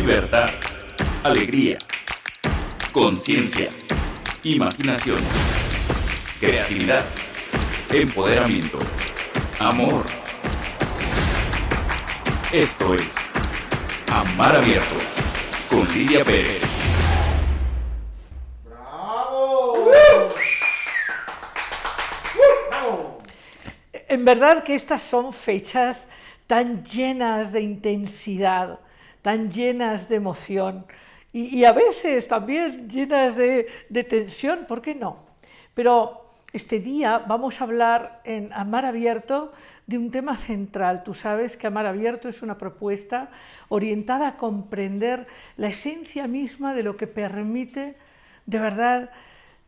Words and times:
libertad, 0.00 0.48
alegría, 1.24 1.76
conciencia, 2.90 3.68
imaginación, 4.42 5.20
creatividad, 6.40 7.04
empoderamiento, 7.92 8.78
amor. 9.58 10.06
Esto 12.50 12.94
es 12.94 13.12
Amar 14.10 14.56
Abierto 14.56 14.94
con 15.68 15.86
Lidia 15.92 16.24
Pérez. 16.24 16.62
En 24.08 24.24
verdad 24.24 24.64
que 24.64 24.74
estas 24.74 25.02
son 25.02 25.34
fechas 25.34 26.06
tan 26.46 26.84
llenas 26.84 27.52
de 27.52 27.60
intensidad, 27.60 28.80
tan 29.22 29.50
llenas 29.50 30.08
de 30.08 30.16
emoción 30.16 30.86
y, 31.32 31.62
a 31.64 31.72
veces 31.72 32.26
también 32.26 32.88
llenas 32.88 33.36
de, 33.36 33.68
de 33.88 34.04
tensión, 34.04 34.66
¿por 34.66 34.82
qué 34.82 34.96
no? 34.96 35.18
Pero 35.74 36.28
este 36.52 36.80
día 36.80 37.18
vamos 37.18 37.60
a 37.60 37.64
hablar 37.64 38.20
en 38.24 38.52
Amar 38.52 38.84
Abierto 38.84 39.52
de 39.86 39.96
un 39.96 40.10
tema 40.10 40.36
central. 40.36 41.04
Tú 41.04 41.14
sabes 41.14 41.56
que 41.56 41.68
Amar 41.68 41.86
Abierto 41.86 42.28
es 42.28 42.42
una 42.42 42.58
propuesta 42.58 43.30
orientada 43.68 44.26
a 44.26 44.36
comprender 44.36 45.28
la 45.56 45.68
esencia 45.68 46.26
misma 46.26 46.74
de 46.74 46.82
lo 46.82 46.96
que 46.96 47.06
permite 47.06 47.94
de 48.46 48.58
verdad 48.58 49.10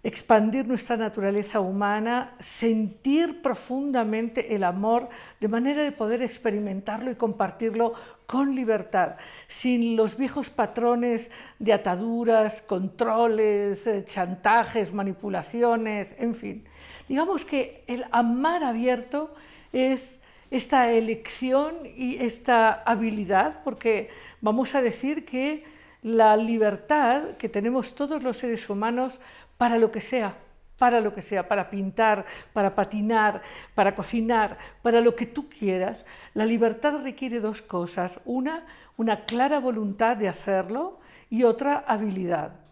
expandir 0.04 0.66
nuestra 0.66 0.96
naturaleza 0.96 1.60
humana, 1.60 2.34
sentir 2.40 3.40
profundamente 3.40 4.54
el 4.54 4.64
amor 4.64 5.08
de 5.38 5.46
manera 5.46 5.82
de 5.82 5.92
poder 5.92 6.22
experimentarlo 6.22 7.10
y 7.10 7.14
compartirlo 7.14 7.94
con 8.26 8.54
libertad, 8.54 9.16
sin 9.46 9.94
los 9.94 10.16
viejos 10.16 10.50
patrones 10.50 11.30
de 11.58 11.72
ataduras, 11.72 12.62
controles, 12.62 13.86
eh, 13.86 14.04
chantajes, 14.04 14.92
manipulaciones, 14.92 16.16
en 16.18 16.34
fin. 16.34 16.64
Digamos 17.08 17.44
que 17.44 17.84
el 17.86 18.04
amar 18.10 18.64
abierto 18.64 19.34
es 19.72 20.20
esta 20.50 20.90
elección 20.92 21.76
y 21.96 22.16
esta 22.16 22.72
habilidad, 22.72 23.62
porque 23.62 24.10
vamos 24.40 24.74
a 24.74 24.82
decir 24.82 25.24
que 25.24 25.64
la 26.02 26.36
libertad 26.36 27.36
que 27.38 27.48
tenemos 27.48 27.94
todos 27.94 28.22
los 28.22 28.36
seres 28.36 28.68
humanos 28.68 29.20
para 29.56 29.78
lo 29.78 29.90
que 29.90 30.00
sea, 30.00 30.36
para 30.78 31.00
lo 31.00 31.14
que 31.14 31.22
sea, 31.22 31.46
para 31.46 31.70
pintar, 31.70 32.24
para 32.52 32.74
patinar, 32.74 33.40
para 33.74 33.94
cocinar, 33.94 34.58
para 34.82 35.00
lo 35.00 35.14
que 35.14 35.26
tú 35.26 35.48
quieras, 35.48 36.04
la 36.34 36.44
libertad 36.44 37.02
requiere 37.02 37.38
dos 37.38 37.62
cosas. 37.62 38.20
Una, 38.24 38.66
una 38.96 39.24
clara 39.24 39.60
voluntad 39.60 40.16
de 40.16 40.28
hacerlo 40.28 40.98
y 41.30 41.44
otra, 41.44 41.84
habilidad. 41.86 42.62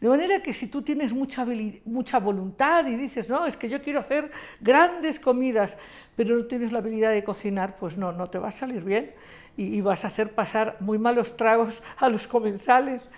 De 0.00 0.08
manera 0.08 0.42
que 0.42 0.52
si 0.52 0.66
tú 0.66 0.82
tienes 0.82 1.12
mucha, 1.12 1.46
mucha 1.84 2.18
voluntad 2.18 2.86
y 2.86 2.96
dices, 2.96 3.28
no, 3.28 3.46
es 3.46 3.56
que 3.56 3.68
yo 3.68 3.80
quiero 3.80 4.00
hacer 4.00 4.30
grandes 4.60 5.20
comidas, 5.20 5.76
pero 6.16 6.36
no 6.36 6.46
tienes 6.46 6.72
la 6.72 6.78
habilidad 6.78 7.12
de 7.12 7.22
cocinar, 7.22 7.76
pues 7.76 7.96
no, 7.96 8.10
no 8.10 8.28
te 8.28 8.38
va 8.38 8.48
a 8.48 8.52
salir 8.52 8.82
bien 8.82 9.12
y, 9.56 9.76
y 9.76 9.80
vas 9.80 10.04
a 10.04 10.08
hacer 10.08 10.34
pasar 10.34 10.76
muy 10.80 10.98
malos 10.98 11.36
tragos 11.36 11.82
a 11.98 12.08
los 12.08 12.26
comensales. 12.26 13.08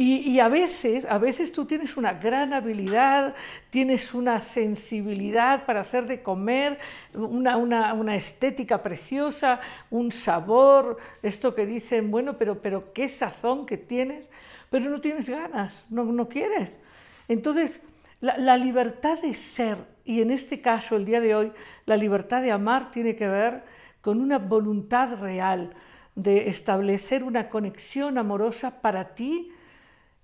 Y, 0.00 0.38
a 0.38 0.48
veces, 0.48 1.04
a 1.06 1.18
veces 1.18 1.50
tú 1.50 1.64
tienes 1.64 1.96
una 1.96 2.12
gran 2.12 2.52
habilidad, 2.52 3.34
tienes 3.68 4.14
una 4.14 4.40
sensibilidad 4.40 5.66
para 5.66 5.80
hacer 5.80 6.06
de 6.06 6.22
comer, 6.22 6.78
una, 7.14 7.56
una, 7.56 8.14
estética 8.14 8.80
preciosa, 8.80 9.58
un 9.90 10.12
sabor, 10.12 10.98
esto 11.20 11.52
que 11.52 11.66
dicen, 11.66 12.12
bueno, 12.12 12.38
pero, 12.38 12.62
pero 12.62 12.92
qué 12.92 13.08
sazón 13.08 13.66
que 13.66 13.76
tienes, 13.76 14.30
pero 14.70 14.88
no 14.88 15.00
tienes 15.00 15.28
ganas, 15.28 15.84
no, 15.90 16.04
no 16.04 16.28
quieres. 16.28 16.78
Entonces, 17.26 17.80
la 18.20 18.56
libertad 18.56 19.18
de 19.20 19.34
ser, 19.34 19.78
y 20.04 20.22
en 20.22 20.30
este 20.30 20.60
caso, 20.60 20.94
el 20.94 21.06
día 21.06 21.20
de 21.20 21.34
hoy, 21.34 21.52
la 21.86 21.96
libertad 21.96 22.40
de 22.40 22.52
amar 22.52 22.92
tiene 22.92 23.16
que 23.16 23.26
ver 23.26 23.64
con 24.00 24.20
una 24.20 24.38
voluntad 24.38 25.18
real 25.18 25.74
de 26.14 26.48
establecer 26.48 27.24
una 27.24 27.48
conexión 27.48 28.16
amorosa 28.16 28.80
para 28.80 29.16
ti, 29.16 29.50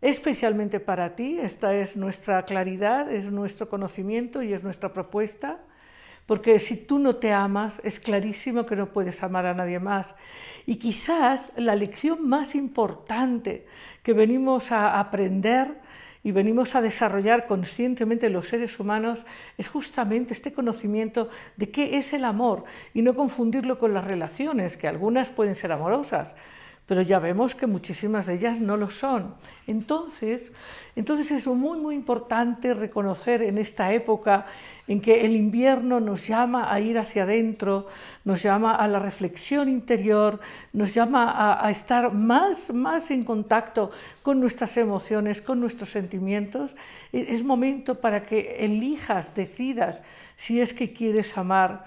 especialmente 0.00 0.80
para 0.80 1.14
ti. 1.16 1.38
Esta 1.40 1.74
es 1.74 1.96
nuestra 1.96 2.44
claridad, 2.44 3.10
es 3.12 3.30
nuestro 3.30 3.68
conocimiento 3.68 4.42
y 4.42 4.52
es 4.52 4.62
nuestra 4.62 4.92
propuesta. 4.92 5.58
Porque 6.26 6.58
si 6.58 6.76
tú 6.76 6.98
no 6.98 7.16
te 7.16 7.32
amas, 7.32 7.80
es 7.84 8.00
clarísimo 8.00 8.64
que 8.64 8.76
no 8.76 8.92
puedes 8.92 9.22
amar 9.22 9.44
a 9.44 9.54
nadie 9.54 9.78
más. 9.78 10.14
Y 10.64 10.76
quizás 10.76 11.52
la 11.56 11.74
lección 11.74 12.26
más 12.26 12.54
importante 12.54 13.66
que 14.02 14.14
venimos 14.14 14.72
a 14.72 14.98
aprender 14.98 15.80
y 16.22 16.32
venimos 16.32 16.74
a 16.74 16.80
desarrollar 16.80 17.44
conscientemente 17.44 18.30
los 18.30 18.48
seres 18.48 18.80
humanos 18.80 19.26
es 19.58 19.68
justamente 19.68 20.32
este 20.32 20.54
conocimiento 20.54 21.28
de 21.56 21.70
qué 21.70 21.98
es 21.98 22.14
el 22.14 22.24
amor 22.24 22.64
y 22.94 23.02
no 23.02 23.14
confundirlo 23.14 23.78
con 23.78 23.92
las 23.92 24.06
relaciones, 24.06 24.78
que 24.78 24.88
algunas 24.88 25.28
pueden 25.28 25.54
ser 25.54 25.70
amorosas, 25.70 26.34
pero 26.86 27.00
ya 27.00 27.18
vemos 27.18 27.54
que 27.54 27.66
muchísimas 27.66 28.26
de 28.26 28.34
ellas 28.34 28.60
no 28.60 28.76
lo 28.76 28.90
son. 28.90 29.34
Entonces, 29.66 30.52
entonces 30.96 31.30
es 31.30 31.46
muy, 31.46 31.80
muy 31.80 31.94
importante 31.94 32.74
reconocer 32.74 33.40
en 33.40 33.56
esta 33.56 33.92
época 33.94 34.44
en 34.86 35.00
que 35.00 35.24
el 35.24 35.34
invierno 35.34 35.98
nos 35.98 36.28
llama 36.28 36.70
a 36.70 36.78
ir 36.80 36.98
hacia 36.98 37.22
adentro, 37.22 37.86
nos 38.24 38.42
llama 38.42 38.74
a 38.74 38.86
la 38.86 38.98
reflexión 38.98 39.70
interior, 39.70 40.40
nos 40.74 40.92
llama 40.92 41.30
a, 41.30 41.66
a 41.66 41.70
estar 41.70 42.12
más, 42.12 42.72
más 42.74 43.10
en 43.10 43.24
contacto 43.24 43.90
con 44.22 44.38
nuestras 44.38 44.76
emociones, 44.76 45.40
con 45.40 45.60
nuestros 45.60 45.88
sentimientos. 45.88 46.76
E, 47.14 47.32
es 47.32 47.42
momento 47.42 47.98
para 47.98 48.26
que 48.26 48.56
elijas, 48.60 49.34
decidas 49.34 50.02
si 50.36 50.60
es 50.60 50.74
que 50.74 50.92
quieres 50.92 51.38
amar 51.38 51.86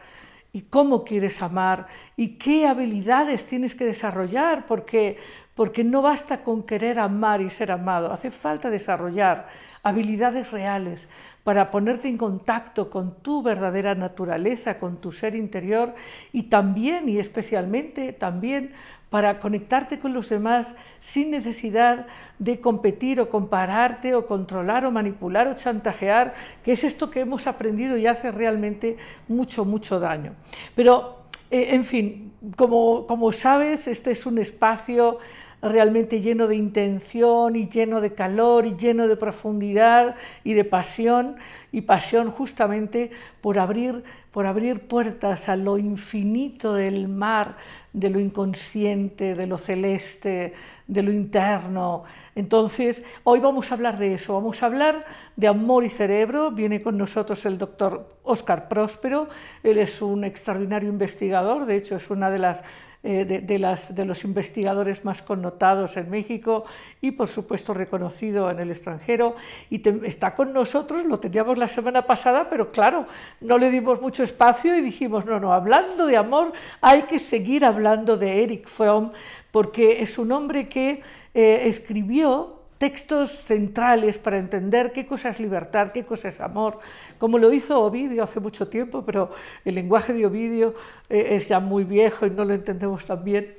y 0.57 0.62
cómo 0.63 1.03
quieres 1.03 1.44
amar 1.44 1.85
y 2.16 2.29
qué 2.29 2.66
habilidades 2.66 3.45
tienes 3.45 3.75
que 3.75 3.85
desarrollar, 3.85 4.66
porque, 4.66 5.18
porque 5.53 5.84
no 5.84 6.01
basta 6.01 6.44
con 6.44 6.63
querer 6.63 6.97
amar 6.97 7.41
y 7.41 7.51
ser 7.51 7.72
amado, 7.72 8.12
hace 8.12 8.31
falta 8.31 8.72
desarrollar 8.72 9.50
habilidades 9.84 10.50
reales 10.51 11.07
para 11.44 11.69
ponerte 11.69 12.07
en 12.07 12.18
contacto 12.18 12.90
con 12.90 13.22
tu 13.22 13.44
verdadera 13.44 13.94
naturaleza, 13.94 14.79
con 14.79 15.00
tu 15.00 15.12
ser 15.12 15.35
interior 15.35 15.94
y 16.34 16.44
también 16.44 17.07
y 17.07 17.19
especialmente 17.19 18.12
también 18.12 18.74
para 19.09 19.40
conectarte 19.40 20.00
con 20.00 20.13
los 20.13 20.29
demás 20.29 20.73
sin 21.00 21.31
necesidad 21.31 22.07
de 22.40 22.59
competir 22.59 23.22
o 23.22 23.29
compararte 23.29 24.16
o 24.16 24.28
controlar 24.28 24.85
o 24.85 24.91
manipular 24.91 25.47
o 25.47 25.56
chantajear, 25.56 26.34
que 26.63 26.73
es 26.73 26.84
esto 26.84 27.09
que 27.09 27.22
hemos 27.22 27.47
aprendido 27.47 27.95
y 27.97 28.06
hace 28.06 28.31
realmente 28.31 28.97
mucho, 29.28 29.63
mucho 29.63 30.00
daño. 30.00 30.34
Pero, 30.75 31.23
eh, 31.50 31.69
en 31.72 31.85
fin, 31.85 32.34
como, 32.56 33.07
como 33.07 33.31
sabes, 33.31 33.88
este 33.88 34.12
es 34.12 34.25
un 34.25 34.40
espacio 34.40 35.19
realmente 35.62 36.22
lleno 36.22 36.47
de 36.47 36.56
intención 36.56 37.56
y 37.56 37.68
lleno 37.68 38.01
de 38.01 38.13
calor 38.13 38.66
y 38.66 38.75
lleno 38.75 39.07
de 39.07 39.18
profundidad 39.18 40.16
y 40.44 40.53
de 40.53 40.63
pasión 40.63 41.38
y 41.72 41.81
pasión 41.81 42.31
justamente 42.31 43.12
por 43.41 43.59
abrir 43.59 44.03
por 44.38 44.45
abrir 44.45 44.81
puertas 44.81 45.50
a 45.50 45.56
lo 45.56 45.79
infinito 45.79 46.75
del 46.75 47.07
mar, 47.07 47.57
de 47.91 48.12
lo 48.12 48.19
inconsciente, 48.19 49.34
de 49.34 49.47
lo 49.47 49.57
celeste, 49.57 50.53
de 50.85 51.01
lo 51.01 51.12
interno. 51.12 52.03
Entonces, 52.35 53.03
hoy 53.24 53.39
vamos 53.39 53.72
a 53.72 53.74
hablar 53.74 53.97
de 53.97 54.13
eso, 54.13 54.35
vamos 54.35 54.62
a 54.62 54.68
hablar 54.68 55.06
de 55.35 55.47
amor 55.47 55.85
y 55.85 55.89
cerebro. 55.89 56.51
Viene 56.51 56.84
con 56.84 57.00
nosotros 57.00 57.44
el 57.47 57.57
doctor 57.57 58.09
Óscar 58.22 58.68
Próspero, 58.68 59.28
él 59.63 59.79
es 59.79 60.03
un 60.03 60.24
extraordinario 60.24 60.89
investigador, 60.89 61.66
de 61.66 61.75
hecho 61.75 61.95
es 61.95 62.07
una 62.12 62.29
de 62.29 62.38
las 62.38 62.62
eh, 63.09 63.24
de, 63.24 63.57
las, 63.57 63.95
de, 63.95 64.04
los 64.04 64.25
investigadores 64.25 65.06
más 65.06 65.21
connotados 65.21 65.95
en 65.95 66.09
México 66.09 66.65
y, 67.00 67.12
por 67.12 67.30
supuesto, 67.30 67.74
reconocido 67.74 68.51
en 68.51 68.59
el 68.59 68.69
extranjero. 68.69 69.38
Y 69.69 69.81
está 70.06 70.36
con 70.36 70.51
nosotros, 70.51 71.06
lo 71.06 71.18
teníamos 71.18 71.57
la 71.57 71.69
semana 71.69 72.06
pasada, 72.06 72.50
pero 72.50 72.69
claro, 72.69 73.06
no 73.39 73.57
le 73.57 73.71
dimos 73.71 74.01
mucho 74.01 74.24
espacio 74.24 74.77
y 74.77 74.81
dijimos, 74.81 75.25
no, 75.25 75.39
no, 75.39 75.54
hablando 75.54 76.06
de 76.06 76.18
amor 76.18 76.51
hay 76.81 77.04
que 77.04 77.18
seguir 77.18 77.63
hablando 77.63 78.18
de 78.18 78.44
Eric 78.44 78.68
Fromm, 78.68 79.13
porque 79.51 80.01
es 80.01 80.18
un 80.18 80.33
hombre 80.33 80.68
que 80.68 81.01
eh, 81.33 81.62
escribió 81.63 82.56
textos 82.77 83.31
centrales 83.31 84.18
para 84.18 84.38
entender 84.38 84.91
qué 84.91 85.06
cosa 85.06 85.29
es 85.29 85.39
libertad, 85.39 85.91
qué 85.91 86.03
cosa 86.06 86.29
es 86.29 86.39
amor, 86.39 86.79
como 87.18 87.38
lo 87.38 87.51
hizo 87.51 87.81
Ovidio 87.81 88.24
hace 88.24 88.39
mucho 88.39 88.68
tiempo, 88.68 89.03
pero 89.06 89.31
el 89.65 89.75
lenguaje 89.75 90.13
de 90.13 90.25
Ovidio 90.25 90.75
eh, 91.09 91.27
es 91.31 91.47
ya 91.47 91.59
muy 91.59 91.83
viejo 91.83 92.25
y 92.25 92.29
no 92.29 92.45
lo 92.45 92.53
entendemos 92.53 93.06
tan 93.06 93.24
bien. 93.24 93.56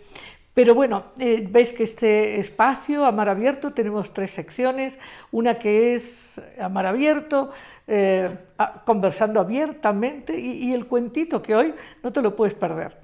Pero 0.59 0.75
bueno, 0.75 1.05
eh, 1.21 1.47
veis 1.49 1.73
que 1.73 1.85
este 1.85 2.41
espacio, 2.41 3.07
Amar 3.07 3.29
Abierto, 3.29 3.73
tenemos 3.73 4.13
tres 4.13 4.33
secciones. 4.33 4.99
Una 5.31 5.55
que 5.55 5.95
es 5.95 6.43
Amar 6.61 6.85
Abierto, 6.85 7.53
eh, 7.87 8.29
conversando 8.85 9.39
abiertamente, 9.39 10.37
y, 10.37 10.73
el 10.73 10.89
cuentito 10.89 11.41
que 11.41 11.55
hoy 11.55 11.75
no 12.03 12.13
te 12.13 12.21
lo 12.21 12.35
puedes 12.35 12.55
perder. 12.55 12.97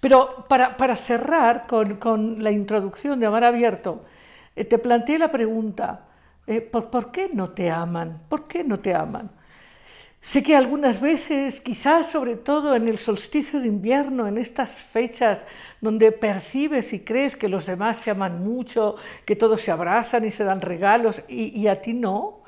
Pero 0.00 0.46
para, 0.48 0.96
cerrar 0.96 1.68
con, 1.68 2.42
la 2.42 2.50
introducción 2.50 3.20
de 3.20 3.26
Amar 3.26 3.44
Abierto, 3.44 4.02
eh, 4.02 4.09
te 4.64 4.78
planteé 4.78 5.18
la 5.18 5.30
pregunta, 5.30 6.06
eh, 6.46 6.60
¿por, 6.60 7.12
qué 7.12 7.30
no 7.32 7.50
te 7.50 7.70
aman? 7.70 8.22
¿Por 8.28 8.48
qué 8.48 8.64
no 8.64 8.80
te 8.80 8.94
aman? 8.94 9.30
Sé 10.20 10.42
que 10.42 10.54
algunas 10.54 11.00
veces, 11.00 11.60
quizás 11.60 12.08
sobre 12.08 12.36
todo 12.36 12.76
en 12.76 12.88
el 12.88 12.98
solsticio 12.98 13.58
de 13.60 13.68
invierno, 13.68 14.26
en 14.26 14.36
estas 14.36 14.82
fechas 14.82 15.46
donde 15.80 16.12
percibes 16.12 16.92
y 16.92 17.00
crees 17.00 17.36
que 17.36 17.48
los 17.48 17.64
demás 17.64 17.98
se 17.98 18.10
aman 18.10 18.44
mucho, 18.44 18.96
que 19.24 19.36
todos 19.36 19.62
se 19.62 19.70
abrazan 19.70 20.26
y 20.26 20.30
se 20.30 20.44
dan 20.44 20.60
regalos, 20.60 21.22
y 21.26 21.66
a 21.68 21.80
ti 21.80 21.94
no, 21.94 22.39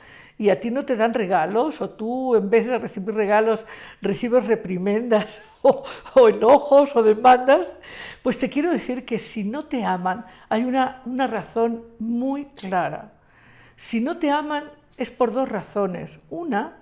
y 0.42 0.50
a 0.50 0.58
ti 0.58 0.72
no 0.72 0.84
te 0.84 0.96
dan 0.96 1.14
regalos, 1.14 1.80
o 1.80 1.90
tú 1.90 2.34
en 2.34 2.50
vez 2.50 2.66
de 2.66 2.76
recibir 2.76 3.14
regalos 3.14 3.64
recibes 4.00 4.48
reprimendas 4.48 5.40
o, 5.62 5.84
enojos 6.28 6.96
o 6.96 7.02
demandas, 7.04 7.76
pues 8.24 8.38
te 8.38 8.50
quiero 8.50 8.72
decir 8.72 9.04
que 9.04 9.20
si 9.20 9.44
no 9.44 9.66
te 9.66 9.84
aman 9.84 10.26
hay 10.48 10.64
una, 10.64 11.00
una 11.06 11.28
razón 11.28 11.84
muy 12.00 12.46
clara. 12.46 13.12
Si 13.76 14.00
no 14.00 14.18
te 14.18 14.32
aman 14.32 14.64
es 14.96 15.12
por 15.12 15.32
dos 15.32 15.48
razones. 15.48 16.18
Una, 16.28 16.76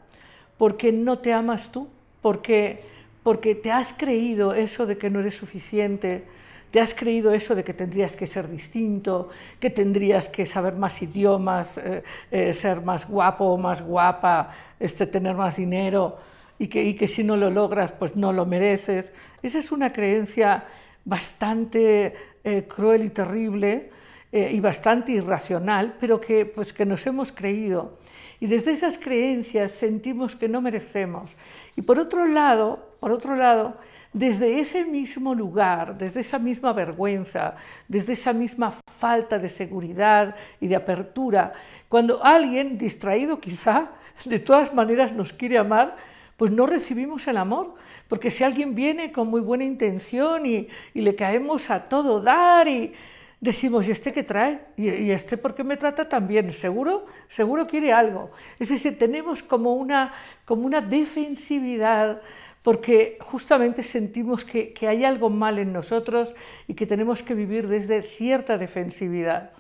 porque 0.57 0.91
no 0.91 1.19
te 1.19 1.35
amas 1.35 1.71
tú, 1.71 1.87
porque, 2.23 2.83
porque 3.23 3.55
te 3.55 3.71
has 3.73 3.93
creído 3.93 4.55
eso 4.55 4.87
de 4.87 4.97
que 4.97 5.11
no 5.11 5.21
eres 5.21 5.37
suficiente, 5.37 6.25
te 6.71 6.81
has 6.81 6.95
creído 6.95 7.33
eso 7.33 7.55
de 7.55 7.65
que 7.65 7.75
tendrías 7.75 8.15
que 8.15 8.27
ser 8.27 8.49
distinto, 8.49 9.29
que 9.59 9.71
tendrías 9.71 10.29
que 10.29 10.47
saber 10.47 10.75
más 10.75 11.03
idiomas, 11.03 11.79
eh, 11.79 12.03
eh, 12.31 12.53
ser 12.53 12.81
más 12.81 13.09
guapo 13.09 13.45
o 13.45 13.59
más 13.59 13.83
guapa, 13.83 14.51
este, 14.79 15.07
tener 15.07 15.35
más 15.35 15.57
dinero 15.57 16.19
y 16.59 16.69
que, 16.69 17.09
si 17.09 17.25
no 17.25 17.37
lo 17.37 17.51
logras 17.51 17.91
pues 17.93 18.17
no 18.17 18.33
lo 18.33 18.47
mereces. 18.47 19.13
Esa 19.43 19.59
es 19.59 19.73
una 19.73 19.93
creencia 19.93 20.65
bastante 21.05 22.15
eh, 22.45 22.67
cruel 22.69 23.05
y 23.05 23.11
terrible 23.11 23.91
y 24.33 24.61
bastante 24.61 25.11
irracional, 25.11 25.97
pero 25.99 26.21
que, 26.21 26.47
pues, 26.47 26.73
que 26.73 26.87
nos 26.87 27.05
hemos 27.05 27.33
creído. 27.33 27.99
Y 28.39 28.47
desde 28.47 28.71
esas 28.71 28.97
creencias 28.97 29.73
sentimos 29.73 30.37
que 30.37 30.49
no 30.49 30.61
merecemos. 30.61 31.33
Y 31.75 31.83
por 31.83 31.99
otro 31.99 32.29
lado, 32.29 32.95
por 33.01 33.11
otro 33.11 33.35
lado, 33.35 33.75
desde 34.13 34.61
ese 34.61 34.85
mismo 34.85 35.35
lugar, 35.35 35.97
desde 35.97 36.21
esa 36.21 36.39
misma 36.39 36.73
vergüenza, 36.73 37.55
desde 37.87 38.15
esa 38.15 38.33
misma 38.33 38.75
falta 38.99 39.39
de 39.39 39.49
seguridad 39.49 40.35
y 40.61 40.67
de 40.67 40.77
apertura, 40.77 41.53
cuando 41.89 42.25
alguien, 42.25 42.77
distraído 42.77 43.39
quizá, 43.39 43.91
de 44.25 44.39
todas 44.39 44.75
maneras 44.75 45.13
nos 45.13 45.33
quiere 45.33 45.59
amar, 45.59 45.97
pues 46.37 46.51
no 46.51 46.67
recibimos 46.67 47.27
el 47.29 47.37
amor, 47.37 47.75
porque 48.09 48.31
si 48.31 48.43
alguien 48.43 48.75
viene 48.75 49.13
con 49.13 49.29
muy 49.29 49.43
buena 49.43 49.65
intención 49.65 50.47
y, 50.47 50.69
le 50.95 51.15
caemos 51.15 51.69
a 51.69 51.89
todo 51.89 52.21
dar 52.21 52.67
y 52.67 52.95
decimos, 53.41 53.87
¿y 53.87 53.91
este 53.91 54.11
qué 54.11 54.23
trae? 54.23 54.59
¿Y, 54.77 55.11
este 55.11 55.37
por 55.37 55.55
qué 55.55 55.63
me 55.65 55.77
trata 55.77 56.09
tan 56.09 56.27
bien? 56.27 56.51
Seguro, 56.51 57.07
seguro 57.29 57.67
quiere 57.67 57.93
algo. 57.93 58.31
Es 58.59 58.71
decir, 58.71 58.99
tenemos 58.99 59.43
como 59.43 59.75
una, 59.75 60.15
como 60.47 60.65
una 60.65 60.81
defensividad 60.81 62.23
porque 62.63 63.19
justamente 63.21 63.83
sentimos 63.83 64.45
que, 64.45 64.75
hay 64.87 65.05
algo 65.05 65.31
mal 65.31 65.59
en 65.59 65.73
nosotros 65.73 66.35
y 66.69 66.75
que 66.75 66.87
tenemos 66.87 67.23
que 67.23 67.35
vivir 67.35 67.69
desde 67.69 68.03
cierta 68.03 68.59
defensividad. 68.59 69.53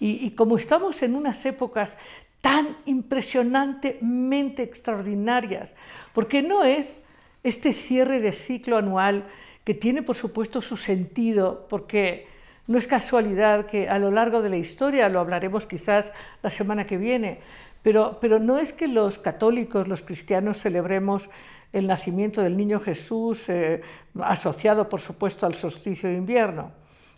Y, 0.00 0.30
como 0.32 0.56
estamos 0.56 1.02
en 1.02 1.14
unas 1.14 1.46
épocas 1.46 1.96
tan 2.40 2.76
impresionantemente 2.84 4.62
extraordinarias, 4.62 5.74
porque 6.12 6.42
no 6.42 6.62
es 6.62 7.02
este 7.42 7.72
cierre 7.72 8.20
de 8.20 8.32
ciclo 8.32 8.76
anual 8.76 9.24
que 9.64 9.72
tiene 9.72 10.02
por 10.02 10.14
supuesto 10.14 10.60
su 10.60 10.76
sentido, 10.76 11.66
porque 11.70 12.26
no 12.66 12.76
es 12.76 12.86
casualidad 12.86 13.66
que 13.66 13.88
a 13.88 13.98
lo 13.98 14.10
largo 14.10 14.42
de 14.42 14.50
la 14.50 14.56
historia, 14.56 15.08
lo 15.08 15.20
hablaremos 15.20 15.66
quizás 15.66 16.12
la 16.42 16.50
semana 16.50 16.86
que 16.86 16.98
viene, 16.98 17.40
pero, 17.84 18.16
pero 18.18 18.38
no 18.40 18.58
es 18.58 18.72
que 18.72 18.88
los 18.88 19.18
católicos, 19.18 19.88
los 19.88 20.00
cristianos 20.00 20.58
celebremos 20.58 21.28
el 21.70 21.86
nacimiento 21.86 22.40
del 22.40 22.56
niño 22.56 22.80
Jesús, 22.80 23.46
eh, 23.50 23.82
asociado 24.22 24.88
por 24.88 25.02
supuesto 25.02 25.44
al 25.44 25.54
solsticio 25.54 26.08
de 26.08 26.16
invierno, 26.16 26.72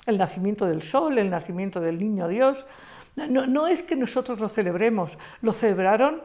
el 0.07 0.19
nacimiento 0.19 0.67
del 0.67 0.83
sol, 0.83 1.19
el 1.19 1.31
nacimiento 1.31 1.81
del 1.81 2.01
niño 2.01 2.27
Dios. 2.27 2.67
No, 3.15 3.47
no 3.47 3.69
es 3.69 3.85
que 3.85 3.95
nosotros 3.95 4.41
lo 4.41 4.49
celebremos, 4.49 5.19
lo 5.41 5.53
celebraron, 5.53 6.21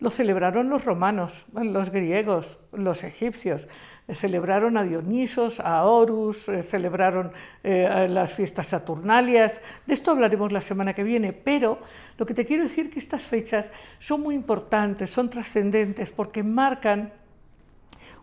lo 0.00 0.10
celebraron 0.10 0.68
los 0.68 0.84
romanos, 0.84 1.46
los 1.52 1.90
griegos, 1.90 2.58
los 2.72 3.04
egipcios, 3.04 3.68
celebraron 4.12 4.76
a 4.76 4.82
Dionisos, 4.82 5.60
a 5.60 5.84
Horus, 5.84 6.48
eh, 6.48 6.62
celebraron 6.62 7.32
eh, 7.62 8.06
las 8.08 8.32
fiestas 8.32 8.66
saturnalias. 8.68 9.60
De 9.86 9.94
esto 9.94 10.10
hablaremos 10.10 10.52
la 10.52 10.60
semana 10.60 10.92
que 10.92 11.04
viene, 11.04 11.32
pero 11.32 11.78
lo 12.18 12.26
que 12.26 12.34
te 12.34 12.44
quiero 12.44 12.64
decir 12.64 12.86
es 12.86 12.92
que 12.92 12.98
estas 12.98 13.22
fechas 13.22 13.70
son 13.98 14.20
muy 14.20 14.34
importantes, 14.34 15.10
son 15.10 15.30
trascendentes, 15.30 16.10
porque 16.10 16.42
marcan 16.42 17.12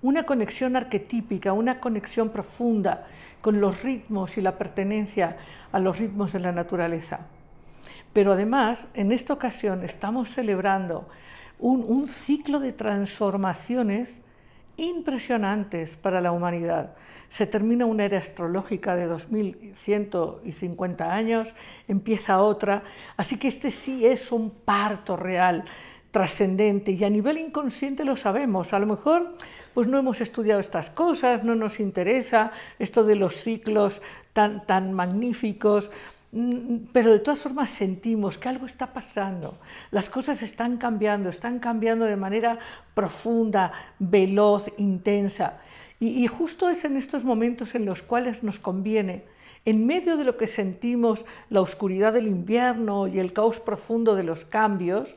una 0.01 0.23
conexión 0.23 0.75
arquetípica, 0.75 1.53
una 1.53 1.79
conexión 1.79 2.29
profunda 2.29 3.07
con 3.41 3.61
los 3.61 3.81
ritmos 3.81 4.37
y 4.37 4.41
la 4.41 4.57
pertenencia 4.57 5.37
a 5.71 5.79
los 5.79 5.97
ritmos 5.97 6.33
de 6.33 6.39
la 6.39 6.51
naturaleza. 6.51 7.21
Pero 8.13 8.33
además, 8.33 8.87
en 8.93 9.11
esta 9.11 9.33
ocasión 9.33 9.83
estamos 9.83 10.29
celebrando 10.29 11.07
un, 11.61 12.07
ciclo 12.07 12.59
de 12.59 12.73
transformaciones 12.73 14.21
impresionantes 14.77 15.95
para 15.95 16.19
la 16.19 16.31
humanidad. 16.31 16.95
Se 17.29 17.45
termina 17.45 17.85
una 17.85 18.05
era 18.05 18.17
astrológica 18.17 18.95
de 18.95 19.05
2150 19.05 21.13
años, 21.13 21.53
empieza 21.87 22.41
otra, 22.41 22.83
así 23.15 23.37
que 23.37 23.47
este 23.47 23.69
sí 23.69 24.05
es 24.05 24.31
un 24.31 24.49
parto 24.49 25.15
real 25.15 25.63
trascendente 26.09 26.91
y 26.91 27.03
a 27.03 27.09
nivel 27.09 27.37
inconsciente 27.37 28.03
lo 28.03 28.17
sabemos. 28.17 28.73
A 28.73 28.79
lo 28.79 28.87
mejor 28.87 29.35
pues 29.73 29.87
no 29.87 29.97
hemos 29.97 30.19
estudiado 30.19 30.59
estas 30.59 30.89
cosas, 30.89 31.43
no 31.43 31.55
nos 31.55 31.79
interesa 31.79 32.51
esto 32.79 33.03
de 33.03 33.15
los 33.15 33.35
ciclos 33.35 34.01
tan, 34.33 34.65
tan 34.65 34.93
magníficos, 34.93 35.91
pero 36.93 37.11
de 37.11 37.19
todas 37.19 37.41
formas 37.41 37.69
sentimos 37.69 38.37
que 38.37 38.47
algo 38.47 38.65
está 38.65 38.93
pasando, 38.93 39.57
las 39.91 40.09
cosas 40.09 40.41
están 40.41 40.77
cambiando, 40.77 41.29
están 41.29 41.59
cambiando 41.59 42.05
de 42.05 42.15
manera 42.15 42.59
profunda, 42.93 43.73
veloz, 43.99 44.71
intensa. 44.77 45.59
Y, 45.99 46.23
y 46.23 46.27
justo 46.27 46.69
es 46.69 46.85
en 46.85 46.97
estos 46.97 47.23
momentos 47.23 47.75
en 47.75 47.85
los 47.85 48.01
cuales 48.01 48.43
nos 48.43 48.59
conviene 48.59 49.25
en 49.65 49.85
medio 49.85 50.17
de 50.17 50.23
lo 50.23 50.37
que 50.37 50.47
sentimos 50.47 51.25
la 51.49 51.61
oscuridad 51.61 52.13
del 52.13 52.27
invierno 52.27 53.07
y 53.07 53.19
el 53.19 53.33
caos 53.33 53.59
profundo 53.59 54.15
de 54.15 54.23
los 54.23 54.45
cambios, 54.45 55.15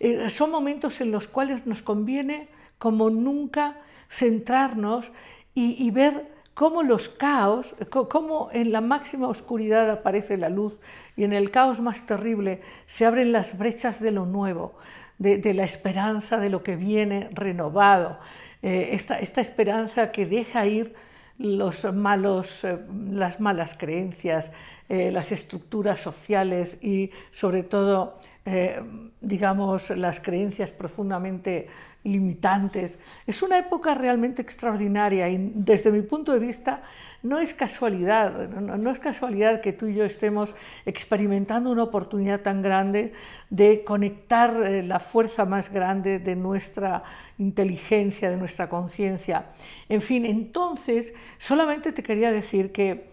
eh, 0.00 0.28
son 0.28 0.50
momentos 0.50 1.00
en 1.00 1.12
los 1.12 1.28
cuales 1.28 1.66
nos 1.66 1.82
conviene 1.82 2.48
como 2.78 3.10
nunca 3.10 3.76
centrarnos 4.10 5.10
y, 5.58 5.90
ver 5.90 6.30
cómo 6.56 6.82
los 6.82 7.10
caos, 7.10 7.74
cómo 7.90 8.48
en 8.50 8.72
la 8.72 8.80
máxima 8.80 9.28
oscuridad 9.28 9.90
aparece 9.90 10.38
la 10.38 10.48
luz 10.48 10.78
y 11.14 11.24
en 11.24 11.34
el 11.34 11.50
caos 11.50 11.82
más 11.82 12.06
terrible 12.06 12.62
se 12.86 13.04
abren 13.04 13.30
las 13.30 13.58
brechas 13.58 14.00
de 14.00 14.10
lo 14.10 14.24
nuevo, 14.24 14.72
de, 15.18 15.52
la 15.52 15.64
esperanza 15.64 16.38
de 16.38 16.48
lo 16.48 16.62
que 16.62 16.76
viene 16.76 17.28
renovado, 17.32 18.18
eh, 18.62 18.88
esta, 18.92 19.18
esperanza 19.18 20.10
que 20.10 20.24
deja 20.24 20.64
ir 20.64 20.94
los 21.38 21.84
malos, 21.92 22.64
eh, 22.64 22.78
las 23.10 23.38
malas 23.38 23.74
creencias, 23.74 24.50
las 24.88 25.32
estructuras 25.32 26.00
sociales 26.00 26.78
y 26.82 27.10
sobre 27.30 27.64
todo 27.64 28.18
eh, 28.46 28.80
digamos, 29.20 29.90
las 29.90 30.20
creencias 30.20 30.70
profundamente 30.70 31.66
limitantes. 32.04 32.96
Es 33.26 33.42
una 33.42 33.58
época 33.58 33.92
realmente 33.94 34.40
extraordinaria 34.40 35.28
y 35.28 35.50
desde 35.52 35.90
mi 35.90 36.02
punto 36.02 36.32
de 36.32 36.38
vista 36.38 36.82
no 37.24 37.38
es 37.38 37.52
casualidad, 37.54 38.48
no, 38.48 38.90
es 38.92 39.00
casualidad 39.00 39.60
que 39.60 39.72
tú 39.72 39.86
y 39.86 39.96
yo 39.96 40.04
estemos 40.04 40.54
experimentando 40.84 41.72
una 41.72 41.82
oportunidad 41.82 42.42
tan 42.42 42.62
grande 42.62 43.12
de 43.50 43.82
conectar 43.82 44.62
eh, 44.62 44.84
la 44.84 45.00
fuerza 45.00 45.44
más 45.44 45.72
grande 45.72 46.20
de 46.20 46.36
nuestra 46.36 47.02
inteligencia, 47.38 48.30
de 48.30 48.36
nuestra 48.36 48.68
conciencia. 48.68 49.46
En 49.88 50.02
fin, 50.02 50.24
entonces 50.24 51.12
solamente 51.38 51.90
te 51.90 52.04
quería 52.04 52.30
decir 52.30 52.70
que 52.70 53.10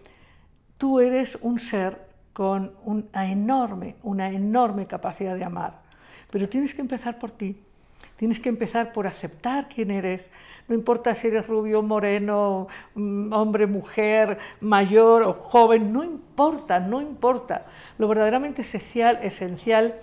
tú 0.78 1.00
eres 1.00 1.36
un 1.40 1.58
ser 1.58 2.13
con 2.34 2.72
una 2.84 3.30
enorme, 3.30 3.94
una 4.02 4.28
enorme 4.28 4.86
capacidad 4.86 5.34
de 5.36 5.44
amar. 5.44 5.80
Pero 6.30 6.48
tienes 6.48 6.74
que 6.74 6.82
empezar 6.82 7.18
por 7.18 7.30
ti. 7.30 7.56
Tienes 8.16 8.38
que 8.38 8.48
empezar 8.48 8.92
por 8.92 9.06
aceptar 9.06 9.68
quién 9.68 9.90
eres. 9.90 10.30
No 10.68 10.74
importa 10.74 11.14
si 11.14 11.28
eres 11.28 11.46
rubio, 11.46 11.80
moreno, 11.82 12.68
mm, 12.94 13.32
hombre, 13.32 13.66
mujer, 13.66 14.38
mayor 14.60 15.22
o 15.22 15.32
joven, 15.32 15.92
no 15.92 16.04
importa, 16.04 16.80
no 16.80 17.00
importa. 17.00 17.66
Lo 17.98 18.08
verdaderamente 18.08 18.62
esencial, 18.62 19.20
esencial 19.22 19.94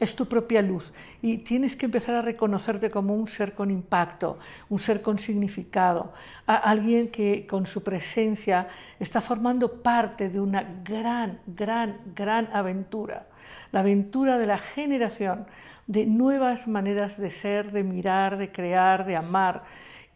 es 0.00 0.14
tu 0.14 0.26
propia 0.26 0.62
luz. 0.62 0.92
Y 1.22 1.38
tienes 1.38 1.76
que 1.76 1.86
empezar 1.86 2.14
a 2.14 2.22
reconocerte 2.22 2.90
como 2.90 3.14
un 3.14 3.26
ser 3.26 3.54
con 3.54 3.70
impacto, 3.70 4.38
un 4.68 4.78
ser 4.78 5.02
con 5.02 5.18
significado, 5.18 6.12
alguien 6.46 7.08
que 7.08 7.46
con 7.46 7.66
su 7.66 7.82
presencia 7.82 8.68
está 8.98 9.20
formando 9.20 9.82
parte 9.82 10.28
de 10.28 10.40
una 10.40 10.62
gran, 10.84 11.40
gran, 11.46 11.98
gran 12.14 12.48
aventura, 12.52 13.26
la 13.72 13.80
aventura 13.80 14.38
de 14.38 14.46
la 14.46 14.58
generación 14.58 15.46
de 15.86 16.06
nuevas 16.06 16.68
maneras 16.68 17.18
de 17.18 17.30
ser, 17.30 17.72
de 17.72 17.82
mirar, 17.82 18.36
de 18.36 18.52
crear, 18.52 19.06
de 19.06 19.16
amar 19.16 19.64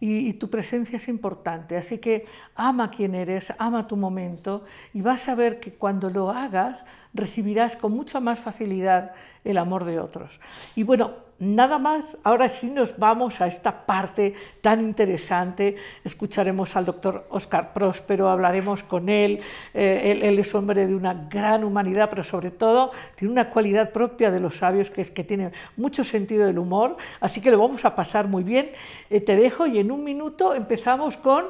y, 0.04 0.32
tu 0.32 0.50
presencia 0.50 0.96
es 0.96 1.06
importante. 1.06 1.76
Así 1.76 1.98
que 1.98 2.26
ama 2.56 2.90
quien 2.90 3.14
eres, 3.14 3.52
ama 3.56 3.86
tu 3.86 3.96
momento 3.96 4.64
y 4.92 5.00
vas 5.00 5.28
a 5.28 5.36
ver 5.36 5.60
que 5.60 5.74
cuando 5.74 6.10
lo 6.10 6.30
hagas 6.30 6.84
recibirás 7.14 7.76
con 7.76 7.92
mucha 7.92 8.18
más 8.18 8.40
facilidad 8.40 9.12
el 9.44 9.58
amor 9.58 9.84
de 9.84 10.00
otros. 10.00 10.40
Y 10.74 10.82
bueno, 10.82 11.12
Nada 11.44 11.80
más, 11.80 12.16
ahora 12.22 12.48
sí 12.48 12.70
nos 12.70 12.96
vamos 12.96 13.40
a 13.40 13.48
esta 13.48 13.84
parte 13.84 14.32
tan 14.60 14.80
interesante. 14.80 15.74
Escucharemos 16.04 16.76
al 16.76 16.84
doctor 16.84 17.26
Oscar 17.30 17.72
Próspero, 17.72 18.28
hablaremos 18.28 18.84
con 18.84 19.08
él. 19.08 19.40
Eh, 19.74 20.20
él. 20.22 20.38
es 20.38 20.54
hombre 20.54 20.86
de 20.86 20.94
una 20.94 21.26
gran 21.28 21.64
humanidad, 21.64 22.08
pero 22.08 22.22
sobre 22.22 22.52
todo 22.52 22.92
tiene 23.16 23.32
una 23.32 23.50
cualidad 23.50 23.90
propia 23.90 24.30
de 24.30 24.38
los 24.38 24.58
sabios, 24.58 24.88
que 24.88 25.00
es 25.00 25.10
que 25.10 25.24
tiene 25.24 25.50
mucho 25.76 26.04
sentido 26.04 26.46
del 26.46 26.60
humor. 26.60 26.96
Así 27.18 27.40
que 27.40 27.50
lo 27.50 27.58
vamos 27.58 27.84
a 27.84 27.96
pasar 27.96 28.28
muy 28.28 28.44
bien. 28.44 28.70
Eh, 29.10 29.20
te 29.20 29.34
dejo 29.34 29.66
y 29.66 29.80
en 29.80 29.90
un 29.90 30.04
minuto 30.04 30.54
empezamos 30.54 31.16
con 31.16 31.46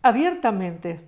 abiertamente. 0.00 1.00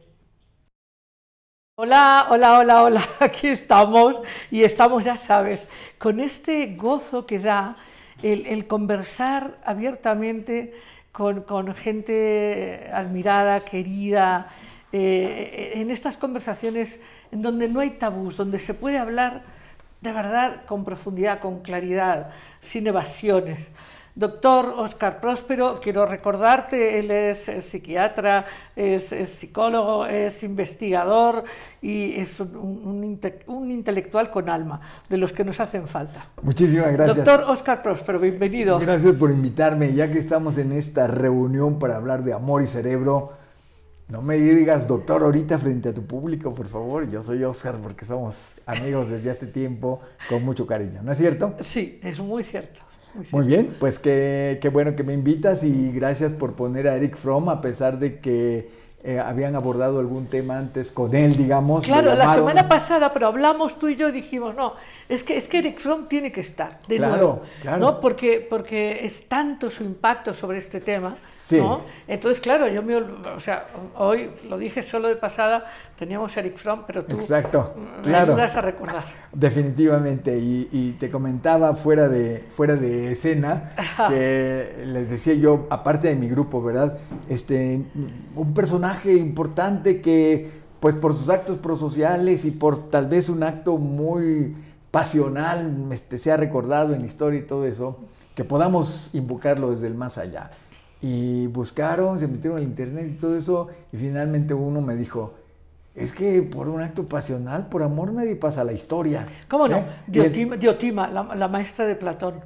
Hola, 1.74 2.26
hola, 2.28 2.58
hola, 2.58 2.82
hola, 2.82 3.02
aquí 3.20 3.48
estamos 3.48 4.20
y 4.50 4.62
estamos, 4.62 5.04
ya 5.04 5.16
sabes, 5.16 5.66
con 5.96 6.20
este 6.20 6.76
gozo 6.76 7.24
que 7.24 7.38
da 7.38 7.78
el, 8.22 8.66
conversar 8.66 9.56
abiertamente 9.64 10.74
con, 11.12 11.74
gente 11.74 12.90
admirada, 12.92 13.60
querida, 13.60 14.48
eh, 14.92 15.72
en 15.76 15.90
estas 15.90 16.16
conversaciones 16.16 17.00
en 17.30 17.42
donde 17.42 17.68
no 17.68 17.80
hay 17.80 17.90
tabús, 17.90 18.36
donde 18.36 18.58
se 18.58 18.74
puede 18.74 18.98
hablar 18.98 19.42
de 20.00 20.12
verdad 20.12 20.64
con 20.66 20.84
profundidad, 20.84 21.40
con 21.40 21.60
claridad, 21.60 22.30
sin 22.60 22.86
evasiones. 22.86 23.70
Doctor 24.14 24.74
Oscar 24.76 25.20
Próspero, 25.20 25.78
quiero 25.80 26.04
recordarte, 26.04 26.98
él 26.98 27.10
es, 27.10 27.48
psiquiatra, 27.60 28.44
es, 28.74 29.14
psicólogo, 29.24 30.04
es 30.04 30.42
investigador 30.42 31.44
y 31.80 32.18
es 32.20 32.40
un, 32.40 33.18
intelectual 33.70 34.30
con 34.30 34.48
alma, 34.48 34.80
de 35.08 35.16
los 35.16 35.32
que 35.32 35.44
nos 35.44 35.60
hacen 35.60 35.86
falta. 35.86 36.26
Muchísimas 36.42 36.92
gracias. 36.92 37.16
Doctor 37.18 37.44
Oscar 37.48 37.82
Próspero, 37.82 38.18
bienvenido. 38.18 38.78
Gracias 38.80 39.14
por 39.14 39.30
invitarme, 39.30 39.92
ya 39.94 40.10
que 40.10 40.18
estamos 40.18 40.58
en 40.58 40.72
esta 40.72 41.06
reunión 41.06 41.78
para 41.78 41.96
hablar 41.96 42.24
de 42.24 42.32
amor 42.32 42.62
y 42.62 42.66
cerebro. 42.66 43.34
No 44.08 44.22
me 44.22 44.34
digas 44.34 44.88
doctor 44.88 45.22
ahorita 45.22 45.56
frente 45.58 45.90
a 45.90 45.94
tu 45.94 46.04
público, 46.04 46.52
por 46.52 46.66
favor. 46.66 47.08
Yo 47.08 47.22
soy 47.22 47.44
Oscar 47.44 47.76
porque 47.80 48.04
somos 48.04 48.54
amigos 48.66 49.08
desde 49.08 49.30
hace 49.30 49.46
tiempo, 49.46 50.00
con 50.28 50.44
mucho 50.44 50.66
cariño, 50.66 51.00
¿no 51.04 51.12
es 51.12 51.18
cierto? 51.18 51.54
Sí, 51.60 52.00
es 52.02 52.18
muy 52.18 52.42
cierto. 52.42 52.89
Muy 53.32 53.46
bien, 53.46 53.74
pues 53.78 53.98
qué, 53.98 54.58
qué, 54.60 54.68
bueno 54.68 54.94
que 54.94 55.02
me 55.02 55.12
invitas 55.12 55.64
y 55.64 55.92
gracias 55.92 56.32
por 56.32 56.54
poner 56.54 56.88
a 56.88 56.96
Eric 56.96 57.16
Fromm, 57.16 57.48
a 57.48 57.60
pesar 57.60 57.98
de 57.98 58.20
que 58.20 58.70
eh, 59.02 59.18
habían 59.18 59.56
abordado 59.56 59.98
algún 59.98 60.26
tema 60.26 60.58
antes 60.58 60.90
con 60.90 61.14
él, 61.14 61.34
digamos. 61.34 61.84
Claro, 61.84 62.14
la 62.14 62.34
semana 62.34 62.68
pasada, 62.68 63.12
pero 63.14 63.28
hablamos 63.28 63.78
tú 63.78 63.88
y 63.88 63.96
yo 63.96 64.10
y 64.10 64.12
dijimos, 64.12 64.54
no, 64.54 64.74
es 65.08 65.24
que, 65.24 65.38
es 65.38 65.48
que 65.48 65.58
Eric 65.58 65.78
Fromm 65.78 66.06
tiene 66.06 66.30
que 66.30 66.42
estar, 66.42 66.80
de 66.86 66.98
claro, 66.98 67.16
nuevo, 67.16 67.42
claro. 67.62 67.78
¿no? 67.78 68.00
Porque, 68.00 68.46
porque 68.48 69.04
es 69.04 69.26
tanto 69.26 69.70
su 69.70 69.84
impacto 69.84 70.34
sobre 70.34 70.58
este 70.58 70.80
tema, 70.80 71.16
sí. 71.40 71.56
¿no? 71.56 71.82
Entonces, 72.06 72.40
claro, 72.40 72.68
yo 72.68 72.82
me, 72.82 72.96
o 72.96 73.40
sea, 73.40 73.68
hoy 73.96 74.30
lo 74.48 74.58
dije 74.58 74.82
solo 74.82 75.08
de 75.08 75.16
pasada, 75.16 75.64
teníamos 75.96 76.36
Eric 76.36 76.56
Fromm, 76.56 76.82
pero 76.86 77.04
tú 77.04 77.16
Exacto, 77.16 77.74
me 77.96 78.02
claro. 78.02 78.34
ayudas 78.34 78.56
a 78.56 78.60
recordar. 78.60 79.04
Definitivamente, 79.32 80.36
y, 80.36 80.68
y, 80.70 80.92
te 80.92 81.10
comentaba 81.10 81.74
fuera 81.74 82.08
de, 82.08 82.44
fuera 82.50 82.76
de 82.76 83.12
escena 83.12 83.72
que 84.08 84.84
les 84.86 85.08
decía 85.08 85.34
yo, 85.34 85.66
aparte 85.70 86.08
de 86.08 86.16
mi 86.16 86.28
grupo, 86.28 86.62
¿verdad? 86.62 86.98
Este, 87.28 87.86
un 88.34 88.54
personaje 88.54 89.14
importante 89.14 90.02
que, 90.02 90.50
pues 90.80 90.94
por 90.94 91.14
sus 91.14 91.28
actos 91.28 91.58
prosociales 91.58 92.44
y 92.44 92.50
por 92.50 92.90
tal 92.90 93.06
vez 93.06 93.28
un 93.28 93.42
acto 93.42 93.78
muy 93.78 94.56
pasional, 94.90 95.88
este, 95.92 96.18
se 96.18 96.32
ha 96.32 96.36
recordado 96.36 96.94
en 96.94 97.00
la 97.00 97.06
historia 97.06 97.40
y 97.40 97.44
todo 97.44 97.66
eso, 97.66 97.98
que 98.34 98.44
podamos 98.44 99.10
invocarlo 99.12 99.70
desde 99.70 99.86
el 99.86 99.94
más 99.94 100.18
allá. 100.18 100.50
Y 101.02 101.46
buscaron, 101.46 102.20
se 102.20 102.28
metieron 102.28 102.58
en 102.58 102.64
el 102.64 102.70
internet 102.70 103.06
y 103.10 103.18
todo 103.18 103.36
eso, 103.36 103.68
y 103.92 103.96
finalmente 103.96 104.52
uno 104.52 104.80
me 104.82 104.96
dijo, 104.96 105.34
es 105.94 106.12
que 106.12 106.42
por 106.42 106.68
un 106.68 106.80
acto 106.80 107.04
pasional, 107.04 107.68
por 107.68 107.82
amor, 107.82 108.12
nadie 108.12 108.36
pasa 108.36 108.62
la 108.64 108.72
historia. 108.72 109.26
¿Cómo 109.48 109.66
no? 109.66 109.78
¿Eh? 110.12 110.56
Diotima, 110.58 111.08
la, 111.08 111.48
maestra 111.48 111.86
de 111.86 111.96
Platón. 111.96 112.40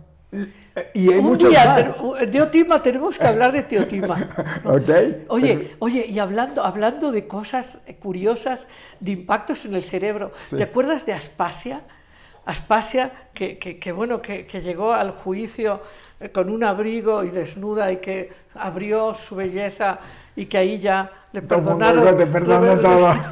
Y 0.94 1.12
hay 1.12 1.20
muchos 1.20 1.52
más. 1.52 2.30
Diotima, 2.30 2.82
tenemos 2.82 3.18
que 3.18 3.26
hablar 3.26 3.52
de 3.52 3.62
Teotima. 3.62 4.30
okay. 4.64 5.24
Oye, 5.28 5.76
oye, 5.78 6.06
y 6.08 6.18
hablando, 6.18 6.64
hablando 6.64 7.12
de 7.12 7.28
cosas 7.28 7.80
curiosas, 8.00 8.66
de 8.98 9.12
impactos 9.12 9.64
en 9.66 9.74
el 9.74 9.84
cerebro, 9.84 10.32
¿te 10.50 10.62
acuerdas 10.62 11.06
de 11.06 11.12
Aspasia? 11.12 11.82
Aspasia, 12.46 13.28
que, 13.32 13.58
que, 13.58 13.92
bueno, 13.92 14.20
que, 14.20 14.46
que, 14.46 14.60
llegó 14.60 14.92
al 14.92 15.12
juicio 15.12 15.76
eh, 15.76 15.80
con 16.32 16.50
un 16.50 16.64
abrigo 16.64 17.24
y 17.24 17.30
desnuda 17.30 17.90
y 17.92 17.98
que 17.98 18.32
abrió 18.54 19.14
su 19.14 19.36
belleza 19.36 19.98
y 20.36 20.46
que 20.46 20.58
ahí 20.58 20.80
ya 20.80 21.10
le 21.32 21.42
perdonaron. 21.42 22.16
Te 22.16 22.26
perdono 22.26 22.80
todo. 22.80 23.08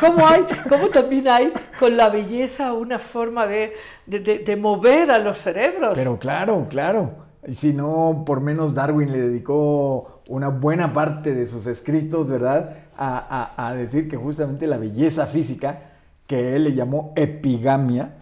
¿Cómo, 0.00 0.26
hay, 0.26 0.46
¿Cómo 0.68 0.88
también 0.88 1.28
hay 1.28 1.52
con 1.78 1.96
la 1.96 2.08
belleza 2.08 2.72
una 2.72 2.98
forma 2.98 3.46
de, 3.46 3.74
de, 4.06 4.20
de, 4.20 4.56
mover 4.56 5.10
a 5.10 5.18
los 5.18 5.38
cerebros? 5.38 5.92
Pero 5.94 6.18
claro, 6.18 6.66
claro. 6.68 7.28
Si 7.50 7.72
no, 7.72 8.24
por 8.26 8.40
menos 8.40 8.74
Darwin 8.74 9.10
le 9.10 9.18
dedicó 9.18 10.22
una 10.28 10.48
buena 10.48 10.92
parte 10.92 11.34
de 11.34 11.46
sus 11.46 11.66
escritos, 11.66 12.28
¿verdad? 12.28 12.76
A, 12.96 13.54
a, 13.56 13.68
a 13.68 13.74
decir 13.74 14.08
que 14.08 14.16
justamente 14.16 14.66
la 14.66 14.76
belleza 14.76 15.26
física 15.26 15.88
que 16.28 16.54
él 16.54 16.64
le 16.64 16.74
llamó 16.74 17.12
epigamia, 17.16 18.16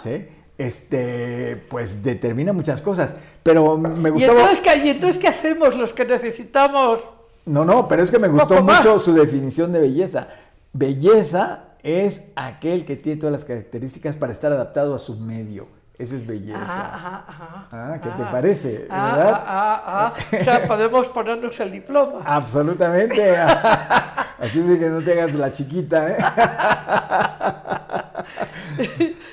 ¿sí? 0.00 0.28
Este, 0.58 1.64
pues 1.70 2.02
determina 2.02 2.52
muchas 2.52 2.82
cosas. 2.82 3.14
Pero 3.42 3.78
me 3.78 4.10
gustó... 4.10 4.32
¿Y 4.32 4.36
entonces, 4.36 4.60
qué, 4.60 4.90
entonces 4.90 5.18
qué 5.18 5.28
hacemos 5.28 5.76
los 5.76 5.92
que 5.92 6.04
necesitamos? 6.04 7.08
No, 7.46 7.64
no, 7.64 7.88
pero 7.88 8.02
es 8.02 8.10
que 8.10 8.18
me 8.18 8.28
gustó 8.28 8.62
mucho 8.62 8.98
su 8.98 9.14
definición 9.14 9.72
de 9.72 9.80
belleza. 9.80 10.28
Belleza 10.72 11.60
es 11.82 12.24
aquel 12.36 12.84
que 12.84 12.96
tiene 12.96 13.18
todas 13.18 13.32
las 13.32 13.44
características 13.44 14.16
para 14.16 14.32
estar 14.32 14.52
adaptado 14.52 14.94
a 14.94 14.98
su 14.98 15.16
medio. 15.16 15.68
Eso 15.96 16.14
es 16.14 16.26
belleza. 16.26 16.60
Ajá, 16.60 17.24
ajá, 17.26 17.68
ah, 17.72 17.98
¿Qué 18.00 18.10
te 18.10 18.22
parece? 18.30 18.86
Ah, 18.88 19.12
¿Verdad? 19.16 19.32
Ah, 19.34 19.82
ah, 19.86 20.14
o 20.40 20.44
sea, 20.44 20.62
podemos 20.68 21.08
ponernos 21.08 21.58
el 21.58 21.72
diploma. 21.72 22.22
Absolutamente. 22.24 23.36
Así 24.38 24.60
de 24.60 24.78
que 24.78 24.90
no 24.90 25.02
te 25.02 25.12
hagas 25.12 25.34
la 25.34 25.52
chiquita. 25.52 26.08
¿eh? 26.08 26.16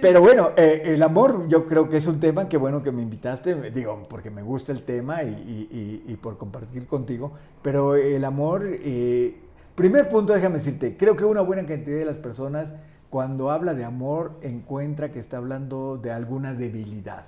Pero 0.00 0.22
bueno, 0.22 0.52
eh, 0.56 0.82
el 0.86 1.02
amor 1.02 1.46
yo 1.48 1.66
creo 1.66 1.90
que 1.90 1.98
es 1.98 2.06
un 2.06 2.20
tema 2.20 2.48
que 2.48 2.56
bueno 2.56 2.82
que 2.82 2.90
me 2.90 3.02
invitaste, 3.02 3.70
digo, 3.70 4.06
porque 4.08 4.30
me 4.30 4.42
gusta 4.42 4.72
el 4.72 4.82
tema 4.82 5.22
y, 5.22 6.18
por 6.22 6.38
compartir 6.38 6.86
contigo, 6.86 7.32
pero 7.60 7.94
el 7.94 8.24
amor, 8.24 8.62
eh, 8.66 9.36
primer 9.74 10.08
punto, 10.08 10.32
déjame 10.32 10.56
decirte, 10.56 10.96
creo 10.96 11.16
que 11.16 11.24
una 11.24 11.42
buena 11.42 11.66
cantidad 11.66 11.98
de 11.98 12.06
las 12.06 12.16
personas 12.16 12.72
cuando 13.10 13.50
habla 13.50 13.74
de 13.74 13.84
amor 13.84 14.38
encuentra 14.40 15.12
que 15.12 15.18
está 15.18 15.36
hablando 15.36 15.98
de 15.98 16.12
alguna 16.12 16.54
debilidad. 16.54 17.26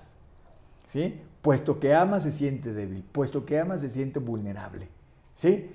¿Sí? 0.86 1.20
Puesto 1.42 1.78
que 1.78 1.94
ama 1.94 2.20
se 2.20 2.32
siente 2.32 2.72
débil, 2.72 3.04
puesto 3.12 3.44
que 3.44 3.58
ama 3.58 3.78
se 3.78 3.90
siente 3.90 4.18
vulnerable. 4.18 4.88
¿Sí? 5.36 5.70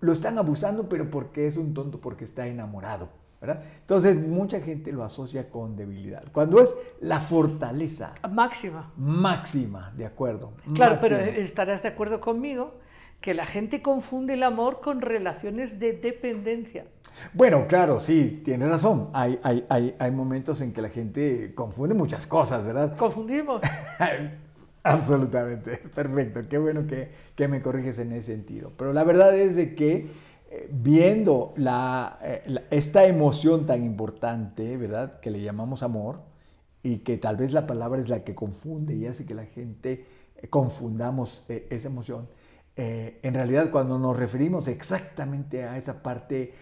Lo 0.00 0.12
están 0.12 0.38
abusando, 0.38 0.88
pero 0.88 1.10
porque 1.10 1.46
es 1.46 1.56
un 1.56 1.74
tonto, 1.74 2.00
porque 2.00 2.24
está 2.24 2.46
enamorado. 2.46 3.08
¿Verdad? 3.40 3.62
Entonces, 3.80 4.16
mucha 4.16 4.60
gente 4.60 4.92
lo 4.92 5.02
asocia 5.02 5.48
con 5.48 5.76
debilidad. 5.76 6.24
Cuando 6.32 6.60
es 6.60 6.76
la 7.00 7.20
fortaleza. 7.20 8.12
Máxima. 8.30 8.92
Máxima, 8.96 9.92
de 9.96 10.06
acuerdo. 10.06 10.52
Claro, 10.74 10.98
pero 11.00 11.16
estarás 11.16 11.82
de 11.82 11.88
acuerdo 11.88 12.20
conmigo 12.20 12.74
que 13.20 13.34
la 13.34 13.46
gente 13.46 13.82
confunde 13.82 14.34
el 14.34 14.42
amor 14.42 14.80
con 14.80 15.00
relaciones 15.00 15.78
de 15.78 15.92
dependencia. 15.92 16.86
Bueno, 17.34 17.66
claro, 17.66 18.00
sí, 18.00 18.40
tiene 18.44 18.66
razón. 18.66 19.10
Hay, 19.12 19.38
hay, 19.42 19.66
hay, 19.68 19.94
hay 19.98 20.10
momentos 20.10 20.60
en 20.60 20.72
que 20.72 20.80
la 20.80 20.88
gente 20.88 21.54
confunde 21.54 21.94
muchas 21.94 22.26
cosas, 22.26 22.64
¿verdad? 22.64 22.96
Confundimos. 22.96 23.62
Absolutamente, 24.82 25.76
perfecto. 25.94 26.40
Qué 26.48 26.56
bueno 26.56 26.86
que, 26.86 27.10
que, 27.34 27.48
me 27.48 27.60
corriges 27.60 27.98
en 27.98 28.12
ese 28.12 28.32
sentido. 28.32 28.72
Pero 28.78 28.94
la 28.94 29.04
verdad 29.04 29.36
es 29.36 29.54
de 29.54 29.74
que 29.74 30.08
viendo 30.72 31.54
eh, 31.56 32.42
la- 32.46 32.62
esta 32.70 33.04
emoción 33.06 33.66
tan 33.66 33.84
importante, 33.84 34.76
¿verdad? 34.76 35.20
Que 35.20 35.30
le 35.30 35.40
llamamos 35.42 35.82
amor 35.82 36.20
y 36.82 36.98
que 36.98 37.16
tal 37.18 37.36
vez 37.36 37.52
la 37.52 37.66
palabra 37.66 38.00
es 38.00 38.08
la 38.08 38.24
que 38.24 38.34
confunde 38.34 38.94
y 38.96 39.06
hace 39.06 39.26
que 39.26 39.34
la 39.34 39.44
gente 39.46 40.06
eh, 40.36 40.48
confundamos 40.48 41.42
eh, 41.48 41.66
esa 41.70 41.88
emoción. 41.88 42.28
En 42.76 43.34
realidad, 43.34 43.70
cuando 43.70 43.98
nos 43.98 44.16
referimos 44.16 44.66
exactamente 44.66 45.64
a 45.64 45.76
esa 45.76 46.02
parte 46.02 46.52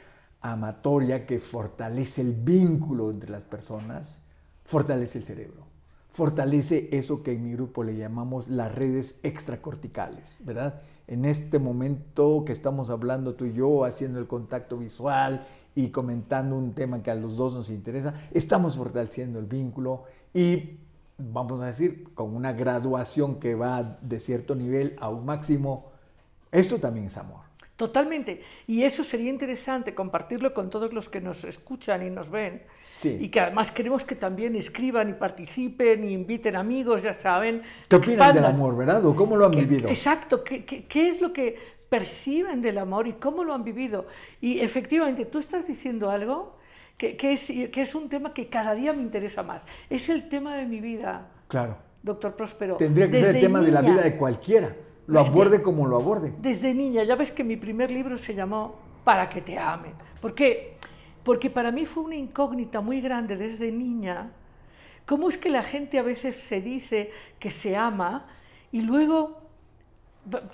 amatoria 0.40 1.26
que 1.26 1.38
fortalece 1.38 2.22
el 2.22 2.32
vínculo 2.32 3.10
entre 3.10 3.30
las 3.30 3.42
personas, 3.42 4.20
fortalece 4.64 5.18
el 5.18 5.24
cerebro, 5.24 5.66
fortalece 6.10 6.88
eso 6.92 7.22
que 7.22 7.32
en 7.32 7.44
mi 7.44 7.52
grupo 7.52 7.84
le 7.84 7.96
llamamos 7.96 8.48
las 8.48 8.74
redes 8.74 9.20
extracorticales, 9.22 10.38
¿verdad? 10.44 10.80
En 11.08 11.24
este 11.24 11.58
momento 11.58 12.44
que 12.44 12.52
estamos 12.52 12.90
hablando 12.90 13.34
tú 13.34 13.46
y 13.46 13.54
yo, 13.54 13.84
haciendo 13.84 14.18
el 14.18 14.26
contacto 14.26 14.76
visual 14.76 15.46
y 15.74 15.88
comentando 15.88 16.54
un 16.54 16.74
tema 16.74 17.02
que 17.02 17.10
a 17.10 17.14
los 17.14 17.36
dos 17.36 17.54
nos 17.54 17.70
interesa, 17.70 18.14
estamos 18.32 18.76
fortaleciendo 18.76 19.38
el 19.38 19.46
vínculo 19.46 20.04
y 20.34 20.78
vamos 21.16 21.60
a 21.62 21.66
decir, 21.66 22.12
con 22.14 22.36
una 22.36 22.52
graduación 22.52 23.40
que 23.40 23.54
va 23.54 23.98
de 24.02 24.20
cierto 24.20 24.54
nivel 24.54 24.96
a 25.00 25.08
un 25.08 25.24
máximo, 25.24 25.90
esto 26.52 26.78
también 26.78 27.06
es 27.06 27.16
amor. 27.16 27.47
Totalmente. 27.78 28.42
Y 28.66 28.82
eso 28.82 29.04
sería 29.04 29.30
interesante 29.30 29.94
compartirlo 29.94 30.52
con 30.52 30.68
todos 30.68 30.92
los 30.92 31.08
que 31.08 31.20
nos 31.20 31.44
escuchan 31.44 32.04
y 32.04 32.10
nos 32.10 32.28
ven. 32.28 32.64
Sí. 32.80 33.16
Y 33.20 33.28
que 33.28 33.38
además 33.40 33.70
queremos 33.70 34.02
que 34.04 34.16
también 34.16 34.56
escriban 34.56 35.08
y 35.10 35.12
participen 35.12 36.02
y 36.02 36.12
inviten 36.12 36.56
amigos, 36.56 37.02
ya 37.02 37.14
saben. 37.14 37.62
¿Qué 37.88 37.94
opinan 37.94 38.34
del 38.34 38.44
amor, 38.46 38.76
verdad? 38.76 39.06
¿O 39.06 39.14
cómo 39.14 39.36
lo 39.36 39.44
han 39.46 39.52
¿Qué- 39.52 39.60
vivido? 39.60 39.88
Exacto, 39.88 40.42
¿qué, 40.42 40.64
qué, 40.64 40.86
qué 40.86 41.08
es 41.08 41.20
lo 41.20 41.32
que 41.32 41.56
perciben 41.88 42.60
del 42.60 42.78
amor 42.78 43.06
y 43.06 43.12
cómo 43.12 43.44
lo 43.44 43.54
han 43.54 43.62
vivido? 43.62 44.08
Y 44.40 44.58
efectivamente, 44.58 45.24
tú 45.24 45.38
estás 45.38 45.68
diciendo 45.68 46.10
algo 46.10 46.58
que, 46.96 47.16
que 47.16 47.34
es, 47.34 47.46
que 47.46 47.80
es 47.80 47.94
un 47.94 48.08
tema 48.08 48.34
que 48.34 48.48
cada 48.48 48.74
día 48.74 48.92
me 48.92 49.02
interesa 49.02 49.44
más. 49.44 49.64
Es 49.88 50.08
el 50.08 50.28
tema 50.28 50.56
de 50.56 50.66
mi 50.66 50.80
vida, 50.80 51.28
Claro. 51.46 51.76
doctor 52.02 52.34
Próspero. 52.34 52.76
Tendría 52.76 53.08
que 53.08 53.20
ser 53.20 53.36
el 53.36 53.40
tema 53.40 53.60
de 53.60 53.70
la 53.70 53.82
vida 53.82 54.02
de 54.02 54.16
cualquiera. 54.16 54.74
Lo 55.08 55.22
De- 55.24 55.28
aborde 55.28 55.62
como 55.62 55.86
lo 55.86 55.96
aborde. 55.96 56.32
Desde 56.38 56.72
niña, 56.74 57.02
ya 57.02 57.16
ves 57.16 57.32
que 57.32 57.42
mi 57.42 57.56
primer 57.56 57.90
libro 57.90 58.16
se 58.16 58.34
llamó 58.34 58.76
Para 59.04 59.28
que 59.28 59.40
te 59.40 59.58
amen. 59.58 59.94
¿Por 60.20 60.34
qué? 60.34 60.74
Porque 61.24 61.48
para 61.50 61.72
mí 61.72 61.86
fue 61.86 62.02
una 62.04 62.14
incógnita 62.16 62.80
muy 62.82 63.00
grande 63.00 63.36
desde 63.36 63.72
niña. 63.72 64.30
¿Cómo 65.06 65.30
es 65.30 65.38
que 65.38 65.48
la 65.48 65.62
gente 65.62 65.98
a 65.98 66.02
veces 66.02 66.36
se 66.36 66.60
dice 66.60 67.10
que 67.38 67.50
se 67.50 67.74
ama 67.74 68.26
y 68.70 68.82
luego 68.82 69.38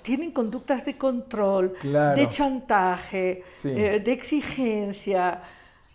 tienen 0.03 0.31
conductas 0.31 0.85
de 0.85 0.97
control, 0.97 1.73
Claro. 1.81 2.15
de 2.17 2.27
chantaje, 2.27 3.43
Sí. 3.51 3.69
eh, 3.75 3.99
de 3.99 4.11
exigencia, 4.13 5.41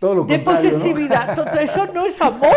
Todo 0.01 0.15
lo 0.17 0.25
de 0.25 0.43
contrario, 0.43 0.71
¿no? 0.73 0.79
posesividad. 0.79 1.37
Todo 1.37 1.61
eso 1.61 1.87
no 1.87 2.07
es 2.07 2.21
amor, 2.21 2.51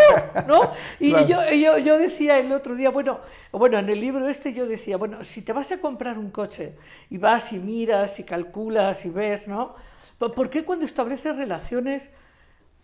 ¿no? 0.47 0.71
Y 0.99 1.11
Claro. 1.11 1.27
yo, 1.27 1.51
yo, 1.51 1.77
yo 1.77 1.97
decía 1.99 2.39
el 2.39 2.51
otro 2.51 2.73
día, 2.73 2.89
bueno, 2.89 3.19
bueno, 3.51 3.77
en 3.77 3.89
el 3.89 3.99
libro 3.99 4.27
este 4.29 4.53
yo 4.53 4.65
decía, 4.65 4.97
bueno, 4.97 5.23
si 5.23 5.43
te 5.43 5.53
vas 5.53 5.71
a 5.71 5.79
comprar 5.79 6.17
un 6.17 6.31
coche 6.31 6.75
y 7.11 7.17
vas 7.19 7.53
y 7.53 7.59
miras 7.59 8.19
y 8.19 8.23
calculas 8.23 9.05
y 9.05 9.09
ves, 9.11 9.47
¿no? 9.47 9.75
¿Por 10.17 10.49
qué 10.49 10.63
cuando 10.63 10.85
estableces 10.85 11.35
relaciones 11.35 12.09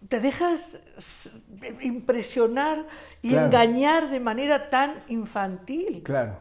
te 0.10 0.20
dejas 0.20 0.80
impresionar 1.82 2.86
y 3.22 3.30
Claro. 3.30 3.46
engañar 3.48 4.10
de 4.10 4.20
manera 4.20 4.70
tan 4.70 5.04
infantil? 5.08 6.04
Claro. 6.04 6.38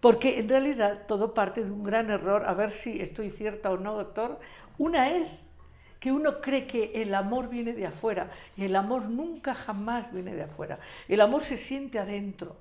Porque 0.00 0.38
en 0.38 0.48
realidad 0.50 1.02
todo 1.08 1.32
parte 1.32 1.64
de 1.64 1.70
un 1.70 1.82
gran 1.82 2.10
error, 2.10 2.44
a 2.46 2.52
ver 2.54 2.72
si 2.72 3.00
estoy 3.00 3.30
cierta 3.30 3.70
o 3.70 3.78
no, 3.78 3.94
doctor. 3.94 4.38
Una 4.76 5.10
es 5.10 5.48
que 6.04 6.12
uno 6.12 6.38
cree 6.42 6.66
que 6.66 6.92
el 7.00 7.14
amor 7.14 7.48
viene 7.48 7.72
de 7.72 7.86
afuera 7.86 8.28
y 8.58 8.64
el 8.66 8.76
amor 8.76 9.06
nunca 9.06 9.54
jamás 9.54 10.12
viene 10.12 10.34
de 10.34 10.42
afuera. 10.42 10.78
El 11.08 11.22
amor 11.22 11.42
se 11.42 11.56
siente 11.56 11.98
adentro. 11.98 12.56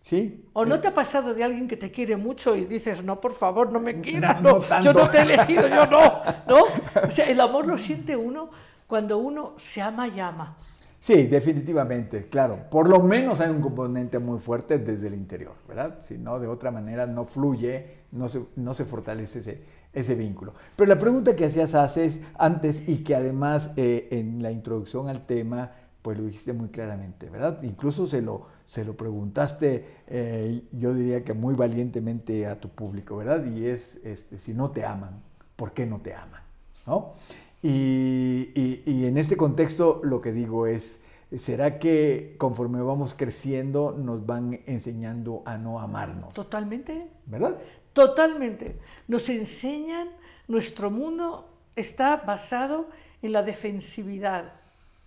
¿Sí? 0.00 0.46
¿O 0.54 0.64
no 0.64 0.80
te 0.80 0.88
ha 0.88 0.94
pasado 0.94 1.34
de 1.34 1.44
alguien 1.44 1.68
que 1.68 1.76
te 1.76 1.90
quiere 1.90 2.16
mucho 2.16 2.56
y 2.56 2.64
dices, 2.64 3.04
no, 3.04 3.20
por 3.20 3.34
favor, 3.34 3.70
no 3.70 3.80
me 3.80 4.00
quieras, 4.00 4.40
no 4.40 4.52
no, 4.52 4.60
tanto". 4.60 4.82
yo 4.82 4.98
no 4.98 5.10
te 5.10 5.18
he 5.18 5.22
elegido, 5.24 5.68
yo 5.68 5.84
no, 5.88 6.22
¿no? 6.48 6.62
O 7.06 7.10
sea, 7.10 7.26
el 7.28 7.38
amor 7.38 7.66
lo 7.66 7.76
siente 7.76 8.16
uno 8.16 8.48
cuando 8.86 9.18
uno 9.18 9.52
se 9.58 9.82
ama 9.82 10.08
y 10.08 10.18
ama. 10.18 10.56
Sí, 10.98 11.26
definitivamente, 11.26 12.30
claro. 12.30 12.70
Por 12.70 12.88
lo 12.88 12.98
menos 13.00 13.40
hay 13.40 13.50
un 13.50 13.60
componente 13.60 14.18
muy 14.18 14.38
fuerte 14.38 14.78
desde 14.78 15.08
el 15.08 15.14
interior, 15.14 15.52
¿verdad? 15.68 15.98
Si 16.00 16.16
no, 16.16 16.40
de 16.40 16.46
otra 16.46 16.70
manera 16.70 17.04
no 17.04 17.26
fluye, 17.26 18.04
no 18.12 18.30
se, 18.30 18.42
no 18.56 18.72
se 18.72 18.86
fortalece 18.86 19.40
ese, 19.40 19.62
ese 19.94 20.14
vínculo. 20.14 20.54
Pero 20.76 20.88
la 20.88 20.98
pregunta 20.98 21.36
que 21.36 21.44
hacías 21.46 21.74
haces 21.74 22.20
antes 22.38 22.88
y 22.88 22.98
que 23.04 23.14
además 23.14 23.72
eh, 23.76 24.08
en 24.10 24.42
la 24.42 24.50
introducción 24.50 25.08
al 25.08 25.24
tema, 25.26 25.72
pues 26.02 26.18
lo 26.18 26.24
dijiste 26.24 26.52
muy 26.52 26.68
claramente, 26.68 27.30
¿verdad? 27.30 27.62
Incluso 27.62 28.06
se 28.06 28.20
lo, 28.20 28.46
se 28.66 28.84
lo 28.84 28.94
preguntaste, 28.96 29.86
eh, 30.06 30.62
yo 30.72 30.92
diría 30.94 31.24
que 31.24 31.32
muy 31.32 31.54
valientemente 31.54 32.46
a 32.46 32.60
tu 32.60 32.68
público, 32.68 33.16
¿verdad? 33.16 33.44
Y 33.46 33.66
es, 33.66 33.98
este, 34.04 34.36
si 34.38 34.52
no 34.52 34.70
te 34.70 34.84
aman, 34.84 35.22
¿por 35.56 35.72
qué 35.72 35.86
no 35.86 36.00
te 36.00 36.14
aman? 36.14 36.42
¿No? 36.86 37.14
Y, 37.62 38.50
y- 38.54 38.82
y 38.84 39.06
en 39.06 39.16
este 39.16 39.36
contexto 39.38 40.00
lo 40.04 40.20
que 40.20 40.32
digo 40.32 40.66
es, 40.66 41.00
¿será 41.34 41.78
que 41.78 42.34
conforme 42.38 42.82
vamos 42.82 43.14
creciendo 43.14 43.92
nos 43.98 44.26
van 44.26 44.60
enseñando 44.66 45.42
a 45.46 45.56
no 45.56 45.80
amarnos? 45.80 46.34
Totalmente. 46.34 47.08
¿Verdad? 47.26 47.56
Totalmente. 47.94 48.76
Nos 49.08 49.28
enseñan, 49.28 50.08
nuestro 50.48 50.90
mundo 50.90 51.48
está 51.76 52.16
basado 52.16 52.88
en 53.22 53.32
la 53.32 53.42
defensividad. 53.42 54.52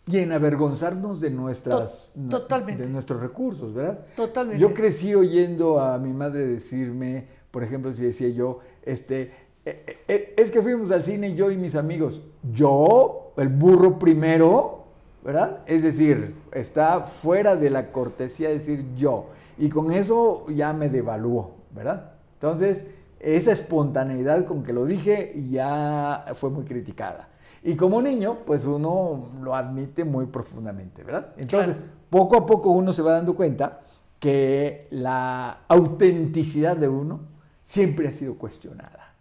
Y 0.07 0.19
en 0.19 0.31
avergonzarnos 0.31 1.19
de, 1.19 1.29
nuestras, 1.29 2.13
totalmente. 2.29 2.83
de 2.83 2.89
nuestros 2.89 3.21
recursos, 3.21 3.73
¿verdad? 3.73 4.05
Totalmente. 4.15 4.61
Yo 4.61 4.73
crecí 4.73 5.13
oyendo 5.13 5.81
a 5.81 5.97
mi 5.97 6.13
madre 6.13 6.47
decirme, 6.47 7.27
por 7.51 7.61
ejemplo, 7.61 7.91
si 7.91 8.03
decía 8.03 8.29
yo, 8.29 8.59
este, 8.83 9.33
"Eh, 9.65 10.03
eh, 10.07 10.33
es 10.37 10.49
que 10.49 10.61
fuimos 10.61 10.91
al 10.91 11.03
cine 11.03 11.35
yo 11.35 11.51
y 11.51 11.57
mis 11.57 11.75
amigos. 11.75 12.21
Yo, 12.53 13.33
el 13.35 13.49
burro 13.49 13.99
primero, 13.99 14.85
¿verdad? 15.25 15.59
Es 15.65 15.83
decir, 15.83 16.35
está 16.53 17.01
fuera 17.01 17.57
de 17.57 17.69
la 17.69 17.91
cortesía 17.91 18.47
decir 18.47 18.85
yo. 18.95 19.27
Y 19.57 19.67
con 19.67 19.91
eso 19.91 20.45
ya 20.49 20.71
me 20.71 20.87
devaluó, 20.87 21.51
¿verdad? 21.71 22.16
Entonces, 22.37 22.85
esa 23.19 23.51
espontaneidad 23.51 24.45
con 24.45 24.63
que 24.63 24.73
lo 24.73 24.85
dije 24.85 25.33
ya 25.49 26.25
fue 26.35 26.49
muy 26.51 26.65
criticada. 26.65 27.29
Y 27.63 27.75
como 27.75 28.01
niño, 28.01 28.39
pues 28.45 28.63
uno 28.65 29.31
lo 29.41 29.55
admite 29.55 30.05
muy 30.05 30.27
profundamente, 30.27 31.03
¿verdad? 31.03 31.33
Entonces, 31.37 31.77
Claro. 31.77 31.91
poco 32.09 32.37
a 32.37 32.45
poco 32.45 32.69
uno 32.71 32.93
se 32.93 33.01
va 33.01 33.13
dando 33.13 33.35
cuenta 33.35 33.81
que 34.19 34.87
la 34.91 35.61
autenticidad 35.67 36.77
de 36.77 36.87
uno 36.87 37.21
siempre 37.63 38.07
ha 38.07 38.11
sido 38.11 38.35
cuestionada. 38.35 39.13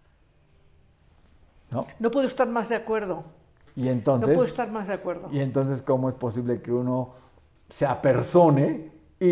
¿No? 1.71 1.87
No 1.99 2.11
puedo 2.11 2.27
estar 2.27 2.49
más 2.49 2.69
de 2.69 2.77
acuerdo. 2.77 3.25
Y 3.75 3.85
No 3.85 3.91
entonces, 3.91 4.35
puedo 4.35 4.47
estar 4.47 4.71
más 4.71 4.89
de 4.89 4.95
acuerdo. 4.95 5.29
y 5.31 5.41
entonces 5.41 5.83
¿cómo 5.83 6.09
es 6.09 6.15
posible 6.15 6.63
que 6.63 6.73
uno 6.73 7.15
se 7.69 7.85
apersone 7.87 8.93
y, 9.21 9.27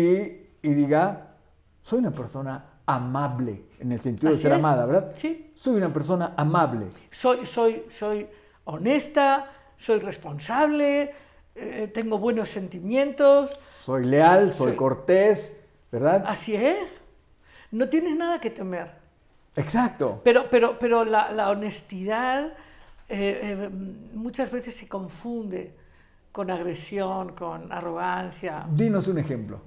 y 0.61 0.73
diga, 0.73 1.35
soy 1.81 1.99
una 1.99 2.11
persona 2.11 2.65
amable, 2.85 3.63
en 3.79 3.91
el 3.91 4.01
sentido 4.01 4.31
de 4.31 4.37
ser 4.37 4.51
es. 4.51 4.57
amada, 4.57 4.85
¿verdad? 4.85 5.13
Sí. 5.15 5.51
Soy 5.55 5.75
una 5.75 5.91
persona 5.91 6.33
amable. 6.37 6.87
Soy, 7.11 7.45
soy, 7.45 7.83
soy 7.89 8.27
honesta, 8.65 9.51
soy 9.77 9.99
responsable, 9.99 11.13
eh, 11.55 11.89
tengo 11.93 12.19
buenos 12.19 12.49
sentimientos. 12.49 13.59
Soy 13.79 14.05
leal, 14.05 14.53
soy 14.53 14.75
cortés, 14.75 15.57
¿verdad? 15.91 16.23
Así 16.27 16.55
es. 16.55 16.99
No 17.71 17.89
tienes 17.89 18.15
nada 18.15 18.39
que 18.39 18.49
temer. 18.49 18.91
Exacto. 19.55 20.21
Pero, 20.23 20.45
pero, 20.51 20.77
pero 20.79 21.05
la, 21.05 21.31
la 21.31 21.49
honestidad 21.49 22.53
eh, 23.07 23.39
eh, 23.41 23.69
muchas 24.13 24.51
veces 24.51 24.75
se 24.75 24.87
confunde 24.87 25.75
con 26.31 26.51
agresión, 26.51 27.33
con 27.33 27.71
arrogancia. 27.71 28.65
Dinos 28.69 29.07
un 29.07 29.19
ejemplo. 29.19 29.61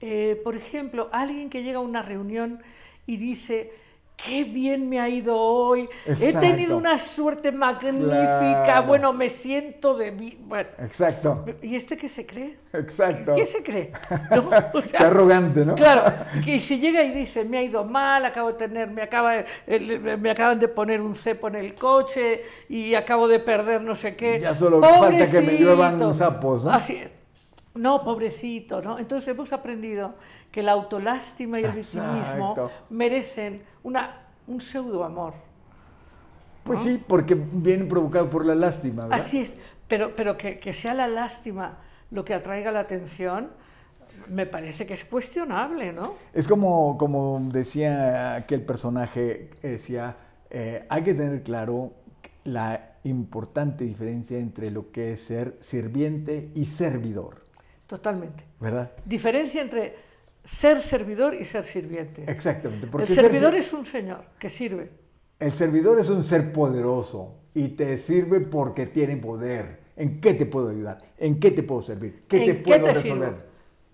Eh, 0.00 0.40
por 0.44 0.54
ejemplo, 0.54 1.08
alguien 1.12 1.50
que 1.50 1.62
llega 1.62 1.78
a 1.78 1.82
una 1.82 2.02
reunión 2.02 2.62
y 3.06 3.16
dice, 3.16 3.72
qué 4.16 4.44
bien 4.44 4.88
me 4.88 5.00
ha 5.00 5.08
ido 5.08 5.36
hoy, 5.36 5.88
he 6.20 6.32
tenido 6.34 6.76
una 6.76 6.98
suerte 6.98 7.52
magnífica, 7.52 8.62
Claro. 8.64 8.86
bueno, 8.86 9.12
me 9.12 9.28
siento 9.28 9.96
de... 9.96 10.10
vi-". 10.10 10.36
Bueno, 10.40 10.68
Exacto. 10.82 11.44
¿y 11.62 11.74
este 11.76 11.96
qué 11.96 12.08
se 12.08 12.26
cree? 12.26 12.56
Exacto. 12.72 13.34
¿Qué 13.34 13.46
se 13.46 13.62
cree? 13.62 13.92
¿No? 14.30 14.48
O 14.74 14.80
sea, 14.82 14.98
Qué 15.00 15.04
arrogante, 15.06 15.64
¿no? 15.64 15.74
Claro, 15.74 16.02
que 16.44 16.58
si 16.60 16.78
llega 16.78 17.02
y 17.04 17.10
dice, 17.12 17.44
me 17.44 17.58
ha 17.58 17.62
ido 17.62 17.84
mal, 17.84 18.24
acabo 18.24 18.48
de 18.52 18.58
tener, 18.58 18.88
me, 18.90 19.02
acaba, 19.02 19.34
me 19.66 20.30
acaban 20.30 20.58
de 20.58 20.68
poner 20.68 21.00
un 21.00 21.14
cepo 21.14 21.48
en 21.48 21.56
el 21.56 21.74
coche 21.74 22.42
y 22.68 22.94
acabo 22.94 23.26
de 23.28 23.40
perder 23.40 23.82
no 23.82 23.94
sé 23.94 24.14
qué. 24.16 24.40
Ya 24.40 24.54
solo 24.54 24.80
falta 24.80 25.30
que 25.30 25.40
me 25.40 25.54
lluevan 25.58 25.96
Pobrecito. 25.96 26.14
sapos, 26.14 26.64
¿no? 26.64 26.70
Así 26.70 26.96
es. 26.96 27.17
No, 27.74 28.02
pobrecito, 28.02 28.82
¿no? 28.82 28.98
Entonces 28.98 29.28
hemos 29.28 29.52
aprendido 29.52 30.14
que 30.50 30.62
la 30.62 30.72
autolástima 30.72 31.60
y 31.60 31.64
el 31.64 31.72
victimismo 31.72 32.70
merecen 32.90 33.62
una, 33.82 34.26
un 34.46 34.60
pseudo 34.60 35.04
amor. 35.04 35.34
Pues 36.64 36.80
¿no? 36.80 36.84
sí, 36.86 37.04
porque 37.06 37.34
viene 37.34 37.84
provocado 37.84 38.28
por 38.28 38.44
la 38.44 38.54
lástima, 38.54 39.04
¿verdad? 39.04 39.18
Así 39.18 39.40
es, 39.40 39.56
pero, 39.86 40.14
pero 40.16 40.36
que, 40.36 40.58
que 40.58 40.72
sea 40.72 40.94
la 40.94 41.06
lástima 41.06 41.78
lo 42.10 42.24
que 42.24 42.34
atraiga 42.34 42.72
la 42.72 42.80
atención, 42.80 43.50
me 44.28 44.46
parece 44.46 44.86
que 44.86 44.94
es 44.94 45.04
cuestionable, 45.04 45.92
¿no? 45.92 46.14
Es 46.32 46.46
como, 46.46 46.96
como 46.98 47.40
decía 47.52 48.34
aquel 48.36 48.62
personaje, 48.62 49.50
decía, 49.62 50.16
eh, 50.50 50.84
hay 50.88 51.02
que 51.02 51.14
tener 51.14 51.42
claro 51.42 51.92
la 52.44 52.96
importante 53.04 53.84
diferencia 53.84 54.38
entre 54.38 54.70
lo 54.70 54.90
que 54.90 55.12
es 55.12 55.22
ser 55.22 55.56
sirviente 55.60 56.50
y 56.54 56.66
servidor, 56.66 57.44
Totalmente. 57.88 58.44
¿verdad? 58.60 58.92
Diferencia 59.04 59.60
entre 59.60 59.96
ser 60.44 60.80
servidor 60.80 61.34
y 61.34 61.44
ser 61.44 61.64
sirviente. 61.64 62.24
Exactamente. 62.28 62.84
El 62.84 62.90
porque 62.92 63.06
ser 63.08 63.24
servidor 63.24 63.50
ser- 63.52 63.60
es 63.60 63.72
un 63.72 63.84
señor 63.84 64.24
que 64.38 64.48
sirve. 64.48 64.90
El 65.40 65.52
servidor 65.52 65.98
es 65.98 66.08
un 66.10 66.22
ser 66.22 66.52
poderoso 66.52 67.34
y 67.54 67.68
te 67.70 67.98
sirve 67.98 68.40
porque 68.40 68.86
tiene 68.86 69.16
poder. 69.16 69.80
¿En 69.96 70.20
qué 70.20 70.34
te 70.34 70.46
puedo 70.46 70.68
ayudar? 70.68 70.98
¿En 71.18 71.40
qué 71.40 71.50
te 71.50 71.64
puedo 71.64 71.82
servir? 71.82 72.22
¿Qué 72.28 72.36
¿En 72.36 72.44
te 72.44 72.62
qué 72.62 72.78
puedo 72.78 72.84
te 72.84 72.94
resolver? 72.94 73.28
sirvo? 73.30 73.42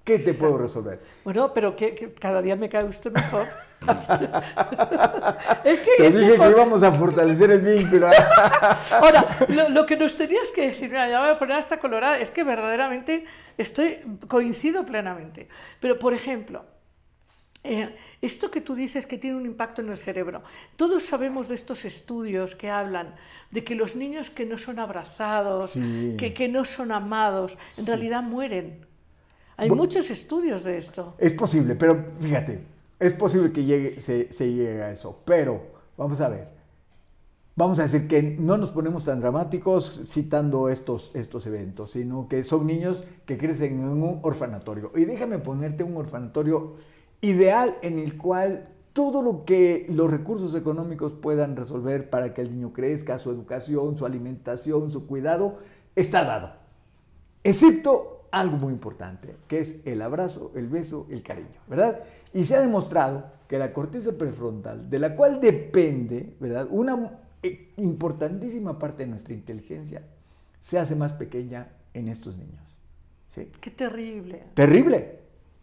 ¿Qué 0.05 0.19
te 0.19 0.35
puedo 0.35 0.59
resolver? 0.59 1.01
Bueno, 1.25 1.55
pero 1.55 1.75
que, 1.75 1.95
que 1.95 2.13
cada 2.13 2.43
día 2.43 2.57
me 2.57 2.69
cae 2.69 2.85
usted 2.85 3.11
mejor. 3.11 3.47
es 5.65 5.81
que, 5.81 5.91
Te 5.97 6.11
dije 6.11 6.39
que 6.39 6.51
íbamos 6.51 6.83
a 6.83 6.93
fortalecer 6.93 7.51
el 7.51 7.61
vínculo. 7.61 8.09
Ahora, 8.93 9.39
lo, 9.49 9.69
lo 9.71 9.87
que 9.87 9.97
nos 9.97 10.17
tenías 10.17 10.51
que 10.55 10.69
decir, 10.69 10.89
mira, 10.89 11.09
ya 11.09 11.21
voy 11.21 11.31
a 11.31 11.39
poner 11.39 11.57
hasta 11.59 11.79
colorada, 11.79 12.19
es 12.19 12.31
que 12.31 12.45
verdaderamente 12.45 13.25
estoy, 13.59 13.99
coincido 14.29 14.85
plenamente. 14.85 15.49
Pero, 15.81 15.99
por 15.99 16.13
ejemplo, 16.15 16.65
eh, 17.63 17.95
esto 18.21 18.51
que 18.51 18.61
tú 18.61 18.75
dices 18.75 19.07
que 19.07 19.17
tiene 19.19 19.37
un 19.37 19.47
impacto 19.47 19.81
en 19.83 19.91
el 19.91 19.99
cerebro, 19.99 20.43
todos 20.77 21.03
sabemos 21.05 21.49
de 21.49 21.55
estos 21.55 21.85
estudios 21.85 22.55
que 22.55 22.71
hablan 22.71 23.15
de 23.51 23.65
que 23.65 23.75
los 23.75 23.97
niños 23.97 24.31
que 24.31 24.45
no 24.45 24.59
son 24.59 24.79
abrazados, 24.79 25.71
Sí. 25.73 26.17
que, 26.19 26.35
que 26.35 26.49
no 26.49 26.65
son 26.65 26.93
amados, 26.93 27.57
en 27.79 27.85
Sí. 27.85 27.91
realidad 27.91 28.23
mueren. 28.23 28.85
Hay 29.57 29.69
Bu- 29.69 29.77
muchos 29.77 30.11
estudios 30.11 30.65
de 30.65 30.77
esto. 30.79 31.15
Es 31.19 31.33
posible, 31.33 31.77
pero 31.77 32.05
fíjate, 32.21 32.67
es 32.99 33.13
posible 33.13 33.53
que 33.53 33.65
llegue, 33.65 34.01
se, 34.01 34.27
llegue 34.53 34.83
a 34.83 34.91
eso. 34.91 35.21
Pero, 35.25 35.63
vamos 35.97 36.21
a 36.21 36.29
ver. 36.29 36.55
Vamos 37.57 37.79
a 37.79 37.85
decir 37.85 38.09
que 38.09 38.21
no 38.23 38.57
nos 38.57 38.71
ponemos 38.71 39.05
tan 39.05 39.21
dramáticos 39.21 40.03
citando 40.09 40.69
estos, 40.69 41.13
estos 41.15 41.47
eventos, 41.47 41.93
sino 41.93 42.29
que 42.29 42.43
son 42.43 42.67
niños 42.67 43.05
que 43.27 43.39
crecen 43.39 43.75
en 43.75 43.89
un 43.89 44.19
orfanatorio. 44.23 44.91
Y 44.97 45.05
déjame 45.05 45.39
ponerte 45.39 45.85
un 45.85 45.97
orfanatorio 45.97 46.75
ideal 47.21 47.77
en 47.83 48.01
el 48.01 48.17
cual 48.17 48.71
todo 48.93 49.23
lo 49.23 49.45
que 49.45 49.87
los 49.89 50.11
recursos 50.11 50.55
económicos 50.55 51.13
puedan 51.13 51.57
resolver 51.57 52.11
para 52.11 52.35
que 52.35 52.41
el 52.41 52.51
niño 52.51 52.73
crezca, 52.73 53.19
su 53.19 53.31
educación, 53.31 53.97
su 53.97 54.05
alimentación, 54.05 54.91
su 54.91 55.07
cuidado, 55.07 55.59
está 55.95 56.25
dado. 56.25 56.53
Excepto 57.43 58.27
algo 58.31 58.57
muy 58.57 58.73
importante, 58.73 59.37
que 59.47 59.59
es 59.59 59.81
el 59.87 60.03
abrazo, 60.03 60.51
el 60.57 60.69
beso, 60.69 61.07
el 61.09 61.23
cariño, 61.23 61.61
¿verdad? 61.69 62.01
Y 62.35 62.45
se 62.45 62.57
ha 62.57 62.61
demostrado 62.61 63.25
que 63.49 63.59
la 63.59 63.73
corteza 63.73 64.13
prefrontal, 64.13 64.91
de 64.91 64.99
la 64.99 65.15
cual 65.15 65.41
depende, 65.41 66.35
¿verdad? 66.41 66.67
Una 66.71 67.19
eh, 67.43 67.73
importantísima 67.77 68.79
parte 68.79 69.05
de 69.05 69.11
nuestra 69.11 69.33
inteligencia, 69.33 70.03
se 70.61 70.79
hace 70.79 70.97
más 70.97 71.13
pequeña 71.13 71.69
en 71.95 72.09
estos 72.09 72.37
niños. 72.37 72.79
¿sí? 73.35 73.49
Qué 73.61 73.71
terrible. 73.71 74.45
Terrible. 74.55 75.21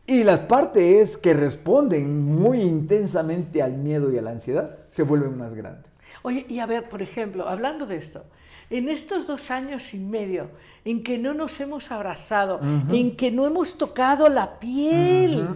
Y 0.07 0.23
las 0.23 0.41
partes 0.41 1.17
que 1.17 1.33
responden 1.33 2.23
muy 2.25 2.61
intensamente 2.61 3.61
al 3.61 3.73
miedo 3.73 4.11
y 4.11 4.17
a 4.17 4.21
la 4.21 4.31
ansiedad 4.31 4.77
se 4.87 5.03
vuelven 5.03 5.37
más 5.37 5.53
grandes. 5.53 5.91
Oye, 6.23 6.45
y 6.49 6.59
a 6.59 6.65
ver, 6.65 6.89
por 6.89 7.01
ejemplo, 7.01 7.47
hablando 7.47 7.85
de 7.85 7.97
esto, 7.97 8.23
en 8.69 8.89
estos 8.89 9.27
dos 9.27 9.51
años 9.51 9.93
y 9.93 9.99
medio 9.99 10.49
en 10.85 11.03
que 11.03 11.17
no 11.17 11.33
nos 11.33 11.59
hemos 11.59 11.91
abrazado, 11.91 12.59
en 12.89 13.15
que 13.15 13.31
no 13.31 13.45
hemos 13.45 13.77
tocado 13.77 14.29
la 14.29 14.59
piel, 14.59 15.47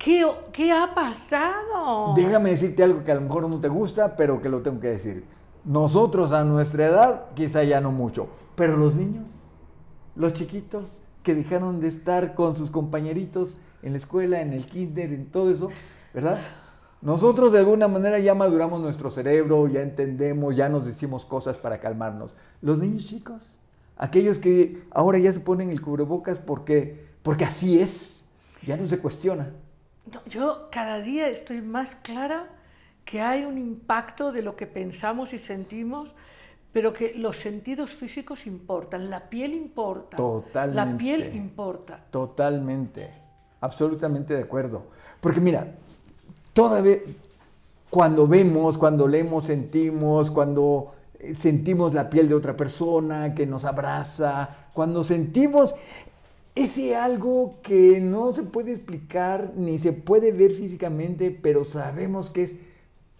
¿qué, 0.00 0.26
qué 0.52 0.72
ha 0.72 0.92
pasado? 0.94 2.14
Déjame 2.16 2.50
decirte 2.50 2.82
algo 2.82 3.04
que 3.04 3.12
a 3.12 3.14
lo 3.14 3.20
mejor 3.20 3.48
no 3.48 3.60
te 3.60 3.68
gusta, 3.68 4.16
pero 4.16 4.42
que 4.42 4.48
lo 4.48 4.62
tengo 4.62 4.80
que 4.80 4.88
decir. 4.88 5.24
Nosotros 5.64 6.32
a 6.32 6.44
nuestra 6.44 6.86
edad, 6.86 7.26
quizá 7.34 7.62
ya 7.62 7.80
no 7.80 7.92
mucho, 7.92 8.28
pero 8.56 8.76
los 8.76 8.96
niños, 8.96 9.28
los 10.16 10.32
chiquitos 10.32 11.00
que 11.22 11.34
dejaron 11.34 11.80
de 11.80 11.88
estar 11.88 12.34
con 12.34 12.56
sus 12.56 12.70
compañeritos 12.70 13.58
en 13.82 13.92
la 13.92 13.98
escuela, 13.98 14.40
en 14.40 14.54
el 14.54 14.66
kinder, 14.66 15.12
en 15.12 15.30
todo 15.30 15.50
eso, 15.50 15.68
¿verdad? 16.14 16.40
Nosotros 17.02 17.52
de 17.52 17.58
alguna 17.58 17.88
manera 17.88 18.18
ya 18.18 18.34
maduramos 18.34 18.80
nuestro 18.80 19.10
cerebro, 19.10 19.68
ya 19.68 19.82
entendemos, 19.82 20.56
ya 20.56 20.68
nos 20.68 20.86
decimos 20.86 21.26
cosas 21.26 21.58
para 21.58 21.78
calmarnos. 21.78 22.34
Los 22.62 22.78
niños 22.78 23.06
chicos, 23.06 23.58
aquellos 23.96 24.38
que 24.38 24.82
ahora 24.90 25.18
ya 25.18 25.32
se 25.32 25.40
ponen 25.40 25.70
el 25.70 25.82
cubrebocas 25.82 26.38
porque, 26.38 27.06
porque 27.22 27.44
así 27.44 27.80
es, 27.80 28.20
ya 28.66 28.78
no 28.78 28.86
se 28.86 28.98
cuestiona. 28.98 29.50
No, 30.12 30.24
yo 30.26 30.68
cada 30.70 31.00
día 31.00 31.28
estoy 31.28 31.60
más 31.60 31.94
clara 31.94 32.48
que 33.04 33.20
hay 33.20 33.44
un 33.44 33.58
impacto 33.58 34.32
de 34.32 34.42
lo 34.42 34.56
que 34.56 34.66
pensamos 34.66 35.32
y 35.32 35.38
sentimos, 35.38 36.14
pero 36.72 36.92
que 36.92 37.14
los 37.14 37.36
sentidos 37.36 37.90
físicos 37.90 38.46
importan, 38.46 39.10
la 39.10 39.28
piel 39.28 39.54
importa. 39.54 40.16
La 40.16 40.22
Totalmente. 40.22 40.98
piel 40.98 41.34
importa. 41.34 42.04
Totalmente, 42.10 43.10
absolutamente 43.60 44.34
de 44.34 44.42
acuerdo. 44.42 44.84
Porque 45.20 45.40
mira, 45.40 45.74
todavía 46.52 46.98
cuando 47.90 48.28
vemos, 48.28 48.78
cuando 48.78 49.08
leemos, 49.08 49.44
sentimos, 49.44 50.30
cuando 50.30 50.92
eh, 51.18 51.34
sentimos 51.34 51.92
la 51.92 52.08
piel 52.08 52.28
de 52.28 52.36
otra 52.36 52.56
persona 52.56 53.34
que 53.34 53.46
nos 53.46 53.64
abraza, 53.64 54.48
cuando 54.72 55.02
sentimos 55.02 55.74
ese 56.64 56.94
algo 56.96 57.58
que 57.62 58.00
no 58.00 58.32
se 58.32 58.42
puede 58.42 58.72
explicar 58.72 59.52
ni 59.56 59.78
se 59.78 59.92
puede 59.92 60.32
ver 60.32 60.52
físicamente, 60.52 61.30
pero 61.30 61.64
sabemos 61.64 62.30
que 62.30 62.42
es 62.44 62.56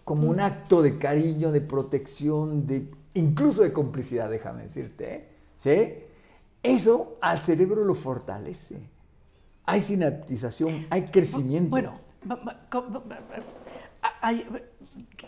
como 0.03 0.27
un 0.29 0.39
acto 0.39 0.81
de 0.81 0.97
cariño, 0.97 1.51
de 1.51 1.61
protección, 1.61 2.67
de 2.67 2.87
incluso 3.13 3.63
de 3.63 3.73
complicidad, 3.73 4.29
déjame 4.29 4.63
decirte, 4.63 5.13
¿eh? 5.15 5.27
¿sí? 5.57 5.93
Eso 6.63 7.17
al 7.21 7.41
cerebro 7.41 7.83
lo 7.83 7.95
fortalece. 7.95 8.77
Hay 9.65 9.81
sinaptización, 9.81 10.85
hay 10.89 11.03
crecimiento. 11.07 11.69
Bueno, 11.69 11.99
hay- 14.21 14.45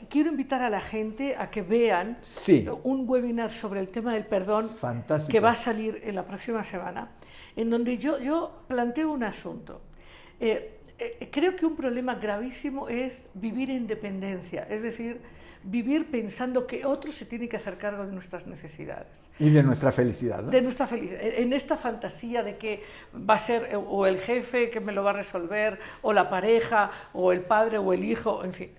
quiero 0.09 0.29
invitar 0.29 0.61
a 0.61 0.69
la 0.69 0.81
gente 0.81 1.35
a 1.35 1.49
que 1.49 1.61
vean 1.61 2.17
Sí. 2.21 2.67
un 2.83 3.07
webinar 3.09 3.51
sobre 3.51 3.79
el 3.79 3.87
tema 3.89 4.13
del 4.13 4.25
perdón 4.25 4.65
Fantástico. 4.67 5.31
que 5.31 5.39
va 5.39 5.51
a 5.51 5.55
salir 5.55 6.01
en 6.03 6.15
la 6.15 6.25
próxima 6.25 6.63
semana, 6.63 7.11
en 7.55 7.69
donde 7.69 7.97
yo, 7.97 8.19
yo 8.19 8.63
planteo 8.67 9.11
un 9.11 9.23
asunto. 9.23 9.81
Eh, 10.39 10.79
eh, 10.99 11.29
creo 11.31 11.55
que 11.55 11.65
un 11.65 11.75
problema 11.75 12.15
gravísimo 12.15 12.87
es 12.89 13.27
vivir 13.33 13.69
en 13.69 13.87
dependencia, 13.87 14.67
es 14.69 14.83
decir, 14.83 15.19
vivir 15.63 16.11
pensando 16.11 16.67
que 16.67 16.85
otro 16.85 17.11
se 17.11 17.25
tiene 17.25 17.47
que 17.47 17.55
hacer 17.55 17.77
cargo 17.77 18.05
de 18.05 18.11
nuestras 18.11 18.45
necesidades 18.45 19.29
y 19.39 19.49
de 19.49 19.63
nuestra 19.63 19.91
felicidad. 19.91 20.41
¿no? 20.43 20.51
de 20.51 20.61
nuestra 20.61 20.87
felicidad, 20.87 21.21
en 21.21 21.53
esta 21.53 21.77
fantasía 21.77 22.43
de 22.43 22.57
que 22.57 22.83
va 23.17 23.35
a 23.35 23.39
ser 23.39 23.69
eh, 23.71 23.75
o 23.75 24.05
el 24.05 24.19
jefe 24.19 24.69
que 24.69 24.79
me 24.79 24.91
lo 24.91 25.03
va 25.03 25.11
a 25.11 25.13
resolver, 25.13 25.79
o 26.01 26.13
la 26.13 26.29
pareja, 26.29 26.91
o 27.13 27.31
el 27.31 27.41
padre, 27.41 27.77
o 27.77 27.93
el 27.93 28.03
hijo, 28.03 28.43
en 28.43 28.53
fin. 28.53 28.71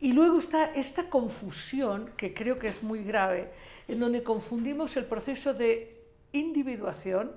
Y 0.00 0.12
luego 0.12 0.38
está 0.38 0.72
esta 0.74 1.10
confusión, 1.10 2.10
que 2.16 2.32
creo 2.32 2.58
que 2.58 2.68
es 2.68 2.82
muy 2.82 3.02
grave, 3.02 3.50
en 3.88 4.00
donde 4.00 4.22
confundimos 4.22 4.96
el 4.96 5.04
proceso 5.04 5.52
de 5.52 6.00
individuación 6.32 7.32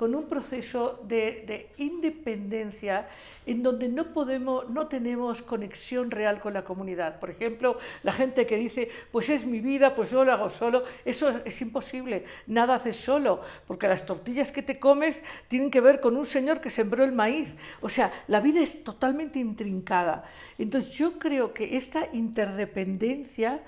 con 0.00 0.14
un 0.14 0.24
proceso 0.24 0.98
de, 1.06 1.44
de 1.46 1.68
independencia 1.76 3.06
en 3.44 3.62
donde 3.62 3.86
no 3.86 4.14
podemos, 4.14 4.66
no 4.70 4.86
tenemos 4.86 5.42
conexión 5.42 6.10
real 6.10 6.40
con 6.40 6.54
la 6.54 6.64
comunidad. 6.64 7.20
Por 7.20 7.28
ejemplo, 7.28 7.76
la 8.02 8.14
gente 8.14 8.46
que 8.46 8.56
dice, 8.56 8.88
pues 9.12 9.28
es 9.28 9.44
mi 9.44 9.60
vida, 9.60 9.94
pues 9.94 10.10
yo 10.10 10.24
lo 10.24 10.32
hago 10.32 10.48
solo, 10.48 10.84
eso 11.04 11.28
es, 11.28 11.36
es 11.44 11.60
imposible, 11.60 12.24
nada 12.46 12.76
haces 12.76 12.96
solo, 12.96 13.42
porque 13.66 13.88
las 13.88 14.06
tortillas 14.06 14.50
que 14.50 14.62
te 14.62 14.78
comes 14.78 15.22
tienen 15.48 15.70
que 15.70 15.82
ver 15.82 16.00
con 16.00 16.16
un 16.16 16.24
señor 16.24 16.62
que 16.62 16.70
sembró 16.70 17.04
el 17.04 17.12
maíz. 17.12 17.54
O 17.82 17.90
sea, 17.90 18.10
la 18.26 18.40
vida 18.40 18.62
es 18.62 18.82
totalmente 18.82 19.38
intrincada. 19.38 20.24
Entonces 20.56 20.92
yo 20.92 21.18
creo 21.18 21.52
que 21.52 21.76
esta 21.76 22.08
interdependencia 22.14 23.60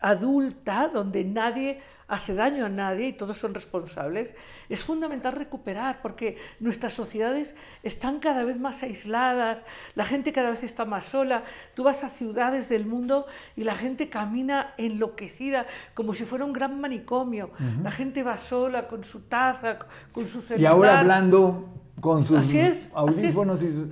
adulta, 0.00 0.88
donde 0.88 1.24
nadie 1.24 1.78
hace 2.14 2.34
daño 2.34 2.64
a 2.64 2.68
nadie 2.68 3.08
y 3.08 3.12
todos 3.12 3.36
son 3.38 3.54
responsables, 3.54 4.34
es 4.68 4.84
fundamental 4.84 5.32
recuperar 5.32 6.00
porque 6.02 6.36
nuestras 6.60 6.92
sociedades 6.92 7.54
están 7.82 8.20
cada 8.20 8.44
vez 8.44 8.58
más 8.58 8.82
aisladas, 8.82 9.64
la 9.94 10.04
gente 10.04 10.32
cada 10.32 10.50
vez 10.50 10.62
está 10.62 10.84
más 10.84 11.04
sola, 11.04 11.44
tú 11.74 11.84
vas 11.84 12.04
a 12.04 12.08
ciudades 12.08 12.68
del 12.68 12.86
mundo 12.86 13.26
y 13.56 13.64
la 13.64 13.74
gente 13.74 14.08
camina 14.08 14.74
enloquecida 14.78 15.66
como 15.94 16.14
si 16.14 16.24
fuera 16.24 16.44
un 16.44 16.52
gran 16.52 16.80
manicomio, 16.80 17.50
la 17.82 17.90
gente 17.90 18.22
va 18.22 18.38
sola 18.38 18.88
con 18.88 19.04
su 19.04 19.20
taza, 19.22 19.78
con 20.12 20.26
su 20.26 20.40
celular. 20.40 20.60
Y 20.60 20.66
ahora 20.66 21.00
hablando 21.00 21.68
con 22.00 22.24
sus 22.24 22.50
es, 22.52 22.86
audífonos 22.94 23.62
y 23.62 23.70
sus... 23.70 23.86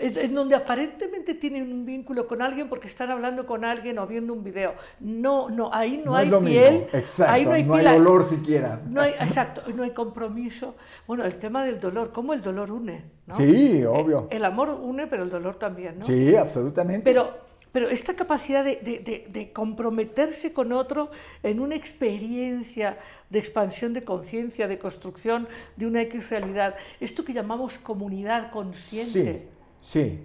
En 0.00 0.32
donde 0.32 0.54
aparentemente 0.54 1.34
tienen 1.34 1.72
un 1.72 1.84
vínculo 1.84 2.28
con 2.28 2.40
alguien 2.40 2.68
porque 2.68 2.86
están 2.86 3.10
hablando 3.10 3.44
con 3.46 3.64
alguien 3.64 3.98
o 3.98 4.06
viendo 4.06 4.32
un 4.32 4.44
video. 4.44 4.74
No, 5.00 5.50
no, 5.50 5.70
ahí 5.72 6.00
no, 6.04 6.14
hay 6.14 6.30
piel, 6.30 6.86
exacto, 6.92 7.32
ahí 7.32 7.44
no 7.44 7.52
hay, 7.52 7.64
no 7.64 7.74
hay 7.74 7.84
dolor 7.84 8.24
siquiera. 8.24 8.80
No 8.88 9.00
hay, 9.00 9.12
exacto, 9.12 9.62
no 9.74 9.82
hay 9.82 9.90
compromiso. 9.90 10.76
Bueno, 11.06 11.24
el 11.24 11.34
tema 11.34 11.64
del 11.64 11.80
dolor, 11.80 12.12
¿cómo 12.12 12.32
el 12.32 12.42
dolor 12.42 12.70
une? 12.70 13.04
¿no? 13.26 13.36
Sí, 13.36 13.84
obvio. 13.84 14.28
El, 14.30 14.36
el 14.36 14.44
amor 14.44 14.70
une, 14.70 15.08
pero 15.08 15.24
el 15.24 15.30
dolor 15.30 15.56
también, 15.56 15.98
¿no? 15.98 16.04
Sí, 16.04 16.36
absolutamente. 16.36 17.02
Pero 17.02 17.48
pero 17.72 17.90
esta 17.90 18.14
capacidad 18.14 18.64
de, 18.64 18.76
de, 18.76 19.26
de, 19.28 19.52
comprometerse 19.52 20.52
con 20.52 20.72
otro 20.72 21.10
en 21.42 21.60
una 21.60 21.74
experiencia 21.74 22.98
de 23.28 23.38
expansión 23.38 23.92
de 23.92 24.04
conciencia, 24.04 24.66
de 24.66 24.78
construcción 24.78 25.46
de 25.76 25.86
una 25.86 26.00
X 26.02 26.30
realidad, 26.30 26.76
esto 26.98 27.24
que 27.24 27.34
llamamos 27.34 27.76
comunidad 27.78 28.50
consciente. 28.50 29.40
Sí, 29.40 29.57
sí, 29.88 30.20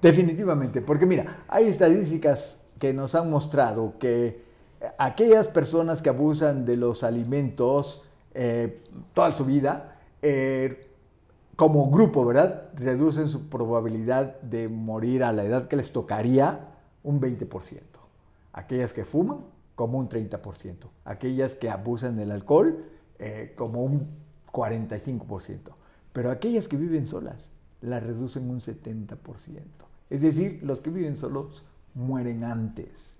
definitivamente. 0.00 0.80
Porque 0.80 1.06
mira, 1.06 1.44
hay 1.48 1.66
estadísticas 1.66 2.58
que 2.78 2.92
nos 2.92 3.14
han 3.14 3.30
mostrado 3.30 3.98
que 3.98 4.44
aquellas 4.98 5.48
personas 5.48 6.02
que 6.02 6.08
abusan 6.08 6.64
de 6.64 6.76
los 6.76 7.02
alimentos 7.02 8.04
eh, 8.34 8.84
toda 9.14 9.32
su 9.32 9.44
vida, 9.44 9.96
eh, 10.22 10.88
como 11.56 11.90
grupo, 11.90 12.24
¿verdad? 12.24 12.70
Reducen 12.74 13.26
su 13.26 13.48
probabilidad 13.48 14.40
de 14.42 14.68
morir 14.68 15.24
a 15.24 15.32
la 15.32 15.42
edad 15.42 15.66
que 15.66 15.74
les 15.74 15.90
tocaría 15.90 16.68
un 17.02 17.20
20%. 17.20 17.80
Aquellas 18.52 18.92
que 18.92 19.04
fuman, 19.04 19.40
como 19.74 19.98
un 19.98 20.08
30%. 20.08 20.88
Aquellas 21.04 21.56
que 21.56 21.68
abusan 21.68 22.16
del 22.16 22.30
alcohol, 22.30 22.84
eh, 23.18 23.54
como 23.56 23.82
un 23.82 24.06
45%. 24.52 25.72
Pero 26.12 26.30
aquellas 26.30 26.68
que 26.68 26.76
viven 26.76 27.06
solas, 27.08 27.50
la 27.80 28.00
reducen 28.00 28.50
un 28.50 28.60
70%. 28.60 29.16
Es 30.10 30.22
decir, 30.22 30.60
los 30.62 30.80
que 30.80 30.90
viven 30.90 31.16
solos 31.16 31.64
mueren 31.94 32.44
antes. 32.44 33.16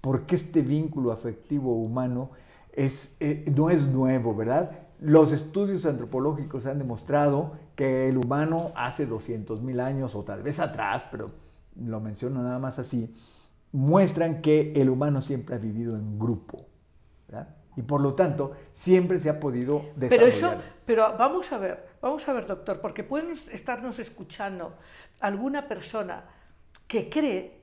Porque 0.00 0.36
este 0.36 0.62
vínculo 0.62 1.12
afectivo 1.12 1.74
humano 1.74 2.30
es, 2.72 3.16
eh, 3.20 3.44
no 3.54 3.70
es 3.70 3.86
nuevo, 3.86 4.34
¿verdad? 4.34 4.70
Los 5.00 5.32
estudios 5.32 5.84
antropológicos 5.86 6.66
han 6.66 6.78
demostrado 6.78 7.52
que 7.76 8.08
el 8.08 8.18
humano 8.18 8.72
hace 8.74 9.08
200.000 9.08 9.80
años 9.80 10.14
o 10.14 10.22
tal 10.22 10.42
vez 10.42 10.58
atrás, 10.58 11.06
pero 11.10 11.30
lo 11.76 12.00
menciono 12.00 12.42
nada 12.42 12.58
más 12.58 12.78
así, 12.78 13.14
muestran 13.72 14.42
que 14.42 14.72
el 14.76 14.90
humano 14.90 15.20
siempre 15.20 15.56
ha 15.56 15.58
vivido 15.58 15.96
en 15.96 16.18
grupo. 16.18 16.66
¿verdad? 17.28 17.48
Y 17.76 17.82
por 17.82 18.00
lo 18.00 18.14
tanto, 18.14 18.52
siempre 18.72 19.18
se 19.18 19.30
ha 19.30 19.40
podido 19.40 19.86
desarrollar. 19.96 20.08
Pero 20.08 20.26
eso, 20.26 20.62
pero 20.84 21.02
vamos 21.18 21.50
a 21.52 21.58
ver, 21.58 21.86
vamos 22.02 22.28
a 22.28 22.32
ver, 22.34 22.46
doctor, 22.46 22.80
porque 22.80 23.04
pueden 23.04 23.32
estarnos 23.52 23.98
escuchando 23.98 24.76
alguna 25.20 25.68
persona 25.68 26.24
que 26.86 27.08
cree 27.08 27.62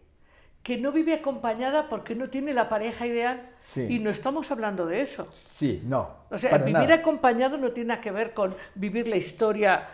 que 0.63 0.77
no 0.77 0.91
vive 0.91 1.13
acompañada 1.13 1.87
porque 1.87 2.15
no 2.15 2.29
tiene 2.29 2.53
la 2.53 2.67
pareja 2.67 3.05
ideal. 3.05 3.49
Sí. 3.59 3.85
Y 3.89 3.99
no 3.99 4.09
estamos 4.09 4.49
hablando 4.51 4.85
de 4.85 5.01
eso. 5.01 5.29
Sí, 5.55 5.81
no. 5.85 6.15
O 6.29 6.37
sea, 6.37 6.57
vivir 6.57 6.73
nada. 6.73 6.95
acompañado 6.95 7.57
no 7.57 7.71
tiene 7.71 7.89
nada 7.89 8.01
que 8.01 8.11
ver 8.11 8.33
con 8.33 8.55
vivir 8.75 9.07
la 9.07 9.17
historia 9.17 9.87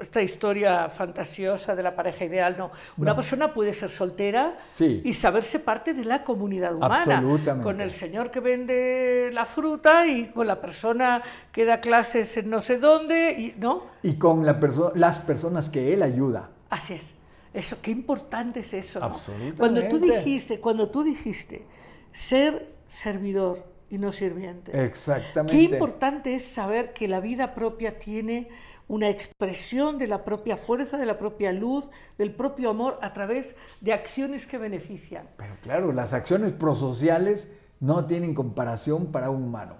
esta 0.00 0.22
historia 0.22 0.88
fantasiosa 0.90 1.74
de 1.74 1.82
la 1.82 1.94
pareja 1.94 2.24
ideal, 2.24 2.56
no. 2.58 2.70
Una 2.96 3.10
No. 3.12 3.16
persona 3.16 3.52
puede 3.54 3.74
ser 3.74 3.90
soltera 3.90 4.58
Sí. 4.72 5.00
y 5.04 5.12
saberse 5.14 5.58
parte 5.58 5.94
de 5.94 6.04
la 6.04 6.24
comunidad 6.24 6.74
humana. 6.74 6.96
Absolutamente. 7.18 7.64
Con 7.64 7.80
el 7.80 7.92
señor 7.92 8.30
que 8.30 8.40
vende 8.40 9.30
la 9.32 9.46
fruta 9.46 10.06
y 10.06 10.26
con 10.28 10.46
la 10.46 10.60
persona 10.60 11.22
que 11.52 11.64
da 11.64 11.80
clases 11.80 12.36
en 12.36 12.50
no 12.50 12.60
sé 12.62 12.78
dónde, 12.78 13.32
y, 13.32 13.54
¿no? 13.58 13.84
Y 14.02 14.14
con 14.14 14.44
la 14.46 14.58
perso- 14.60 14.92
las 14.94 15.18
personas 15.18 15.68
que 15.68 15.92
él 15.92 16.02
ayuda. 16.02 16.50
Así 16.70 16.94
es. 16.94 17.14
Eso, 17.54 17.78
qué 17.80 17.90
importante 17.90 18.60
es 18.60 18.72
eso. 18.74 19.00
¿no? 19.00 19.06
Absolutamente. 19.06 19.58
Cuando 19.58 19.88
tú 19.88 19.98
dijiste, 19.98 20.60
cuando 20.60 20.88
tú 20.90 21.02
dijiste 21.02 21.66
ser 22.12 22.74
servidor 22.86 23.64
y 23.90 23.96
no 23.98 24.12
sirviente. 24.12 24.84
Exactamente. 24.84 25.52
Qué 25.54 25.62
importante 25.62 26.34
es 26.34 26.44
saber 26.44 26.92
que 26.92 27.08
la 27.08 27.20
vida 27.20 27.54
propia 27.54 27.98
tiene 27.98 28.48
una 28.88 29.08
expresión 29.08 29.98
de 29.98 30.06
la 30.06 30.24
propia 30.24 30.56
fuerza, 30.56 30.96
de 30.96 31.06
la 31.06 31.18
propia 31.18 31.52
luz, 31.52 31.90
del 32.16 32.34
propio 32.34 32.70
amor 32.70 32.98
a 33.02 33.12
través 33.12 33.54
de 33.80 33.92
acciones 33.92 34.46
que 34.46 34.58
benefician. 34.58 35.28
Pero 35.36 35.54
claro, 35.62 35.92
las 35.92 36.12
acciones 36.14 36.52
prosociales 36.52 37.48
no 37.80 38.06
tienen 38.06 38.34
comparación 38.34 39.06
para 39.12 39.30
un 39.30 39.42
humano, 39.44 39.74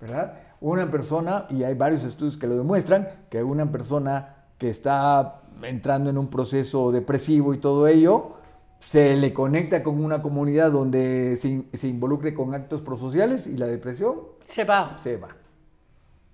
¿verdad? 0.00 0.34
Una 0.60 0.90
persona, 0.90 1.46
y 1.50 1.64
hay 1.64 1.74
varios 1.74 2.04
estudios 2.04 2.36
que 2.36 2.46
lo 2.46 2.56
demuestran, 2.56 3.08
que 3.30 3.42
una 3.42 3.70
persona 3.72 4.34
que 4.58 4.68
está 4.70 5.42
entrando 5.62 6.10
en 6.10 6.18
un 6.18 6.28
proceso 6.28 6.92
depresivo 6.92 7.52
y 7.54 7.58
todo 7.58 7.86
ello, 7.88 8.34
se 8.80 9.16
le 9.16 9.32
conecta 9.32 9.82
con 9.82 10.04
una 10.04 10.20
comunidad 10.22 10.70
donde 10.70 11.36
se, 11.36 11.48
in- 11.48 11.68
se 11.72 11.88
involucre 11.88 12.34
con 12.34 12.54
actos 12.54 12.82
prosociales 12.82 13.46
y 13.46 13.56
la 13.56 13.66
depresión 13.66 14.16
Se 14.44 14.64
va. 14.64 14.96
se 14.98 15.16
va, 15.16 15.28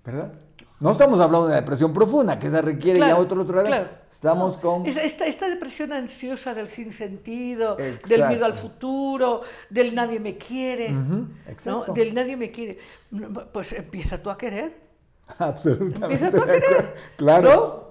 ¿verdad? 0.05 0.33
No 0.83 0.91
estamos 0.91 1.19
hablando 1.21 1.47
de 1.47 1.53
la 1.53 1.61
depresión 1.61 1.93
profunda, 1.93 2.37
que 2.37 2.47
esa 2.47 2.61
requiere 2.61 2.99
ya 2.99 3.15
otro 3.17 3.41
otro 3.41 3.63
claro. 3.63 3.87
Estamos 4.11 4.57
con... 4.57 4.85
Es- 4.85 4.97
Esta, 4.97 5.25
esta 5.25 5.49
depresión 5.49 5.91
ansiosa 5.93 6.53
del 6.53 6.67
sinsentido, 6.67 7.75
del 7.75 8.27
miedo 8.27 8.45
al 8.45 8.53
futuro, 8.53 9.41
del 9.69 9.95
nadie 9.95 10.19
me 10.19 10.37
quiere, 10.37 10.89
¿no? 10.91 11.29
exacto. 11.47 11.93
del 11.93 12.13
nadie 12.13 12.35
me 12.37 12.51
quiere. 12.51 12.79
Pues 13.51 13.73
empieza 13.73 14.21
tú 14.21 14.29
a 14.29 14.37
querer. 14.37 14.77
Absolutamente. 15.39 16.03
Empieza 16.25 16.31
tú 16.31 16.41
a 16.43 16.45
querer. 16.45 16.93
Claro. 17.17 17.49
¿no? 17.53 17.83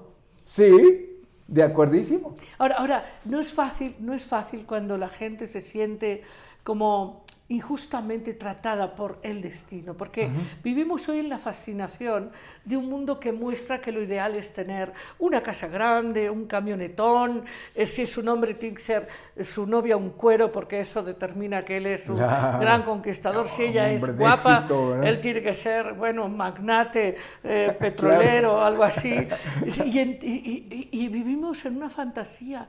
Sí, 0.44 1.22
de 1.46 1.62
acuerdísimo. 1.62 2.36
Ahora, 2.58 2.76
ahora, 2.76 3.04
no 3.24 3.40
es 3.40 3.52
fácil, 3.52 3.96
no 4.00 4.12
es 4.14 4.24
fácil 4.24 4.64
cuando 4.66 4.96
la 4.98 5.08
gente 5.08 5.46
se 5.46 5.60
siente 5.60 6.22
como 6.62 7.21
injustamente 7.48 8.32
tratada 8.34 8.94
por 8.94 9.18
el 9.22 9.42
destino, 9.42 9.94
porque 9.94 10.30
vivimos 10.64 11.06
hoy 11.10 11.18
en 11.18 11.28
la 11.28 11.38
fascinación 11.38 12.30
de 12.64 12.76
un 12.78 12.88
mundo 12.88 13.20
que 13.20 13.30
muestra 13.30 13.78
que 13.80 13.92
lo 13.92 14.00
ideal 14.02 14.36
es 14.36 14.54
tener 14.54 14.92
una 15.18 15.42
casa 15.42 15.66
grande, 15.66 16.30
un 16.30 16.46
camionetón, 16.46 17.44
eh, 17.74 17.84
si 17.84 18.02
es 18.02 18.16
un 18.16 18.28
hombre 18.28 18.54
tiene 18.54 18.76
que 18.76 18.80
ser 18.82 19.06
su 19.42 19.66
novia 19.66 19.96
un 19.98 20.10
cuero, 20.10 20.50
porque 20.50 20.80
eso 20.80 21.02
determina 21.02 21.62
que 21.62 21.76
él 21.76 21.86
es 21.86 22.08
un 22.08 22.16
gran 22.60 22.84
conquistador, 22.84 23.46
si 23.48 23.64
ella 23.64 23.90
es 23.90 24.00
guapa, 24.18 24.56
éxito, 24.60 25.02
él 25.04 25.20
tiene 25.20 25.42
que 25.42 25.52
ser, 25.54 25.92
bueno, 25.92 26.28
magnate 26.28 27.16
eh, 27.44 27.76
petrolero, 27.78 28.64
algo 28.64 28.82
así, 28.84 29.28
y, 29.84 29.98
en- 29.98 30.18
y- 30.22 30.88
y- 30.90 31.04
y 31.04 31.08
vivimos 31.08 31.64
en 31.66 31.76
una 31.76 31.90
fantasía. 31.90 32.66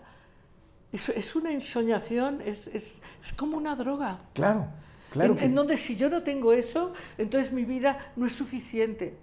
Es, 0.93 1.09
es 1.09 1.35
una 1.35 1.51
ensoñación, 1.51 2.39
es, 2.45 2.67
es- 2.67 3.01
es 3.23 3.33
como 3.33 3.57
una 3.57 3.75
droga. 3.75 4.15
Claro, 4.33 4.67
claro. 5.11 5.33
en, 5.33 5.37
que- 5.39 5.45
en 5.45 5.55
donde 5.55 5.75
si 5.75 5.95
yo 5.97 6.09
no 6.09 6.23
tengo 6.23 6.53
eso, 6.53 6.93
entonces 7.17 7.51
mi 7.51 7.65
vida 7.65 8.13
no 8.15 8.25
es 8.27 8.33
suficiente. 8.33 9.17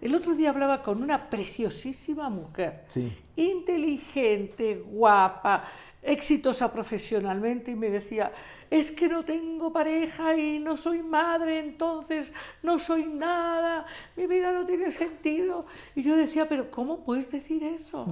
El 0.00 0.14
otro 0.14 0.34
día 0.34 0.50
hablaba 0.50 0.82
con 0.82 1.02
una 1.02 1.28
preciosísima 1.28 2.28
mujer, 2.30 2.84
Sí. 2.90 3.12
inteligente, 3.36 4.82
guapa, 4.86 5.64
exitosa 6.06 6.72
profesionalmente, 6.72 7.72
y 7.72 7.76
me 7.76 7.90
decía, 7.90 8.32
es 8.70 8.90
que 8.90 9.08
no 9.08 9.24
tengo 9.24 9.72
pareja 9.72 10.36
y 10.36 10.58
no 10.58 10.76
soy 10.76 11.02
madre, 11.02 11.58
entonces 11.58 12.32
no 12.62 12.78
soy 12.78 13.04
nada, 13.06 13.86
mi 14.16 14.26
vida 14.26 14.52
no 14.52 14.64
tiene 14.64 14.90
sentido. 14.90 15.66
Y 15.94 16.02
yo 16.02 16.16
decía, 16.16 16.48
pero 16.48 16.70
¿cómo 16.70 17.00
puedes 17.00 17.30
decir 17.30 17.62
eso? 17.64 18.06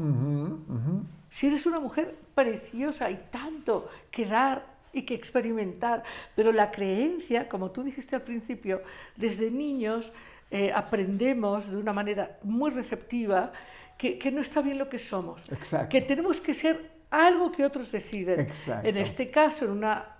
Si 1.30 1.46
eres 1.46 1.66
una 1.66 1.80
mujer 1.80 2.16
preciosa 2.35 3.11
y 3.11 3.16
tanto 3.30 3.88
que 4.11 4.26
dar 4.26 4.74
y 4.92 5.02
que 5.02 5.14
experimentar, 5.14 6.02
pero 6.37 6.52
la 6.52 6.70
creencia, 6.70 7.48
como 7.48 7.70
tú 7.70 7.83
dijiste 7.83 8.14
al 8.14 8.22
principio, 8.22 8.83
desde 9.16 9.50
niños 9.50 10.12
eh, 10.50 10.70
aprendemos 10.72 11.68
de 11.68 11.76
una 11.76 11.92
manera 11.92 12.38
muy 12.42 12.70
receptiva 12.70 13.52
que, 13.98 14.18
que 14.18 14.30
no 14.30 14.40
está 14.40 14.61
bien 14.61 14.78
lo 14.78 14.88
que 14.88 14.98
somos, 14.98 15.50
Exacto. 15.50 15.88
que 15.88 16.00
tenemos 16.00 16.40
que 16.40 16.54
ser 16.54 16.93
algo 17.27 17.50
que 17.53 17.64
otros 17.64 17.90
deciden. 17.92 18.40
Exacto. 18.40 18.88
En 18.88 18.96
este 18.96 19.31
caso, 19.31 19.64
en 19.64 19.70
una, 19.72 20.16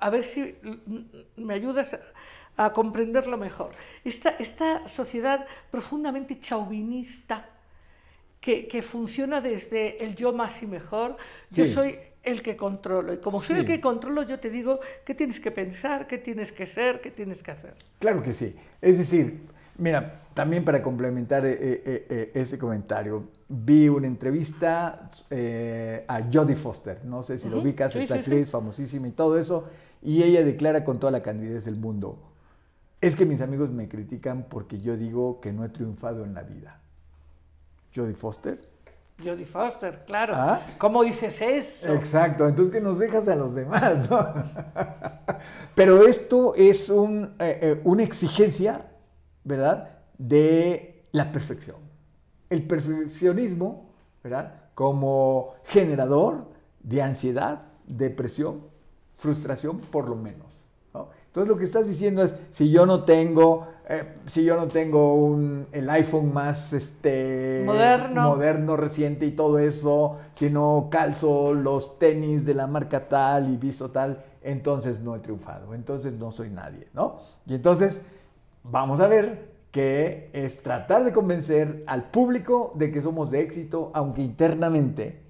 a 0.00 0.10
ver 0.10 0.24
si 0.24 0.56
me 1.36 1.54
ayudas 1.54 1.94
a, 1.94 2.64
a 2.66 2.72
comprenderlo 2.72 3.36
mejor. 3.36 3.70
Esta, 4.04 4.30
esta 4.38 4.86
sociedad 4.88 5.46
profundamente 5.70 6.38
chauvinista 6.40 7.48
que, 8.40 8.66
que 8.68 8.82
funciona 8.82 9.40
desde 9.40 10.02
el 10.04 10.14
yo 10.14 10.32
más 10.32 10.62
y 10.62 10.66
mejor. 10.66 11.16
Yo 11.50 11.64
Sí. 11.66 11.72
soy 11.72 11.98
el 12.22 12.42
que 12.42 12.56
controlo. 12.56 13.12
Y 13.14 13.18
como 13.18 13.40
soy 13.40 13.56
Sí. 13.56 13.60
el 13.60 13.66
que 13.66 13.80
controlo, 13.80 14.22
yo 14.22 14.38
te 14.38 14.50
digo 14.50 14.80
qué 15.04 15.14
tienes 15.14 15.40
que 15.40 15.50
pensar, 15.50 16.06
qué 16.06 16.18
tienes 16.18 16.52
que 16.52 16.66
ser, 16.66 17.00
qué 17.00 17.10
tienes 17.10 17.42
que 17.42 17.50
hacer. 17.52 17.74
Claro 17.98 18.22
que 18.22 18.34
sí. 18.34 18.54
Es 18.80 18.98
decir, 18.98 19.40
mira, 19.76 20.22
también 20.34 20.64
para 20.64 20.82
complementar 20.82 21.44
eh, 21.46 21.56
eh, 21.60 22.06
eh, 22.10 22.30
este 22.34 22.58
comentario, 22.58 23.28
vi 23.48 23.88
una 23.88 24.06
entrevista 24.06 25.10
eh, 25.30 26.04
a 26.06 26.22
Jodie 26.30 26.56
Foster, 26.56 27.04
no 27.04 27.22
sé 27.22 27.38
si 27.38 27.48
lo 27.48 27.60
ubicas, 27.60 27.92
sí, 27.92 28.00
esta 28.00 28.16
sí, 28.16 28.22
sí. 28.22 28.30
actriz 28.30 28.50
famosísima 28.50 29.08
y 29.08 29.12
todo 29.12 29.38
eso, 29.38 29.64
y 30.02 30.22
ella 30.22 30.44
declara 30.44 30.84
con 30.84 31.00
toda 31.00 31.10
la 31.10 31.22
candidez 31.22 31.64
del 31.64 31.76
mundo, 31.76 32.18
es 33.00 33.16
que 33.16 33.24
mis 33.24 33.40
amigos 33.40 33.70
me 33.70 33.88
critican 33.88 34.46
porque 34.48 34.80
yo 34.80 34.96
digo 34.96 35.40
que 35.40 35.52
no 35.52 35.64
he 35.64 35.68
triunfado 35.68 36.24
en 36.24 36.34
la 36.34 36.42
vida. 36.42 36.80
Jodie 37.94 38.14
Foster 38.14 38.60
Jodie 39.22 39.44
Foster, 39.44 40.04
claro. 40.06 40.32
Ah. 40.36 40.60
¿Cómo 40.78 41.02
dices 41.02 41.40
eso? 41.42 41.92
Exacto, 41.92 42.46
entonces 42.46 42.72
que 42.72 42.80
nos 42.80 42.98
dejas 43.00 43.26
a 43.26 43.34
los 43.34 43.54
demás, 43.54 44.08
¿no? 44.08 44.32
Pero 45.74 46.06
esto 46.06 46.54
es 46.54 46.88
un, 46.88 47.34
eh, 47.40 47.58
eh, 47.62 47.80
una 47.82 48.04
exigencia, 48.04 48.86
¿verdad? 49.42 49.98
De 50.18 51.08
la 51.10 51.32
perfección. 51.32 51.87
El 52.50 52.66
perfeccionismo, 52.66 53.90
¿verdad? 54.22 54.54
Como 54.74 55.54
generador 55.64 56.46
de 56.82 57.02
ansiedad, 57.02 57.62
depresión, 57.86 58.62
frustración, 59.16 59.78
por 59.80 60.08
lo 60.08 60.16
menos. 60.16 60.46
¿no? 60.94 61.08
Entonces 61.26 61.48
lo 61.48 61.58
que 61.58 61.64
estás 61.64 61.86
diciendo 61.86 62.22
es, 62.22 62.34
si 62.50 62.70
yo 62.70 62.86
no 62.86 63.04
tengo, 63.04 63.66
eh, 63.88 64.16
si 64.26 64.44
yo 64.44 64.56
no 64.56 64.68
tengo 64.68 65.14
un, 65.14 65.66
el 65.72 65.90
iPhone 65.90 66.32
más 66.32 66.72
este, 66.72 67.64
Moderno. 67.66 68.30
moderno, 68.30 68.76
reciente 68.76 69.26
y 69.26 69.32
todo 69.32 69.58
eso, 69.58 70.16
si 70.32 70.50
no 70.50 70.88
calzo 70.90 71.52
los 71.52 71.98
tenis 71.98 72.44
de 72.44 72.54
la 72.54 72.66
marca 72.66 73.08
tal 73.08 73.52
y 73.52 73.56
visto 73.56 73.90
tal, 73.90 74.24
entonces 74.42 75.00
no 75.00 75.16
he 75.16 75.18
triunfado, 75.18 75.74
entonces 75.74 76.12
no 76.12 76.30
soy 76.30 76.48
nadie, 76.48 76.88
¿no? 76.94 77.18
Y 77.46 77.54
entonces 77.54 78.02
vamos 78.62 79.00
a 79.00 79.08
ver 79.08 79.57
que 79.78 80.28
es 80.32 80.60
tratar 80.60 81.04
de 81.04 81.12
convencer 81.12 81.84
al 81.86 82.10
público 82.10 82.72
de 82.74 82.90
que 82.90 83.00
somos 83.00 83.30
de 83.30 83.42
éxito, 83.42 83.92
aunque 83.94 84.22
internamente 84.22 85.22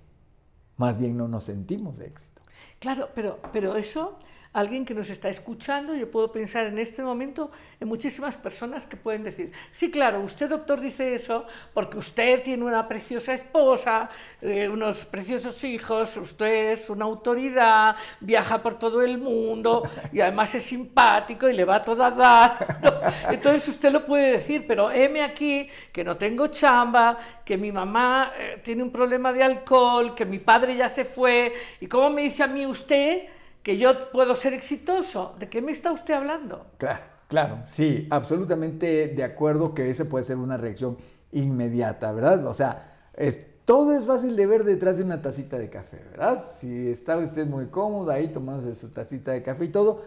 más 0.79 0.99
bien 0.99 1.19
no 1.19 1.29
nos 1.29 1.45
sentimos 1.45 1.99
de 1.99 2.07
éxito. 2.07 2.41
Claro, 2.79 3.11
pero, 3.15 3.41
pero 3.53 3.77
eso, 3.77 4.17
alguien 4.53 4.85
que 4.85 4.95
nos 4.95 5.11
está 5.11 5.29
escuchando, 5.29 5.95
yo 5.95 6.11
puedo 6.11 6.33
pensar 6.33 6.67
en 6.67 6.79
este 6.79 7.03
momento 7.03 7.51
en 7.79 7.89
muchísimas 7.89 8.37
personas 8.37 8.87
que 8.87 8.97
pueden 8.97 9.23
decir, 9.23 9.53
sí, 9.71 9.91
claro, 9.91 10.21
usted 10.21 10.49
doctor 10.49 10.81
dice 10.81 11.15
eso 11.15 11.47
porque 11.75 11.99
usted 11.99 12.43
tiene 12.43 12.65
una 12.65 12.89
preciosa 12.89 13.35
esposa, 13.35 14.09
eh, 14.41 14.69
unos 14.69 15.05
preciosos 15.05 15.63
hijos, 15.65 16.17
usted 16.17 16.73
es 16.73 16.89
una 16.89 17.05
autoridad, 17.05 17.97
viaja 18.21 18.63
por 18.63 18.79
todo 18.79 19.03
el 19.03 19.19
mundo 19.19 19.83
y 20.13 20.21
además 20.21 20.55
es 20.55 20.65
simpático 20.65 21.49
y 21.49 21.53
le 21.53 21.65
va 21.65 21.77
a 21.77 21.85
toda 21.85 22.11
dar. 22.11 22.81
¿no? 22.83 23.33
Entonces 23.33 23.69
usted 23.69 23.93
lo 23.93 24.07
puede 24.07 24.33
decir, 24.33 24.65
pero 24.67 24.91
heme 24.91 25.23
aquí 25.23 25.69
que 25.93 26.03
no 26.03 26.17
tengo 26.17 26.49
chamba, 26.49 27.19
que 27.45 27.57
mi 27.57 27.71
mamá 27.71 28.33
eh, 28.39 28.61
tiene 28.63 28.83
un 28.83 28.91
problema 28.91 29.33
de 29.33 29.43
alcohol, 29.43 30.15
que 30.15 30.25
mi 30.25 30.39
padre 30.39 30.77
ya 30.77 30.89
se 30.89 31.05
fue, 31.05 31.53
y 31.81 31.87
cómo 31.87 32.11
me 32.11 32.23
dice 32.23 32.43
a 32.43 32.47
mí 32.47 32.67
usted 32.67 33.29
que 33.69 33.77
yo 33.77 34.11
puedo 34.13 34.35
ser 34.35 34.55
exitoso. 34.55 35.35
¿De 35.39 35.51
qué 35.51 35.61
me 35.61 35.73
está 35.73 35.93
usted 35.93 36.15
hablando? 36.15 36.65
Claro, 36.79 37.05
claro, 37.29 37.59
sí, 37.67 38.07
absolutamente 38.11 39.09
de 39.09 39.23
acuerdo 39.23 39.75
que 39.75 39.91
esa 39.91 40.07
puede 40.07 40.25
ser 40.25 40.39
una 40.39 40.57
reacción 40.57 40.97
inmediata, 41.33 42.11
¿verdad? 42.13 42.47
O 42.47 42.55
sea, 42.55 43.11
es, 43.15 43.39
todo 43.67 43.93
es 43.95 44.07
fácil 44.07 44.37
de 44.37 44.47
ver 44.47 44.65
detrás 44.65 44.97
de 44.97 45.05
una 45.05 45.21
tacita 45.21 45.59
de 45.59 45.69
café, 45.69 46.03
¿verdad? 46.13 46.43
Si 46.59 46.89
está 46.89 47.19
usted 47.19 47.47
muy 47.47 47.67
cómodo 47.67 48.11
ahí 48.11 48.29
tomándose 48.29 48.75
su 48.75 48.89
tacita 48.89 49.33
de 49.33 49.43
café 49.43 49.67
y 49.67 49.69
todo, 49.69 50.01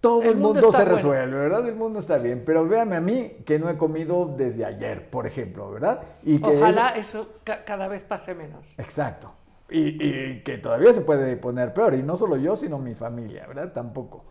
todo 0.00 0.22
el, 0.22 0.28
El 0.30 0.36
mundo 0.38 0.72
se 0.72 0.78
bueno. 0.78 0.94
resuelve, 0.96 1.36
¿verdad? 1.36 1.68
El 1.68 1.76
mundo 1.76 1.98
está 1.98 2.16
bien, 2.16 2.44
pero 2.46 2.66
véame 2.66 2.96
a 2.96 3.02
mí 3.02 3.36
que 3.44 3.58
no 3.58 3.68
he 3.68 3.76
comido 3.76 4.34
desde 4.38 4.64
ayer, 4.64 5.10
por 5.10 5.26
ejemplo, 5.26 5.70
¿verdad? 5.70 6.00
Y 6.22 6.40
que 6.40 6.56
Ojalá 6.56 6.88
eso 6.96 7.28
ca- 7.44 7.62
cada 7.64 7.88
vez 7.88 8.04
pase 8.04 8.34
menos. 8.34 8.66
Exacto. 8.78 9.34
Y, 9.72 9.96
y 10.00 10.42
que 10.42 10.58
todavía 10.58 10.92
se 10.92 11.00
puede 11.00 11.36
poner 11.36 11.72
peor, 11.72 11.94
y 11.94 12.02
no 12.02 12.16
solo 12.16 12.36
yo, 12.36 12.56
sino 12.56 12.78
mi 12.78 12.94
familia, 12.94 13.46
¿verdad? 13.46 13.72
Tampoco. 13.72 14.24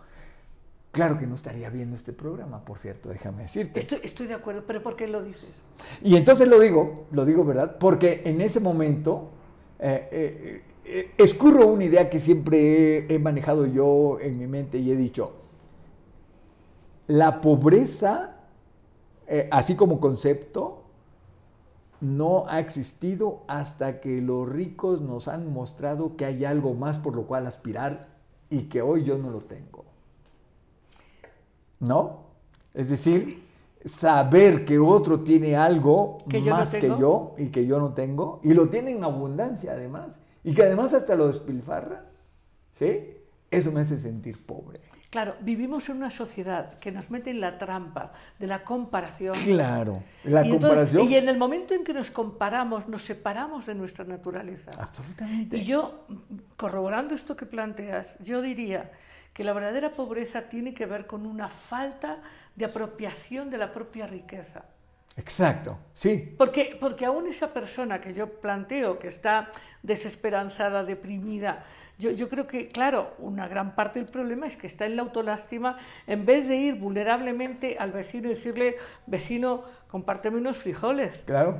Claro 0.91 1.17
que 1.17 1.25
no 1.25 1.35
estaría 1.35 1.69
viendo 1.69 1.95
este 1.95 2.11
programa, 2.11 2.65
por 2.65 2.77
cierto, 2.77 3.09
déjame 3.09 3.43
decirte. 3.43 3.79
Estoy, 3.79 3.99
estoy 4.03 4.27
de 4.27 4.33
acuerdo, 4.33 4.63
pero 4.67 4.83
¿por 4.83 4.95
qué 4.97 5.07
lo 5.07 5.23
dices? 5.23 5.49
Y 6.03 6.17
entonces 6.17 6.47
lo 6.47 6.59
digo, 6.59 7.05
lo 7.11 7.25
digo, 7.25 7.45
¿verdad? 7.45 7.77
Porque 7.79 8.21
en 8.25 8.41
ese 8.41 8.59
momento 8.59 9.29
eh, 9.79 10.09
eh, 10.11 10.63
eh, 10.83 11.11
escurro 11.17 11.67
una 11.67 11.85
idea 11.85 12.09
que 12.09 12.19
siempre 12.19 12.97
he, 12.97 13.15
he 13.15 13.19
manejado 13.19 13.65
yo 13.65 14.19
en 14.19 14.37
mi 14.37 14.47
mente 14.47 14.79
y 14.79 14.91
he 14.91 14.95
dicho, 14.97 15.33
la 17.07 17.39
pobreza, 17.39 18.35
eh, 19.27 19.47
así 19.49 19.75
como 19.75 19.99
concepto, 19.99 20.80
no 22.01 22.45
ha 22.47 22.59
existido 22.59 23.43
hasta 23.47 24.01
que 24.01 24.21
los 24.21 24.49
ricos 24.49 25.01
nos 25.01 25.27
han 25.27 25.53
mostrado 25.53 26.17
que 26.17 26.25
hay 26.25 26.43
algo 26.43 26.73
más 26.73 26.97
por 26.97 27.15
lo 27.15 27.27
cual 27.27 27.47
aspirar 27.47 28.09
y 28.49 28.63
que 28.63 28.81
hoy 28.81 29.03
yo 29.03 29.17
no 29.17 29.29
lo 29.29 29.41
tengo. 29.41 29.85
¿No? 31.79 32.21
Es 32.73 32.89
decir, 32.89 33.43
saber 33.85 34.65
que 34.65 34.79
otro 34.79 35.21
tiene 35.21 35.55
algo 35.55 36.19
Que 36.29 36.41
yo 36.41 36.51
no 36.51 36.57
más 36.57 36.71
que 36.71 36.87
yo 36.87 37.33
y 37.37 37.47
que 37.47 37.65
yo 37.65 37.79
no 37.79 37.93
tengo, 37.93 38.39
y 38.43 38.53
lo 38.53 38.69
tiene 38.69 38.91
en 38.91 39.03
abundancia 39.03 39.73
además, 39.73 40.19
y 40.43 40.53
que 40.53 40.63
además 40.63 40.93
hasta 40.93 41.15
lo 41.15 41.27
despilfarra, 41.27 42.05
¿sí? 42.73 43.15
Eso 43.49 43.71
me 43.71 43.81
hace 43.81 43.99
sentir 43.99 44.43
pobre. 44.45 44.79
Claro, 45.11 45.35
vivimos 45.41 45.89
en 45.89 45.97
una 45.97 46.09
sociedad 46.09 46.79
que 46.79 46.89
nos 46.89 47.11
mete 47.11 47.31
en 47.31 47.41
la 47.41 47.57
trampa 47.57 48.13
de 48.39 48.47
la 48.47 48.63
comparación. 48.63 49.35
Claro, 49.43 50.01
la 50.23 50.41
y, 50.47 50.51
entonces- 50.51 50.69
comparación. 50.69 51.11
y 51.11 51.15
en 51.17 51.27
el 51.27 51.37
momento 51.37 51.73
en 51.73 51.83
que 51.83 51.93
nos 51.93 52.09
comparamos, 52.11 52.87
nos 52.87 53.03
separamos 53.03 53.65
de 53.65 53.75
nuestra 53.75 54.05
naturaleza. 54.05 54.71
Absolutamente. 54.79 55.57
Y 55.57 55.65
yo, 55.65 56.07
corroborando 56.55 57.13
esto 57.13 57.35
que 57.35 57.45
planteas, 57.45 58.17
yo 58.19 58.41
diría 58.41 58.89
que 59.33 59.43
la 59.43 59.51
verdadera 59.51 59.91
pobreza 59.91 60.43
tiene 60.43 60.73
que 60.73 60.85
ver 60.85 61.07
con 61.07 61.25
una 61.25 61.49
falta 61.49 62.19
de 62.55 62.63
apropiación 62.63 63.49
de 63.49 63.57
la 63.57 63.73
propia 63.73 64.07
riqueza. 64.07 64.63
Exacto, 65.17 65.77
sí. 65.93 66.35
Porque, 66.37 66.77
porque 66.79 67.05
aún 67.05 67.27
esa 67.27 67.51
persona 67.51 67.99
que 67.99 68.13
yo 68.13 68.39
planteo, 68.39 68.97
que 68.97 69.09
está 69.09 69.49
desesperanzada, 69.83 70.85
deprimida, 70.85 71.65
yo, 72.01 72.09
yo 72.09 72.27
creo 72.27 72.47
que, 72.47 72.69
claro, 72.69 73.13
una 73.19 73.47
gran 73.47 73.75
parte 73.75 73.99
del 73.99 74.09
problema 74.09 74.47
es 74.47 74.57
que 74.57 74.65
está 74.65 74.87
en 74.87 74.95
la 74.95 75.03
autolástima, 75.03 75.77
en 76.07 76.25
vez 76.25 76.47
de 76.47 76.57
ir 76.57 76.75
vulnerablemente 76.75 77.77
al 77.77 77.91
vecino 77.91 78.25
y 78.25 78.31
decirle, 78.31 78.75
vecino, 79.05 79.63
compárteme 79.87 80.37
unos 80.37 80.57
frijoles. 80.57 81.23
Claro. 81.27 81.59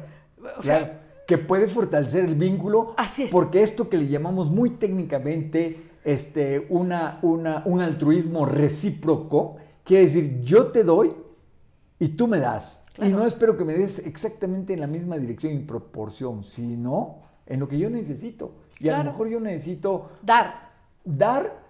O 0.58 0.64
sea, 0.64 1.02
que 1.28 1.38
puede 1.38 1.68
fortalecer 1.68 2.26
el 2.26 2.34
vínculo. 2.34 2.96
Así 2.98 3.24
es. 3.24 3.32
Porque 3.32 3.62
esto 3.62 3.88
que 3.88 3.98
le 3.98 4.08
llamamos 4.08 4.50
muy 4.50 4.72
técnicamente 4.72 5.92
este, 6.04 6.66
una, 6.70 7.20
una, 7.22 7.62
un 7.66 7.80
altruismo 7.80 8.46
recíproco, 8.48 9.58
quiere 9.84 10.06
decir, 10.06 10.42
yo 10.42 10.68
te 10.68 10.84
doy 10.84 11.14
y 12.00 12.10
tú 12.10 12.28
me 12.28 12.40
das. 12.40 12.82
Y 13.00 13.10
no 13.10 13.28
espero 13.28 13.56
que 13.56 13.64
me 13.64 13.74
des 13.74 14.00
exactamente 14.00 14.74
en 14.74 14.80
la 14.80 14.88
misma 14.88 15.20
dirección 15.20 15.54
y 15.54 15.60
proporción, 15.60 16.44
sino 16.44 17.20
en 17.46 17.60
lo 17.60 17.68
que 17.68 17.78
yo 17.78 17.92
necesito. 17.92 18.56
Y 18.82 18.90
a 18.90 18.98
lo 18.98 19.12
mejor 19.12 19.28
yo 19.30 19.40
necesito 19.40 20.12
dar. 20.22 20.72
dar 21.04 21.62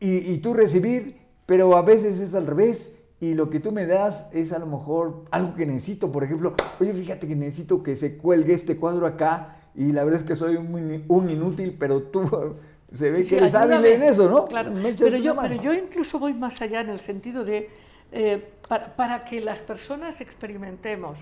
y, 0.00 0.32
y 0.32 0.38
tú 0.38 0.54
recibir, 0.54 1.18
pero 1.46 1.76
a 1.76 1.82
veces 1.82 2.20
es 2.20 2.34
al 2.34 2.46
revés. 2.46 2.96
Y 3.20 3.34
lo 3.34 3.48
que 3.48 3.60
tú 3.60 3.72
me 3.72 3.86
das 3.86 4.26
es 4.32 4.52
a 4.52 4.58
lo 4.58 4.66
mejor 4.66 5.24
algo 5.30 5.54
que 5.54 5.64
necesito. 5.66 6.10
Por 6.12 6.24
ejemplo, 6.24 6.54
oye, 6.80 6.92
fíjate 6.92 7.26
que 7.28 7.36
necesito 7.36 7.82
que 7.82 7.96
se 7.96 8.16
cuelgue 8.18 8.54
este 8.54 8.76
cuadro 8.76 9.06
acá 9.06 9.56
y 9.74 9.92
la 9.92 10.04
verdad 10.04 10.20
es 10.20 10.26
que 10.26 10.36
soy 10.36 10.56
un, 10.56 10.76
in- 10.78 11.04
un 11.08 11.30
inútil, 11.30 11.76
pero 11.78 12.02
tú 12.02 12.28
se 12.92 13.10
ve 13.10 13.24
Sí, 13.24 13.30
que 13.30 13.36
eres 13.38 13.54
hábil 13.54 13.84
en 13.86 14.02
eso, 14.02 14.28
¿no? 14.28 14.44
Claro. 14.46 14.72
Pero 14.98 15.16
yo, 15.16 15.34
mano. 15.34 15.48
pero 15.48 15.62
yo 15.62 15.72
incluso 15.72 16.18
voy 16.18 16.34
más 16.34 16.60
allá 16.60 16.80
en 16.82 16.90
el 16.90 17.00
sentido 17.00 17.44
de, 17.44 17.70
eh, 18.12 18.52
para, 18.68 18.94
para 18.94 19.24
que 19.24 19.40
las 19.40 19.60
personas 19.60 20.20
experimentemos 20.20 21.20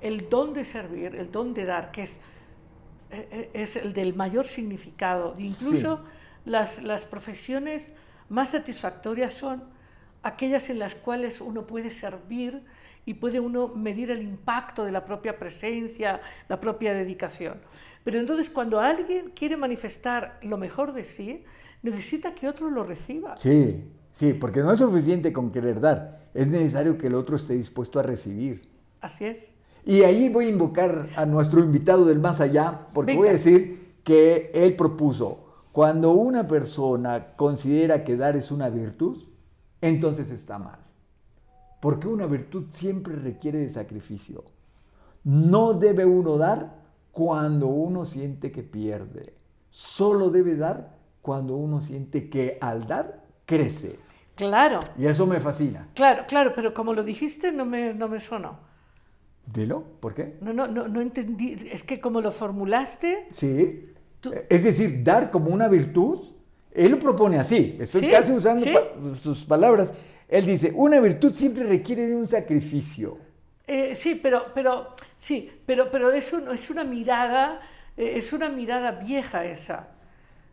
el 0.00 0.28
don 0.28 0.52
de 0.54 0.64
servir, 0.64 1.14
el 1.14 1.30
don 1.30 1.54
de 1.54 1.64
dar, 1.66 1.90
que 1.92 2.02
es, 2.02 2.18
es 3.52 3.76
el 3.76 3.92
del 3.92 4.14
mayor 4.14 4.46
significado. 4.46 5.34
Incluso 5.38 6.00
las, 6.44 6.82
las 6.82 7.04
profesiones 7.04 7.94
más 8.28 8.50
satisfactorias 8.50 9.32
son 9.32 9.62
aquellas 10.22 10.70
en 10.70 10.78
las 10.78 10.94
cuales 10.94 11.40
uno 11.40 11.66
puede 11.66 11.90
servir 11.90 12.62
y 13.06 13.14
puede 13.14 13.40
uno 13.40 13.68
medir 13.68 14.10
el 14.10 14.22
impacto 14.22 14.84
de 14.84 14.92
la 14.92 15.04
propia 15.04 15.38
presencia, 15.38 16.20
la 16.48 16.60
propia 16.60 16.94
dedicación. 16.94 17.58
Pero 18.02 18.18
entonces 18.18 18.50
cuando 18.50 18.80
alguien 18.80 19.30
quiere 19.34 19.56
manifestar 19.56 20.38
lo 20.42 20.56
mejor 20.56 20.92
de 20.92 21.04
sí, 21.04 21.44
necesita 21.82 22.34
que 22.34 22.48
otro 22.48 22.70
lo 22.70 22.82
reciba. 22.82 23.36
Sí, 23.36 23.84
sí, 24.14 24.32
porque 24.34 24.60
no 24.60 24.72
es 24.72 24.78
suficiente 24.78 25.32
con 25.32 25.52
querer 25.52 25.80
dar. 25.80 26.28
Es 26.34 26.46
necesario 26.46 26.96
que 26.98 27.06
el 27.06 27.14
otro 27.14 27.36
esté 27.36 27.54
dispuesto 27.54 28.00
a 28.00 28.02
recibir. 28.02 28.62
Así 29.00 29.26
es. 29.26 29.50
Y 29.84 30.02
ahí 30.02 30.28
voy 30.28 30.46
a 30.46 30.50
invocar 30.50 31.08
a 31.16 31.26
nuestro 31.26 31.60
invitado 31.60 32.04
del 32.06 32.18
más 32.18 32.40
allá, 32.40 32.86
porque 32.94 33.12
Venga. 33.12 33.20
voy 33.20 33.28
a 33.28 33.32
decir 33.32 33.96
que 34.02 34.50
él 34.54 34.76
propuso, 34.76 35.44
cuando 35.72 36.12
una 36.12 36.46
persona 36.46 37.34
considera 37.36 38.04
que 38.04 38.16
dar 38.16 38.36
es 38.36 38.50
una 38.50 38.68
virtud, 38.70 39.22
entonces 39.80 40.30
está 40.30 40.58
mal. 40.58 40.78
Porque 41.80 42.08
una 42.08 42.26
virtud 42.26 42.64
siempre 42.70 43.14
requiere 43.16 43.58
de 43.58 43.68
sacrificio. 43.68 44.44
No 45.24 45.74
debe 45.74 46.06
uno 46.06 46.38
dar 46.38 46.82
cuando 47.12 47.66
uno 47.66 48.04
siente 48.04 48.50
que 48.52 48.62
pierde. 48.62 49.34
Solo 49.70 50.30
debe 50.30 50.56
dar 50.56 50.96
cuando 51.20 51.56
uno 51.56 51.80
siente 51.80 52.30
que 52.30 52.58
al 52.60 52.86
dar 52.86 53.24
crece. 53.44 53.98
Claro, 54.34 54.80
Y 54.98 55.06
eso 55.06 55.26
me 55.26 55.40
fascina. 55.40 55.88
claro, 55.94 56.24
claro, 56.26 56.52
pero 56.54 56.74
como 56.74 56.92
lo 56.92 57.04
dijiste 57.04 57.52
no 57.52 57.64
me, 57.64 57.94
no 57.94 58.08
me 58.08 58.18
sonó. 58.18 58.58
Dilo, 59.46 59.84
¿por 60.00 60.14
qué? 60.14 60.34
No, 60.40 60.52
no, 60.52 60.66
no, 60.66 60.88
no 60.88 61.00
entendí. 61.00 61.56
Es 61.70 61.82
que 61.82 62.00
como 62.00 62.20
lo 62.20 62.30
formulaste, 62.30 63.28
Sí. 63.30 63.90
Tú- 64.20 64.32
Es 64.48 64.64
decir, 64.64 65.02
dar 65.04 65.30
como 65.30 65.50
una 65.50 65.68
virtud. 65.68 66.18
Él 66.72 66.92
lo 66.92 66.98
propone 66.98 67.38
así. 67.38 67.76
Estoy 67.78 68.00
Sí, 68.02 68.10
casi 68.10 68.32
usando 68.32 68.64
sí. 68.64 68.72
pa- 68.72 69.14
sus 69.14 69.44
palabras. 69.44 69.92
Él 70.28 70.46
dice, 70.46 70.72
una 70.74 70.98
virtud 70.98 71.34
siempre 71.34 71.64
requiere 71.64 72.06
de 72.06 72.16
un 72.16 72.26
sacrificio. 72.26 73.18
Eh, 73.66 73.94
sí, 73.94 74.14
pero, 74.14 74.46
pero, 74.54 74.94
sí, 75.18 75.50
pero, 75.66 75.90
pero 75.90 76.10
eso 76.10 76.40
no 76.40 76.52
es 76.52 76.70
una 76.70 76.84
mirada, 76.84 77.60
eh, 77.98 78.14
es 78.16 78.32
una 78.32 78.48
mirada 78.48 78.92
vieja 78.92 79.44
esa. 79.44 79.88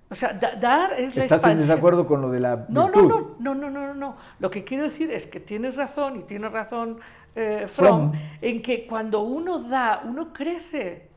O 0.09 0.15
sea, 0.15 0.33
da- 0.33 0.55
dar 0.55 0.91
es 0.93 1.15
la 1.15 1.23
¿Estás 1.23 1.41
en 1.43 1.51
expansión. 1.51 1.59
desacuerdo 1.59 2.05
con 2.05 2.21
lo 2.21 2.29
de 2.29 2.41
la 2.41 2.65
No, 2.67 2.87
virtud? 2.87 3.07
no, 3.09 3.35
no, 3.39 3.55
no, 3.55 3.69
no, 3.71 3.87
no, 3.87 3.93
no. 3.93 4.17
Lo 4.39 4.49
que 4.49 4.65
quiero 4.65 4.83
decir 4.83 5.09
es 5.09 5.25
que 5.25 5.39
tienes 5.39 5.77
razón 5.77 6.17
y 6.19 6.23
tiene 6.23 6.49
razón 6.49 6.99
eh, 7.35 7.65
Fromm, 7.67 8.11
Fromm. 8.11 8.21
en 8.41 8.61
que 8.61 8.85
cuando 8.85 9.21
uno 9.21 9.59
da, 9.59 10.01
uno 10.05 10.31
crece. 10.33 11.09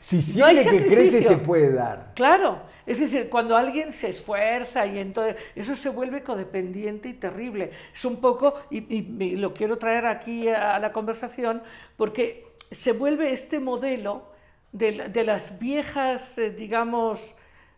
Si 0.00 0.38
No 0.38 0.46
hay 0.46 0.58
siempre 0.58 0.84
que 0.84 0.90
crece 0.94 1.22
se 1.22 1.36
puede 1.38 1.72
dar. 1.72 2.12
Claro, 2.14 2.58
es 2.84 3.00
decir, 3.00 3.30
cuando 3.30 3.56
alguien 3.56 3.92
se 3.92 4.10
esfuerza 4.10 4.84
y 4.86 4.98
entonces 4.98 5.36
eso 5.54 5.74
se 5.74 5.88
vuelve 5.88 6.22
codependiente 6.22 7.08
y 7.08 7.14
terrible. 7.14 7.70
Es 7.94 8.04
un 8.04 8.16
poco, 8.20 8.54
y, 8.70 8.78
y- 8.94 9.16
y 9.24 9.36
lo 9.36 9.54
quiero 9.54 9.78
traer 9.78 10.06
aquí 10.06 10.48
a, 10.48 10.74
a 10.76 10.78
la 10.78 10.92
conversación, 10.92 11.62
porque 11.96 12.44
se 12.70 12.92
vuelve 12.92 13.32
este 13.32 13.60
modelo 13.60 14.30
de, 14.72 15.08
de 15.08 15.24
las 15.24 15.58
viejas, 15.58 16.36
eh, 16.38 16.50
digamos, 16.50 17.34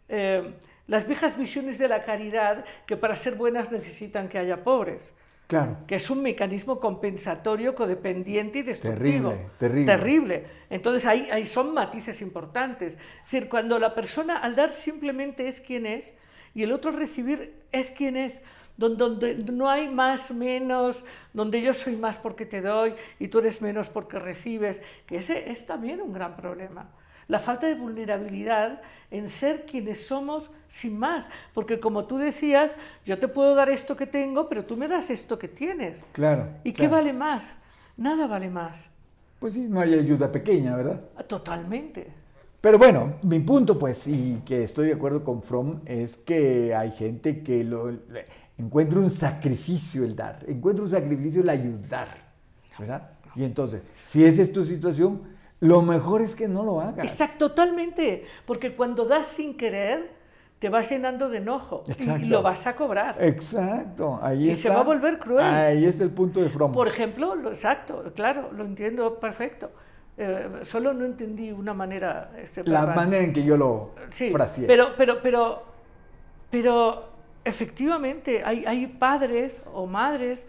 eh, 0.09 0.55
las 0.89 1.07
viejas 1.07 1.37
visiones 1.37 1.79
de 1.79 1.87
la 1.87 2.03
caridad 2.05 2.65
que 2.87 2.97
para 2.97 3.15
ser 3.15 3.35
buenas 3.37 3.71
necesitan 3.71 4.29
que 4.29 4.39
haya 4.39 4.65
pobres 4.65 5.13
Claro. 5.49 5.79
que 5.87 5.95
es 5.95 6.11
un 6.11 6.23
mecanismo 6.23 6.79
compensatorio, 6.79 7.75
codependiente 7.75 8.59
y 8.59 8.63
destructivo. 8.63 9.31
Terrible, 9.31 9.51
terrible. 9.59 9.87
Terrible. 9.87 10.47
Entonces 10.69 11.07
ahí, 11.07 11.27
ahí 11.33 11.47
son 11.47 11.73
matices 11.73 12.21
importantes. 12.21 12.93
Es 12.93 13.33
decir, 13.33 13.49
cuando 13.49 13.79
la 13.79 13.95
persona 13.95 14.37
al 14.37 14.55
dar 14.55 14.73
simplemente 14.73 15.49
es 15.49 15.63
quien 15.63 15.87
es 15.87 16.13
y 16.55 16.65
el 16.65 16.71
otro 16.71 16.93
recibir 16.93 17.63
es 17.73 17.91
quien 17.91 18.19
es, 18.19 18.43
donde 18.77 19.37
no 19.51 19.71
hay 19.71 19.89
más, 19.89 20.31
menos, 20.31 21.03
donde 21.33 21.63
yo 21.63 21.73
soy 21.73 21.97
más 21.97 22.19
porque 22.19 22.45
te 22.45 22.61
doy 22.61 22.95
y 23.19 23.29
tú 23.29 23.39
eres 23.39 23.63
menos 23.63 23.89
porque 23.89 24.19
recibes, 24.19 24.83
que 25.07 25.17
ese 25.17 25.51
es 25.51 25.67
también 25.67 26.03
un 26.03 26.13
gran 26.13 26.37
problema. 26.37 26.91
La 27.29 27.39
falta 27.39 27.67
de 27.67 27.75
vulnerabilidad 27.75 28.81
en 29.11 29.29
ser 29.29 29.67
quienes 29.67 30.07
somos 30.07 30.51
sin 30.69 30.99
más, 30.99 31.29
porque 31.55 31.79
como 31.79 32.07
tú 32.07 32.17
decías, 32.17 32.77
yo 33.05 33.19
te 33.19 33.29
puedo 33.29 33.55
dar 33.55 33.69
esto 33.69 33.97
que 33.97 34.07
tengo, 34.07 34.49
pero 34.49 34.65
tú 34.65 34.77
me 34.77 34.89
das 34.89 35.11
esto 35.11 35.39
que 35.39 35.49
tienes. 35.49 36.03
Claro. 36.13 36.49
¿Y 36.65 36.73
qué 36.73 36.89
vale 36.89 37.13
más? 37.13 37.55
Nada 37.97 38.27
vale 38.27 38.49
más. 38.49 38.89
Pues 39.39 39.53
sí, 39.53 39.61
no 39.61 39.81
hay 39.81 39.95
ayuda 39.95 40.33
pequeña, 40.33 40.75
¿verdad? 40.75 41.01
Totalmente. 41.27 42.07
Pero 42.61 42.77
bueno, 42.77 43.15
mi 43.23 43.39
punto, 43.41 43.79
pues, 43.79 44.07
y 44.09 44.43
que 44.45 44.65
estoy 44.65 44.89
de 44.89 44.95
acuerdo 44.95 45.23
con 45.23 45.43
Fromm, 45.43 45.81
es 45.85 46.17
que 46.17 46.75
hay 46.75 46.91
gente 46.91 47.43
que 47.43 47.63
lo, 47.63 47.93
encuentra 48.57 48.99
un 48.99 49.11
sacrificio 49.11 50.03
el 50.05 50.17
dar, 50.17 50.45
encuentra 50.49 50.85
un 50.85 50.91
sacrificio 50.91 51.43
el 51.43 51.49
ayudar, 51.51 52.09
¿verdad? 52.79 53.11
Y 53.37 53.45
entonces, 53.45 53.83
si 54.05 54.25
esa 54.25 54.43
es 54.43 54.53
tu 54.53 54.65
situación, 54.65 55.23
lo 55.61 55.83
mejor 55.83 56.23
es 56.23 56.35
que 56.35 56.49
no 56.49 56.63
lo 56.63 56.81
hagas. 56.81 57.05
Exacto, 57.05 57.49
totalmente. 57.49 58.25
Porque 58.47 58.75
cuando 58.77 59.05
das 59.07 59.27
sin 59.29 59.57
querer, 59.57 60.11
te 60.59 60.69
vas 60.69 60.91
llenando 60.91 61.29
de 61.29 61.39
enojo 61.39 61.85
Exacto. 61.89 62.25
y 62.25 62.29
lo 62.29 62.43
vas 62.43 62.67
a 62.67 62.75
cobrar. 62.77 63.17
Exacto, 63.21 64.19
ahí 64.23 64.49
Y 64.49 64.51
está. 64.51 64.69
se 64.69 64.75
va 64.75 64.81
a 64.81 64.85
volver 64.85 65.19
cruel. 65.19 65.45
Ahí 65.45 65.85
está 65.85 66.05
el 66.05 66.11
punto 66.11 66.41
de 66.41 66.49
Fromm. 66.49 66.73
Por 66.73 66.89
ejemplo, 66.89 67.35
lo, 67.35 67.51
exacto, 67.51 68.13
claro, 68.15 68.51
lo 68.53 68.65
entiendo 68.65 69.19
perfecto. 69.21 69.71
Eh, 70.17 70.49
solo 70.63 70.93
no 70.93 71.05
entendí 71.05 71.53
una 71.53 71.75
manera. 71.75 72.33
este, 72.43 72.65
La 72.65 72.87
manera 72.87 73.23
en 73.23 73.33
que 73.33 73.45
yo 73.45 73.57
lo 73.57 73.95
Sí, 74.11 74.31
fraseé. 74.31 74.67
pero, 74.67 74.89
pero, 74.97 75.21
pero, 75.23 75.63
pero 76.51 77.09
efectivamente 77.45 78.43
hay, 78.45 78.65
hay 78.67 78.87
padres 78.87 79.63
o 79.73 79.87
madres 79.87 80.45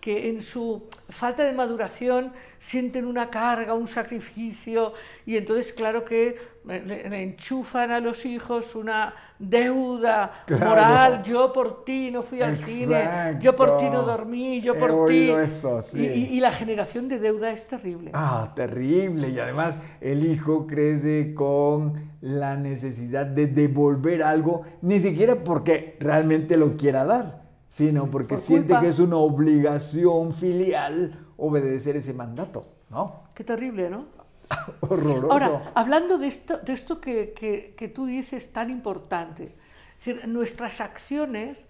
que 0.00 0.28
en 0.30 0.40
su 0.40 0.84
falta 1.10 1.44
de 1.44 1.52
maduración 1.52 2.32
sienten 2.58 3.04
una 3.06 3.28
carga, 3.28 3.74
un 3.74 3.86
sacrificio, 3.86 4.94
y 5.26 5.36
entonces 5.36 5.72
claro 5.74 6.04
que 6.04 6.36
le, 6.64 7.08
le 7.08 7.22
enchufan 7.22 7.90
a 7.90 8.00
los 8.00 8.24
hijos 8.24 8.74
una 8.74 9.14
deuda 9.38 10.30
Claro. 10.46 10.66
moral, 10.66 11.22
yo 11.22 11.52
por 11.52 11.84
ti 11.84 12.10
no 12.10 12.22
fui 12.22 12.40
al 12.42 12.56
cine, 12.56 13.36
yo 13.40 13.54
por 13.56 13.76
ti 13.78 13.88
no 13.90 14.02
dormí, 14.02 14.60
yo 14.60 14.74
He 14.74 14.78
por 14.78 14.88
ti. 14.90 14.94
oído 14.94 15.40
eso, 15.40 15.80
sí. 15.82 16.00
Y- 16.00 16.06
y- 16.06 16.36
y 16.36 16.40
la 16.40 16.52
generación 16.52 17.08
de 17.08 17.18
deuda 17.18 17.50
es 17.50 17.66
terrible. 17.66 18.10
Ah, 18.14 18.52
terrible. 18.54 19.28
Y 19.30 19.38
además 19.38 19.76
el 20.00 20.24
hijo 20.24 20.66
crece 20.66 21.34
con 21.34 22.10
la 22.20 22.56
necesidad 22.56 23.26
de 23.26 23.46
devolver 23.46 24.22
algo, 24.22 24.62
ni 24.82 24.98
siquiera 24.98 25.42
porque 25.42 25.96
realmente 26.00 26.56
lo 26.56 26.76
quiera 26.76 27.04
dar, 27.04 27.39
sino 27.70 28.10
porque 28.10 28.34
Por 28.34 28.38
siente 28.40 28.74
que 28.80 28.88
es 28.88 28.98
una 28.98 29.16
obligación 29.16 30.32
filial 30.34 31.26
obedecer 31.36 31.96
ese 31.96 32.12
mandato, 32.12 32.66
¿no? 32.90 33.22
Qué 33.34 33.44
terrible, 33.44 33.88
¿no? 33.88 34.06
Horroroso. 34.80 35.32
Ahora, 35.32 35.72
hablando 35.74 36.18
de 36.18 36.26
esto, 36.26 36.58
de 36.58 36.72
esto 36.72 37.00
que, 37.00 37.32
que- 37.32 37.74
que 37.76 37.88
tú 37.88 38.06
dices 38.06 38.52
tan 38.52 38.68
importante, 38.70 39.54
es 40.00 40.04
decir, 40.04 40.28
nuestras 40.28 40.80
acciones 40.80 41.66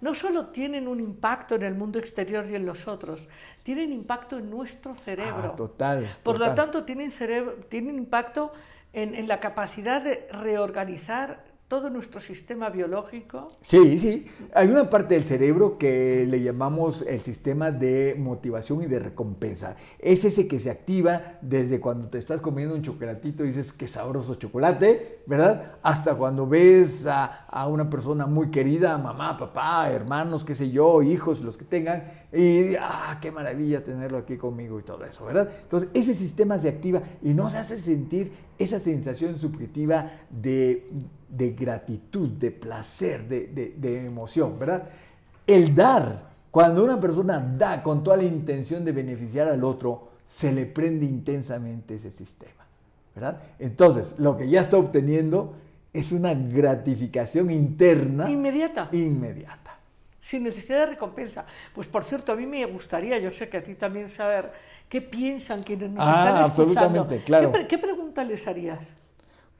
no 0.00 0.14
solo 0.14 0.46
tienen 0.46 0.88
un 0.88 0.98
impacto 1.00 1.54
en 1.54 1.62
el 1.62 1.74
mundo 1.76 1.98
exterior 1.98 2.44
y 2.50 2.56
en 2.56 2.66
los 2.66 2.88
otros, 2.88 3.28
tienen 3.62 3.92
impacto 3.92 4.38
en 4.38 4.50
nuestro 4.50 4.94
cerebro. 4.96 5.50
Ah, 5.52 5.56
total. 5.56 6.08
Por 6.24 6.38
lo 6.38 6.46
total. 6.46 6.54
tanto, 6.56 6.84
tienen, 6.84 7.12
cerebro, 7.12 7.54
tienen 7.68 7.96
impacto 7.98 8.52
en, 8.92 9.14
en 9.14 9.28
la 9.28 9.38
capacidad 9.38 10.02
de 10.02 10.26
reorganizar 10.32 11.44
todo 11.72 11.88
nuestro 11.88 12.20
sistema 12.20 12.68
biológico. 12.68 13.48
Sí, 13.62 13.98
sí. 13.98 14.26
Hay 14.54 14.68
una 14.68 14.90
parte 14.90 15.14
del 15.14 15.24
cerebro 15.24 15.78
que 15.78 16.26
le 16.28 16.42
llamamos 16.42 17.00
el 17.08 17.22
sistema 17.22 17.72
de 17.72 18.14
motivación 18.18 18.82
y 18.82 18.86
de 18.86 18.98
recompensa. 18.98 19.74
Es 19.98 20.26
ese 20.26 20.46
que 20.46 20.60
se 20.60 20.70
activa 20.70 21.38
desde 21.40 21.80
cuando 21.80 22.08
te 22.08 22.18
estás 22.18 22.42
comiendo 22.42 22.74
un 22.74 22.82
chocolatito 22.82 23.42
y 23.42 23.46
dices 23.46 23.72
qué 23.72 23.88
sabroso 23.88 24.34
chocolate, 24.34 25.22
¿verdad? 25.24 25.78
Hasta 25.82 26.14
cuando 26.14 26.46
ves 26.46 27.06
a, 27.06 27.46
a 27.46 27.66
una 27.66 27.88
persona 27.88 28.26
muy 28.26 28.50
querida, 28.50 28.98
mamá, 28.98 29.38
papá, 29.38 29.90
hermanos, 29.90 30.44
qué 30.44 30.54
sé 30.54 30.70
yo, 30.70 31.02
hijos, 31.02 31.40
los 31.40 31.56
que 31.56 31.64
tengan, 31.64 32.04
y 32.34 32.74
ah, 32.78 33.18
qué 33.18 33.32
maravilla 33.32 33.82
tenerlo 33.82 34.18
aquí 34.18 34.36
conmigo 34.36 34.78
y 34.78 34.82
todo 34.82 35.06
eso, 35.06 35.24
¿verdad? 35.24 35.48
Entonces, 35.62 35.88
ese 35.94 36.12
sistema 36.12 36.58
se 36.58 36.68
activa 36.68 37.00
y 37.22 37.32
nos 37.32 37.54
hace 37.54 37.78
sentir 37.78 38.30
esa 38.58 38.78
sensación 38.78 39.38
subjetiva 39.38 40.10
de, 40.30 40.86
de 41.32 41.50
gratitud, 41.50 42.28
de 42.28 42.50
placer, 42.50 43.26
de, 43.26 43.46
de- 43.48 43.74
de 43.76 44.06
emoción, 44.06 44.58
¿verdad? 44.58 44.84
El 45.46 45.74
dar, 45.74 46.30
cuando 46.50 46.84
una 46.84 47.00
persona 47.00 47.40
da 47.40 47.82
con 47.82 48.04
toda 48.04 48.18
la 48.18 48.24
intención 48.24 48.84
de 48.84 48.92
beneficiar 48.92 49.48
al 49.48 49.64
otro, 49.64 50.10
se 50.26 50.52
le 50.52 50.66
prende 50.66 51.06
intensamente 51.06 51.94
ese 51.96 52.10
sistema, 52.10 52.64
¿verdad? 53.14 53.40
Entonces, 53.58 54.14
lo 54.18 54.36
que 54.36 54.48
ya 54.48 54.60
está 54.60 54.76
obteniendo 54.76 55.54
es 55.92 56.12
una 56.12 56.32
gratificación 56.34 57.50
interna 57.50 58.30
Inmediata. 58.30 58.88
inmediata. 58.92 59.78
sin 60.20 60.44
necesidad 60.44 60.80
de 60.80 60.86
recompensa. 60.86 61.44
Pues 61.74 61.86
por 61.88 62.04
cierto, 62.04 62.32
a 62.32 62.36
mí 62.36 62.46
me 62.46 62.64
gustaría, 62.66 63.18
yo 63.18 63.30
sé 63.32 63.48
que 63.48 63.56
a 63.56 63.62
ti 63.62 63.74
también 63.74 64.08
saber 64.08 64.52
qué 64.88 65.00
piensan 65.02 65.62
quienes 65.64 65.90
nos 65.90 66.04
Ah, 66.06 66.12
están 66.12 66.42
escuchando. 66.42 67.00
absolutamente, 67.00 67.18
claro. 67.24 67.52
¿Qué, 67.52 67.66
qué 67.66 67.78
pregunta 67.78 68.22
les 68.24 68.46
harías? 68.46 68.86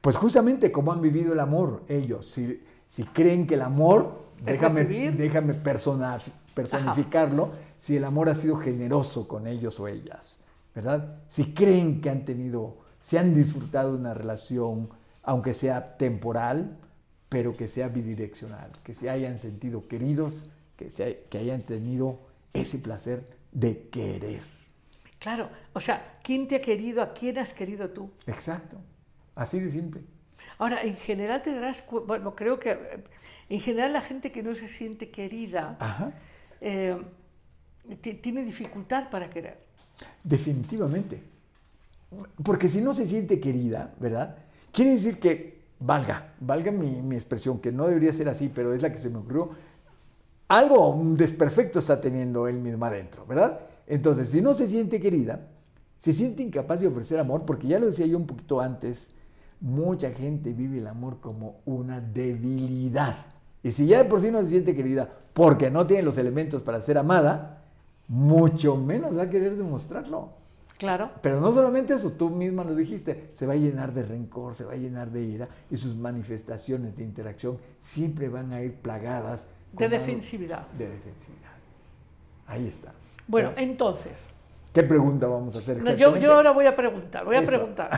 Pues 0.03 0.17
justamente 0.17 0.69
cómo 0.69 0.91
han 0.91 0.99
vivido 0.99 1.31
el 1.31 1.39
amor 1.39 1.85
ellos. 1.87 2.29
Si, 2.29 2.61
si 2.87 3.05
creen 3.05 3.47
que 3.47 3.53
el 3.53 3.61
amor, 3.61 4.25
déjame, 4.43 4.83
déjame 4.83 5.53
persona- 5.53 6.19
personificarlo, 6.53 7.51
si 7.77 7.95
el 7.95 8.03
amor 8.03 8.27
ha 8.27 8.35
sido 8.35 8.57
generoso 8.57 9.29
con 9.29 9.47
ellos 9.47 9.79
o 9.79 9.87
ellas, 9.87 10.41
¿verdad? 10.75 11.21
Si 11.29 11.53
creen 11.53 12.01
que 12.01 12.09
han 12.09 12.25
tenido, 12.25 12.79
se 12.99 13.17
han 13.17 13.33
disfrutado 13.33 13.95
una 13.95 14.13
relación, 14.13 14.89
aunque 15.23 15.53
sea 15.53 15.95
temporal, 15.95 16.77
pero 17.29 17.55
que 17.55 17.69
sea 17.69 17.87
bidireccional, 17.87 18.71
que 18.83 18.93
se 18.93 19.09
hayan 19.09 19.39
sentido 19.39 19.87
queridos, 19.87 20.49
que, 20.75 20.89
se, 20.89 21.23
que 21.29 21.37
hayan 21.37 21.61
tenido 21.61 22.19
ese 22.51 22.77
placer 22.77 23.25
de 23.53 23.87
querer. 23.87 24.41
Claro, 25.17 25.47
o 25.71 25.79
sea, 25.79 26.19
¿quién 26.21 26.45
te 26.49 26.57
ha 26.57 26.61
querido? 26.61 27.01
¿A 27.01 27.13
quién 27.13 27.37
has 27.37 27.53
querido 27.53 27.89
tú? 27.91 28.09
Exacto, 28.27 28.75
así 29.35 29.59
de 29.59 29.69
simple. 29.69 30.01
Ahora, 30.57 30.81
en 30.83 30.95
general 30.95 31.41
te 31.41 31.53
darás 31.53 31.83
bueno, 32.05 32.35
creo 32.35 32.59
que 32.59 32.77
en 33.49 33.59
general 33.59 33.93
la 33.93 34.01
gente 34.01 34.31
que 34.31 34.43
no 34.43 34.53
se 34.53 34.67
siente 34.67 35.09
querida 35.09 35.77
eh, 36.61 36.97
ti- 38.01 38.15
tiene 38.15 38.43
dificultad 38.43 39.09
para 39.09 39.29
querer. 39.29 39.57
Definitivamente. 40.23 41.23
Porque 42.43 42.67
si 42.67 42.81
no 42.81 42.93
se 42.93 43.07
siente 43.07 43.39
querida, 43.39 43.93
¿verdad? 43.99 44.37
Quiere 44.71 44.91
decir 44.91 45.19
que, 45.19 45.61
valga, 45.79 46.33
valga 46.39 46.71
mi, 46.71 47.01
mi 47.01 47.15
expresión, 47.15 47.59
que 47.59 47.71
no 47.71 47.87
debería 47.87 48.13
ser 48.13 48.29
así, 48.29 48.49
pero 48.53 48.73
es 48.73 48.81
la 48.81 48.91
que 48.91 48.99
se 48.99 49.09
me 49.09 49.17
ocurrió, 49.17 49.51
algo 50.47 50.89
un 50.93 51.15
desperfecto 51.15 51.79
está 51.79 51.99
teniendo 51.99 52.47
él 52.47 52.59
mismo 52.59 52.85
adentro, 52.85 53.25
¿verdad? 53.25 53.61
Entonces, 53.87 54.29
si 54.29 54.41
no 54.41 54.53
se 54.53 54.67
siente 54.67 54.99
querida, 54.99 55.47
se 55.99 56.13
siente 56.13 56.43
incapaz 56.43 56.81
de 56.81 56.87
ofrecer 56.87 57.19
amor, 57.19 57.45
porque 57.45 57.67
ya 57.67 57.79
lo 57.79 57.87
decía 57.87 58.05
yo 58.05 58.17
un 58.17 58.27
poquito 58.27 58.61
antes, 58.61 59.09
mucha 59.63 60.11
gente 60.11 60.51
vive 60.51 60.79
el 60.79 60.87
amor 60.87 61.21
como 61.21 61.61
una 61.65 62.01
debilidad. 62.01 63.15
Y 63.63 63.71
si 63.71 63.87
ya 63.87 63.99
de 64.03 64.05
por 64.09 64.19
sí 64.19 64.29
no 64.29 64.41
se 64.41 64.47
siente 64.47 64.75
querida 64.75 65.09
porque 65.33 65.71
no 65.71 65.87
tiene 65.87 66.03
los 66.03 66.17
elementos 66.17 66.61
para 66.61 66.81
ser 66.81 66.97
amada, 66.97 67.63
mucho 68.09 68.75
menos 68.75 69.17
va 69.17 69.23
a 69.23 69.29
querer 69.29 69.55
demostrarlo. 69.55 70.31
Claro. 70.77 71.11
Pero 71.21 71.39
no 71.39 71.53
solamente 71.53 71.93
eso, 71.93 72.11
tú 72.11 72.29
misma 72.29 72.65
lo 72.65 72.75
dijiste, 72.75 73.29
se 73.33 73.47
va 73.47 73.53
a 73.53 73.55
llenar 73.55 73.93
de 73.93 74.03
rencor, 74.03 74.53
se 74.53 74.65
va 74.65 74.73
a 74.73 74.75
llenar 74.75 75.11
de 75.11 75.23
ira 75.23 75.47
y 75.71 75.77
sus 75.77 75.95
manifestaciones 75.95 76.97
de 76.97 77.03
interacción 77.03 77.57
siempre 77.81 78.27
van 78.27 78.51
a 78.51 78.61
ir 78.61 78.73
plagadas 78.73 79.47
de 79.71 79.87
defensividad. 79.87 80.67
De 80.77 80.89
defensividad. 80.89 81.53
Ahí 82.47 82.67
está. 82.67 82.91
Bueno, 83.27 83.49
¿Verdad? 83.49 83.63
entonces, 83.63 84.17
¿Qué 84.73 84.83
pregunta 84.83 85.27
vamos 85.27 85.55
a 85.55 85.59
hacer? 85.59 85.77
no, 85.77 85.93
yo, 85.93 86.17
yo 86.17 86.33
ahora 86.33 86.51
voy 86.51 86.65
a 86.65 86.75
preguntar, 86.75 87.23
voy 87.25 87.35
a 87.35 87.39
Eso. 87.39 87.47
preguntar. 87.47 87.89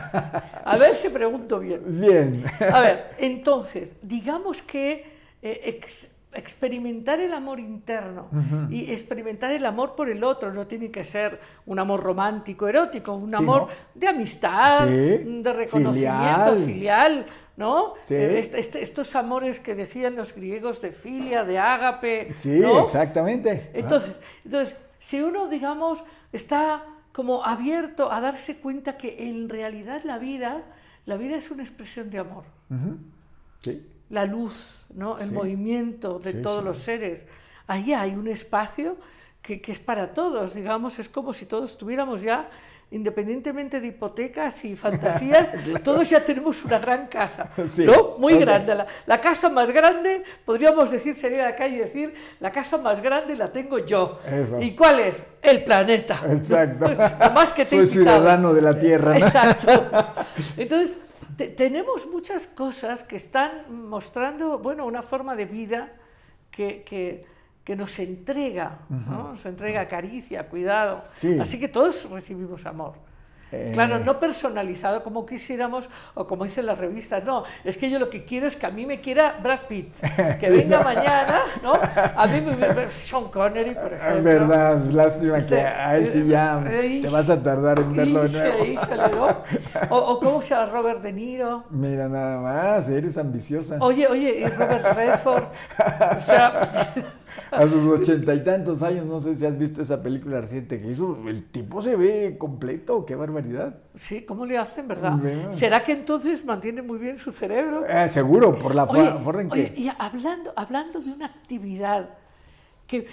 A 0.64 0.76
ver 0.76 0.94
si 0.94 1.08
pregunto 1.08 1.58
bien. 1.58 1.82
Bien. 2.00 2.44
A 2.72 2.80
ver, 2.80 3.10
entonces, 3.18 3.96
digamos 4.02 4.60
que 4.62 5.06
eh, 5.42 5.60
ex- 5.64 6.10
experimentar 6.34 7.18
el 7.20 7.32
amor 7.32 7.58
interno 7.60 8.28
Ujú. 8.30 8.70
y 8.70 8.92
experimentar 8.92 9.52
el 9.52 9.64
amor 9.64 9.94
por 9.94 10.10
el 10.10 10.22
otro 10.22 10.52
no 10.52 10.66
tiene 10.66 10.90
que 10.90 11.02
ser 11.02 11.40
un 11.64 11.78
amor 11.78 12.02
romántico, 12.02 12.68
erótico, 12.68 13.14
un 13.14 13.30
Sí, 13.30 13.36
amor 13.36 13.62
¿no? 13.62 13.68
de 13.94 14.08
amistad, 14.08 14.86
Sí, 14.86 14.92
de 15.42 15.52
reconocimiento 15.54 16.54
filial. 16.56 16.56
filial, 16.66 17.26
¿no? 17.56 17.94
Sí. 18.02 18.14
Este- 18.16 18.60
este- 18.60 18.82
estos 18.82 19.16
amores 19.16 19.60
que 19.60 19.74
decían 19.74 20.14
los 20.14 20.34
griegos 20.34 20.82
de 20.82 20.92
filia, 20.92 21.42
de 21.42 21.58
ágape, 21.58 22.32
Sí, 22.36 22.58
¿no? 22.60 22.84
exactamente. 22.84 23.70
Entonces, 23.72 24.12
entonces, 24.44 24.76
si 25.00 25.22
uno, 25.22 25.48
digamos, 25.48 26.02
está 26.32 26.84
como 27.12 27.44
abierto 27.44 28.12
a 28.12 28.20
darse 28.20 28.56
cuenta 28.58 28.96
que 28.96 29.28
en 29.28 29.48
realidad 29.48 30.02
la 30.04 30.18
vida, 30.18 30.62
la 31.06 31.16
vida 31.16 31.36
es 31.36 31.50
una 31.50 31.62
expresión 31.62 32.10
de 32.10 32.18
amor. 32.18 32.44
Sí. 33.62 33.84
la 34.10 34.24
luz, 34.24 34.86
¿no? 34.94 35.18
el 35.18 35.28
Sí. 35.28 35.34
movimiento 35.34 36.20
de 36.20 36.32
Sí, 36.34 36.42
todos 36.42 36.62
los 36.62 36.78
seres. 36.78 37.26
Ahí 37.66 37.92
hay 37.92 38.14
un 38.14 38.28
espacio 38.28 38.96
que, 39.42 39.60
que 39.60 39.72
es 39.72 39.78
para 39.80 40.14
todos, 40.14 40.54
digamos, 40.54 40.98
es 41.00 41.08
como 41.08 41.32
si 41.32 41.46
todos 41.46 41.76
tuviéramos 41.76 42.22
ya, 42.22 42.48
independientemente 42.90 43.80
de 43.80 43.88
hipotecas 43.88 44.64
y 44.64 44.76
fantasías, 44.76 45.50
todos 45.82 46.08
ya 46.08 46.24
tenemos 46.24 46.64
una 46.64 46.78
gran 46.78 47.08
casa, 47.08 47.50
Sí. 47.68 47.84
¿no? 47.84 48.14
Muy 48.18 48.38
grande. 48.38 48.74
La, 48.74 48.86
la 49.06 49.20
casa 49.20 49.48
más 49.50 49.70
grande, 49.70 50.22
podríamos 50.44 50.90
decir, 50.90 51.14
salir 51.14 51.40
a 51.40 51.46
la 51.50 51.56
calle 51.56 51.76
y 51.76 51.80
decir, 51.80 52.14
la 52.40 52.50
casa 52.52 52.78
más 52.78 53.02
grande 53.02 53.34
la 53.34 53.50
tengo 53.52 53.78
yo. 53.78 54.20
Eso. 54.24 54.60
¿Y 54.60 54.74
cuál 54.76 55.00
es? 55.00 55.26
El 55.42 55.64
planeta. 55.64 56.20
Exacto. 56.28 56.86
Más 57.34 57.52
que 57.52 57.64
te 57.64 57.70
Soy 57.70 57.78
invitado. 57.80 58.16
ciudadano 58.18 58.54
de 58.54 58.62
la 58.62 58.78
Tierra. 58.78 59.18
¿no? 59.18 59.26
Exacto. 59.26 60.12
Entonces, 60.56 60.96
te- 61.36 61.48
tenemos 61.48 62.06
muchas 62.06 62.46
cosas 62.46 63.02
que 63.02 63.16
están 63.16 63.64
mostrando, 63.88 64.58
bueno, 64.58 64.86
una 64.86 65.02
forma 65.02 65.34
de 65.36 65.44
vida 65.44 65.92
que, 66.50 66.82
que- 66.82 67.24
que 67.66 67.74
nos 67.74 67.98
entrega, 67.98 68.78
¿no? 68.88 69.30
Nos 69.32 69.44
entrega 69.44 69.88
caricia, 69.88 70.46
cuidado. 70.48 71.02
Sí. 71.14 71.36
Así 71.40 71.58
que 71.58 71.66
todos 71.66 72.08
recibimos 72.08 72.64
amor. 72.64 72.92
Eh. 73.52 73.70
Claro, 73.74 74.00
no 74.00 74.18
personalizado 74.18 75.04
como 75.04 75.24
quisiéramos 75.24 75.88
o 76.14 76.26
como 76.26 76.42
dicen 76.44 76.66
las 76.66 76.78
revistas, 76.78 77.22
no, 77.24 77.44
es 77.62 77.76
que 77.78 77.88
yo 77.88 78.00
lo 78.00 78.10
que 78.10 78.24
quiero 78.24 78.48
es 78.48 78.56
que 78.56 78.66
a 78.66 78.70
mí 78.70 78.84
me 78.86 79.00
quiera 79.00 79.36
Brad 79.40 79.60
Pitt, 79.68 79.92
que 80.40 80.50
venga 80.50 80.82
mañana, 80.82 81.42
¿no? 81.62 81.72
A 81.74 82.26
mí 82.26 82.40
me, 82.40 82.56
me- 82.56 82.90
Sean 82.90 83.24
Connery, 83.28 83.74
por 83.74 83.92
ejemplo. 83.92 84.16
Es 84.16 84.24
verdad, 84.24 84.78
lástima 84.90 85.38
Este, 85.38 85.54
que 85.56 85.60
a 85.60 85.96
él 85.96 86.10
sí 86.10 86.26
ya 86.26 86.60
eh, 86.66 86.98
te 87.00 87.08
vas 87.08 87.30
a 87.30 87.40
tardar 87.40 87.78
en 87.78 87.94
verlo 87.96 88.22
de 88.24 88.28
nuevo. 88.30 88.64
híjole, 88.64 89.02
¿no? 89.14 89.36
O, 89.90 89.96
o 89.96 90.20
cómo 90.20 90.42
se 90.42 90.48
llama 90.50 90.72
Robert 90.72 91.00
De 91.02 91.12
Niro. 91.12 91.64
Mira 91.70 92.08
nada 92.08 92.40
más, 92.40 92.88
eres 92.88 93.16
ambiciosa. 93.16 93.76
Oye, 93.80 94.08
oye, 94.08 94.40
y 94.40 94.46
Robert 94.46 94.92
Redford. 94.96 95.44
O 95.44 96.26
sea, 96.26 96.60
A 97.50 97.62
sus 97.68 97.84
ochenta 98.00 98.34
y 98.34 98.42
tantos 98.44 98.82
años, 98.82 99.06
no 99.06 99.20
sé 99.20 99.36
si 99.36 99.44
has 99.46 99.58
visto 99.58 99.82
esa 99.82 100.02
película 100.02 100.40
reciente 100.40 100.80
que 100.80 100.90
hizo, 100.90 101.28
el 101.28 101.44
tipo 101.50 101.82
se 101.82 101.96
ve 101.96 102.36
completo, 102.38 103.04
qué 103.06 103.14
barbaridad. 103.16 103.78
sí, 103.94 104.22
¿cómo 104.24 104.44
le 104.46 104.58
hacen, 104.58 104.88
verdad? 104.88 105.20
¿Será 105.50 105.82
que 105.82 105.92
entonces 105.92 106.44
mantiene 106.44 106.82
muy 106.82 106.98
bien 106.98 107.18
su 107.18 107.32
cerebro? 107.32 107.84
Eh, 107.86 108.08
seguro, 108.10 108.58
por 108.58 108.74
la 108.74 108.84
Oye, 108.86 109.02
fo- 109.14 109.22
forma 109.22 109.42
en 109.42 109.50
oye, 109.50 109.72
que... 109.74 109.80
y 109.80 109.90
hablando, 109.98 110.52
hablando 110.56 111.00
de 111.00 111.10
una 111.12 111.26
actividad 111.26 112.10
que, 112.86 113.06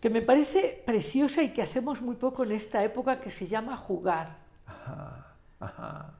que 0.00 0.10
me 0.10 0.22
parece 0.22 0.82
preciosa 0.86 1.42
y 1.42 1.52
que 1.52 1.62
hacemos 1.62 2.02
muy 2.02 2.16
poco 2.16 2.44
en 2.44 2.52
esta 2.52 2.84
época 2.84 3.20
que 3.20 3.30
se 3.30 3.46
llama 3.46 3.76
jugar. 3.76 4.38
Ajá. 5.60 6.17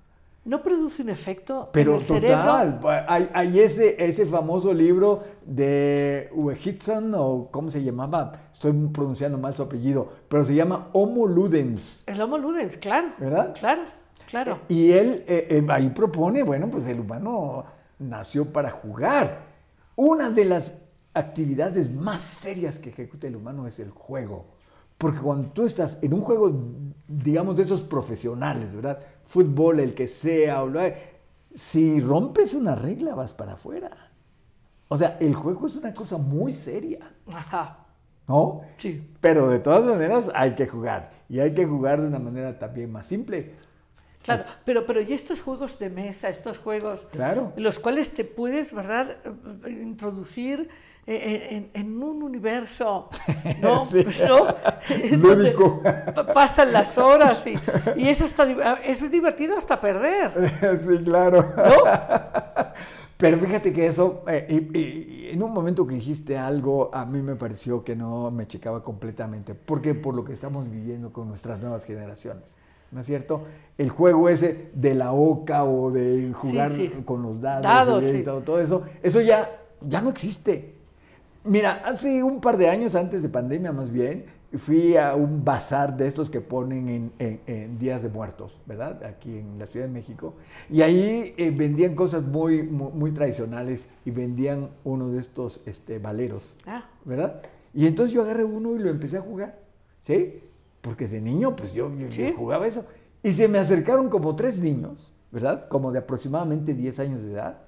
¿No 0.49 0.63
produce 0.63 1.03
un 1.03 1.11
efecto 1.11 1.69
Pero 1.75 1.97
en 1.97 2.01
el 2.01 2.07
cerebro? 2.07 2.39
total, 2.39 3.05
hay, 3.07 3.29
hay 3.35 3.61
ese, 3.61 4.03
ese 4.03 4.25
famoso 4.25 4.73
libro 4.73 5.23
de 5.45 6.31
Hitson, 6.65 7.15
o 7.15 7.49
cómo 7.51 7.71
se 7.71 7.85
llamaba, 7.85 8.33
estoy 8.51 8.73
pronunciando 8.91 9.37
mal 9.37 9.55
su 9.55 9.63
apellido, 9.63 10.11
pero 10.27 10.47
se 10.47 10.55
llama 10.55 10.89
Homo 10.95 11.27
Ludens, 11.27 12.03
El 12.07 12.19
Homo 12.23 12.39
Ludens, 12.39 12.79
claro. 12.79 13.09
¿verdad? 13.19 13.55
Claro, 13.59 13.83
claro. 14.27 14.61
Y 14.71 14.93
él 14.93 15.23
eh, 15.29 15.49
eh, 15.51 15.67
ahí 15.69 15.91
propone, 15.91 16.43
bueno, 16.43 16.69
pues 16.71 16.87
el 16.87 17.01
humano 17.01 17.67
nació 17.99 18.51
para 18.51 18.71
jugar. 18.71 19.41
Una 19.97 20.31
de 20.31 20.47
las 20.47 20.79
actividades 21.13 21.93
más 21.93 22.23
serias 22.23 22.79
que 22.79 22.89
ejecuta 22.89 23.27
el 23.27 23.37
humano 23.37 23.67
es 23.67 23.79
el 23.81 23.91
juego. 23.91 24.47
Porque 24.97 25.21
cuando 25.21 25.51
tú 25.51 25.65
estás 25.65 25.99
en 26.03 26.13
un 26.13 26.23
juego, 26.23 26.51
digamos, 27.07 27.57
de 27.57 27.63
esos 27.63 27.83
profesionales, 27.83 28.75
¿verdad? 28.75 28.99
Fútbol, 29.29 29.79
el 29.81 29.95
que 29.95 30.07
sea, 30.09 30.63
o 30.63 30.69
lo- 30.69 30.81
si 31.55 32.01
rompes 32.01 32.55
una 32.55 32.75
regla, 32.75 33.15
vas 33.15 33.33
para 33.35 33.53
afuera. 33.53 33.91
O 34.89 34.97
sea, 34.97 35.17
el 35.21 35.35
juego 35.35 35.67
es 35.67 35.77
una 35.77 35.93
cosa 35.95 36.17
muy 36.17 36.53
seria, 36.53 37.13
Ajá, 37.27 37.79
¿no? 38.27 38.63
sí. 38.79 39.07
Pero 39.21 39.49
de 39.51 39.59
todas 39.59 39.85
maneras 39.85 40.25
hay 40.35 40.55
que 40.55 40.67
jugar. 40.67 41.11
Y 41.29 41.41
hay 41.41 41.53
que 41.53 41.67
jugar 41.67 42.01
de 42.01 42.09
una 42.09 42.19
manera 42.19 42.59
también 42.59 42.91
más 42.91 43.07
simple. 43.07 43.53
Claro, 44.23 44.45
pero, 44.65 44.85
pero 44.87 45.01
y 45.01 45.13
estos 45.13 45.41
juegos 45.43 45.79
de 45.79 45.91
mesa, 45.91 46.29
estos 46.29 46.59
juegos 46.59 47.07
Claro. 47.13 47.53
los 47.57 47.79
cuales 47.79 48.13
te 48.15 48.25
puedes, 48.25 48.75
¿verdad?, 48.75 49.17
introducir 49.67 50.69
en, 51.11 51.71
en 51.73 52.03
un 52.03 52.23
universo, 52.23 53.09
¿no? 53.63 53.87
Sí. 53.87 54.05
Pasan 56.35 56.73
las 56.73 56.99
horas 56.99 57.47
y, 57.47 57.55
y 57.97 58.09
es, 58.09 58.21
hasta, 58.21 58.45
di- 58.45 58.57
es 58.85 59.11
divertido 59.11 59.57
hasta 59.57 59.81
perder, 59.81 60.31
sí, 60.81 61.03
claro. 61.05 61.43
¿no? 61.57 61.65
Pero 63.17 63.39
fíjate 63.39 63.73
que 63.73 63.87
eso, 63.87 64.23
eh, 64.29 64.47
y- 64.49 64.79
y- 64.79 65.31
en 65.33 65.43
un 65.43 65.53
momento 65.53 65.87
que 65.87 65.97
dijiste 65.97 66.39
algo, 66.39 66.91
a 66.95 67.05
mí 67.05 67.21
me 67.21 67.35
pareció 67.35 67.83
que 67.83 67.97
no 67.97 68.31
me 68.31 68.47
checaba 68.47 68.83
completamente. 68.85 69.55
Porque 69.55 69.95
por 69.95 70.15
lo 70.15 70.25
que 70.25 70.33
estamos 70.33 70.71
viviendo 70.71 71.13
con 71.13 71.29
nuestras 71.29 71.59
nuevas 71.61 71.85
generaciones. 71.85 72.55
¿No 72.91 73.01
es 73.01 73.07
cierto? 73.07 73.43
El 73.77 73.91
juego 73.91 74.31
ese 74.31 74.71
de 74.73 74.95
la 74.95 75.13
oca 75.13 75.65
o 75.65 75.91
de 75.91 76.33
jugar 76.33 76.71
sí. 76.71 76.91
con 77.05 77.23
los 77.23 77.41
dados, 77.41 77.63
Dados, 77.65 78.05
y 78.05 78.11
sí. 78.19 78.23
todo, 78.23 78.41
todo 78.41 78.61
eso, 78.61 78.85
eso 79.03 79.21
ya, 79.21 79.51
ya 79.83 80.01
no 80.01 80.09
existe. 80.09 80.78
Mira, 81.49 81.83
hace 81.85 82.23
un 82.23 82.41
par 82.41 82.57
de 82.57 82.69
años 82.69 82.95
antes 82.95 83.23
de 83.23 83.29
pandemia 83.29 83.73
más 83.73 83.91
bien, 83.91 84.27
fui 84.59 84.97
a 84.97 85.15
un 85.15 85.45
bazar 85.45 85.97
de 85.97 86.07
estos 86.07 86.31
que 86.31 86.41
ponen 86.41 86.89
en, 86.89 87.13
en- 87.19 87.41
en 87.47 87.79
días 87.79 88.03
de 88.03 88.09
muertos, 88.09 88.59
¿verdad? 88.67 89.03
Aquí 89.05 89.39
en 89.39 89.59
la 89.59 89.67
Ciudad 89.67 89.87
de 89.87 89.93
México. 89.93 90.35
Y 90.71 90.83
ahí 90.83 91.35
eh, 91.37 91.51
vendían 91.51 91.95
cosas 91.95 92.23
muy, 92.23 92.63
muy, 92.63 92.93
muy 92.93 93.13
tradicionales 93.13 93.89
y 94.05 94.11
vendían 94.11 94.71
uno 94.85 95.11
de 95.11 95.19
estos 95.21 95.61
este, 95.67 95.99
valeros, 95.99 96.57
Ah, 96.67 96.89
¿verdad? 97.05 97.43
Y 97.75 97.87
entonces 97.87 98.15
yo 98.15 98.23
agarré 98.23 98.45
uno 98.45 98.75
y 98.75 98.79
lo 98.79 98.89
empecé 98.91 99.19
a 99.19 99.21
jugar, 99.21 99.59
¿sí? 100.03 100.41
Porque 100.81 101.07
de 101.09 101.21
niño, 101.21 101.55
pues 101.57 101.73
yo, 101.73 101.91
yo- 101.99 102.09
jugaba 102.37 102.67
eso. 102.67 102.85
Y 103.23 103.33
se 103.33 103.49
me 103.49 103.59
acercaron 103.59 104.09
como 104.09 104.35
tres 104.35 104.61
niños, 104.61 105.13
¿verdad? 105.31 105.69
Como 105.69 105.93
de 105.93 105.99
aproximadamente 105.99 106.73
10 106.73 106.99
años 107.01 107.23
de 107.23 107.33
edad. 107.33 107.59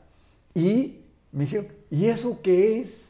Y 0.54 1.00
me 1.32 1.44
dijeron, 1.44 1.68
¿y 1.90 2.06
eso 2.06 2.38
qué 2.42 2.80
es? 2.80 3.09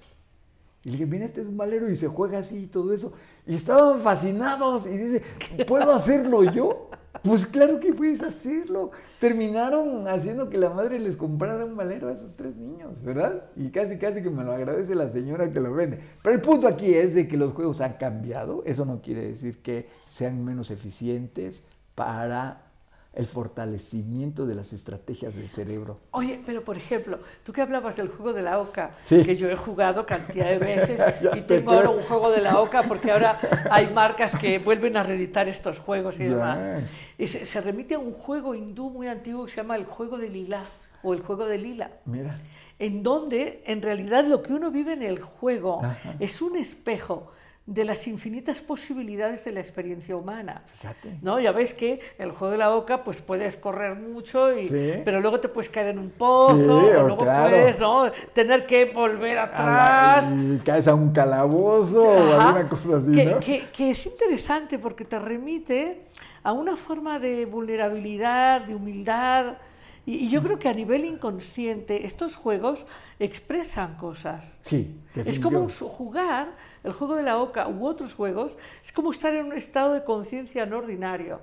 Y 0.83 0.89
le 0.89 0.93
dije, 0.93 1.07
mira, 1.07 1.27
este 1.27 1.43
es 1.43 1.47
un 1.47 1.57
valero 1.57 1.91
y 1.91 1.97
se 1.97 2.09
juega 2.09 2.39
así 2.39 2.59
y 2.59 2.67
todo 2.67 2.93
eso. 2.95 3.13
Y 3.47 3.55
estaban 3.55 3.99
fascinados 3.99 4.87
y 4.87 4.97
dice, 4.97 5.23
¿puedo 5.67 5.93
hacerlo 5.93 6.43
yo? 6.45 6.89
Pues 7.23 7.45
claro 7.45 7.81
que 7.81 7.93
puedes 7.93 8.23
hacerlo. 8.23 8.91
Terminaron 9.19 10.09
haciendo 10.09 10.49
que 10.49 10.57
la 10.57 10.71
madre 10.71 10.99
les 10.99 11.19
comprara 11.19 11.67
un 11.67 11.77
valero 11.77 12.09
a 12.09 12.13
esos 12.13 12.35
tres 12.35 12.57
niños, 12.57 13.03
¿verdad? 13.05 13.51
Y 13.57 13.69
casi, 13.71 13.99
casi 13.99 14.23
que 14.23 14.31
me 14.31 14.43
lo 14.43 14.53
agradece 14.53 14.95
la 14.95 15.11
señora 15.11 15.53
que 15.53 15.61
lo 15.61 15.75
vende. 15.75 16.01
Pero 16.23 16.35
el 16.35 16.41
punto 16.41 16.67
aquí 16.67 16.95
es 16.95 17.15
de 17.15 17.29
que 17.29 17.37
los 17.37 17.53
juegos 17.53 17.83
han 17.83 17.95
cambiado. 17.95 18.63
Eso 18.65 18.87
no 18.87 19.03
quiere 19.03 19.27
decir 19.27 19.61
que 19.61 19.87
sean 20.07 20.43
menos 20.43 20.71
eficientes 20.71 21.63
para 21.95 22.70
el 23.13 23.27
fortalecimiento 23.27 24.47
de 24.47 24.55
las 24.55 24.73
estrategias 24.73 25.35
del 25.35 25.49
cerebro. 25.49 25.99
Oye, 26.13 26.41
pero 26.47 26.63
por 26.63 26.77
ejemplo, 26.77 27.19
tú 27.45 27.53
que 27.53 27.61
hablabas 27.61 27.97
del 27.97 28.09
juego 28.09 28.33
de 28.33 28.43
la 28.43 28.61
oca, 28.61 28.93
Sí. 29.05 29.25
que 29.25 29.37
yo 29.37 29.51
he 29.51 29.57
jugado 29.57 30.07
cantidad 30.07 30.47
de 30.49 30.59
veces 30.59 31.01
y 31.35 31.41
te 31.41 31.59
tengo 31.59 31.73
ahora 31.73 31.91
un 31.91 32.03
juego 32.03 32.31
de 32.31 32.41
la 32.41 32.61
oca 32.61 32.85
porque 32.85 33.11
ahora 33.11 33.39
hay 33.71 33.93
marcas 33.93 34.37
que 34.37 34.59
vuelven 34.61 34.97
a 34.97 35.03
reeditar 35.03 35.49
estos 35.49 35.79
juegos 35.81 36.21
y 36.21 36.25
demás. 36.25 36.83
Y 37.19 37.27
se, 37.27 37.45
se 37.45 37.61
remite 37.61 37.95
a 37.95 37.99
un 37.99 38.13
juego 38.13 38.55
hindú 38.55 38.91
muy 38.91 39.09
antiguo 39.09 39.45
que 39.45 39.51
se 39.51 39.57
llama 39.59 39.77
el 39.77 39.85
juego 39.85 40.17
de 40.17 40.29
lila 40.29 40.63
o 41.03 41.13
el 41.13 41.21
juego 41.21 41.47
de 41.47 41.59
lila. 41.59 41.91
Mira, 42.05 42.39
en 42.79 43.03
donde 43.03 43.63
en 43.67 43.83
realidad 43.83 44.25
lo 44.25 44.43
que 44.43 44.53
uno 44.53 44.71
vive 44.71 44.93
en 44.93 45.03
el 45.03 45.21
juego 45.21 45.85
Ajá. 45.85 46.15
es 46.21 46.41
un 46.41 46.57
espejo 46.57 47.33
de 47.67 47.85
las 47.85 48.09
infinitas 48.09 48.61
posibilidades 48.61 49.45
de 49.45 49.53
la 49.53 49.61
experiencia 49.61 50.17
humana. 50.17 50.65
fíjate. 50.73 51.19
¿No? 51.23 51.39
Ya 51.39 51.53
ves 51.53 51.73
que 51.73 52.01
el 52.19 52.33
juego 52.33 52.51
de 52.53 52.59
la 52.59 52.75
oca, 52.75 53.05
pues 53.05 53.21
puedes 53.21 53.57
correr 53.57 53.95
mucho, 53.97 54.51
y, 54.53 54.67
Sí. 54.67 54.93
pero 55.05 55.21
luego 55.21 55.39
te 55.39 55.49
puedes 55.49 55.69
caer 55.71 55.89
en 55.89 55.99
un 56.01 56.11
pozo, 56.11 56.57
Sí, 56.57 56.63
o 56.65 57.03
luego 57.07 57.19
claro. 57.19 57.51
puedes 57.57 57.79
¿no? 57.79 58.11
tener 58.33 58.67
que 58.67 58.87
volver 58.93 59.39
A 59.39 59.45
atrás. 59.45 60.29
la- 60.31 60.55
y 60.55 60.59
caes 60.65 60.89
a 60.89 60.95
un 60.95 61.13
calabozo 61.13 62.01
o 62.03 62.41
alguna 62.41 62.69
cosa 62.69 62.97
así, 62.97 63.13
que, 63.13 63.25
¿no? 63.27 63.39
que- 63.41 63.69
que 63.73 63.91
es 63.91 64.07
interesante 64.07 64.79
porque 64.79 65.05
te 65.05 65.19
remite 65.21 66.07
a 66.43 66.53
una 66.53 66.75
forma 66.77 67.19
de 67.21 67.45
vulnerabilidad, 67.47 68.63
de 68.63 68.75
humildad. 68.75 69.59
Y, 70.07 70.29
yo 70.29 70.43
creo 70.43 70.59
que 70.59 70.69
a 70.69 70.73
nivel 70.75 71.05
inconsciente 71.05 72.05
estos 72.07 72.35
juegos 72.35 72.85
expresan 73.21 73.97
cosas. 73.97 74.59
Sí, 74.63 74.99
Es 75.15 75.39
como 75.39 75.61
un 75.61 75.69
jugar, 75.69 76.49
el 76.85 76.93
juego 76.93 77.17
de 77.17 77.23
la 77.23 77.39
oca 77.39 77.69
u 77.69 77.87
otros 77.87 78.15
juegos, 78.15 78.57
es 78.83 78.93
como 78.93 79.11
estar 79.11 79.35
en 79.35 79.47
un 79.47 79.53
estado 79.53 79.93
de 79.93 80.05
conciencia 80.05 80.67
no 80.67 80.79
ordinario. 80.79 81.41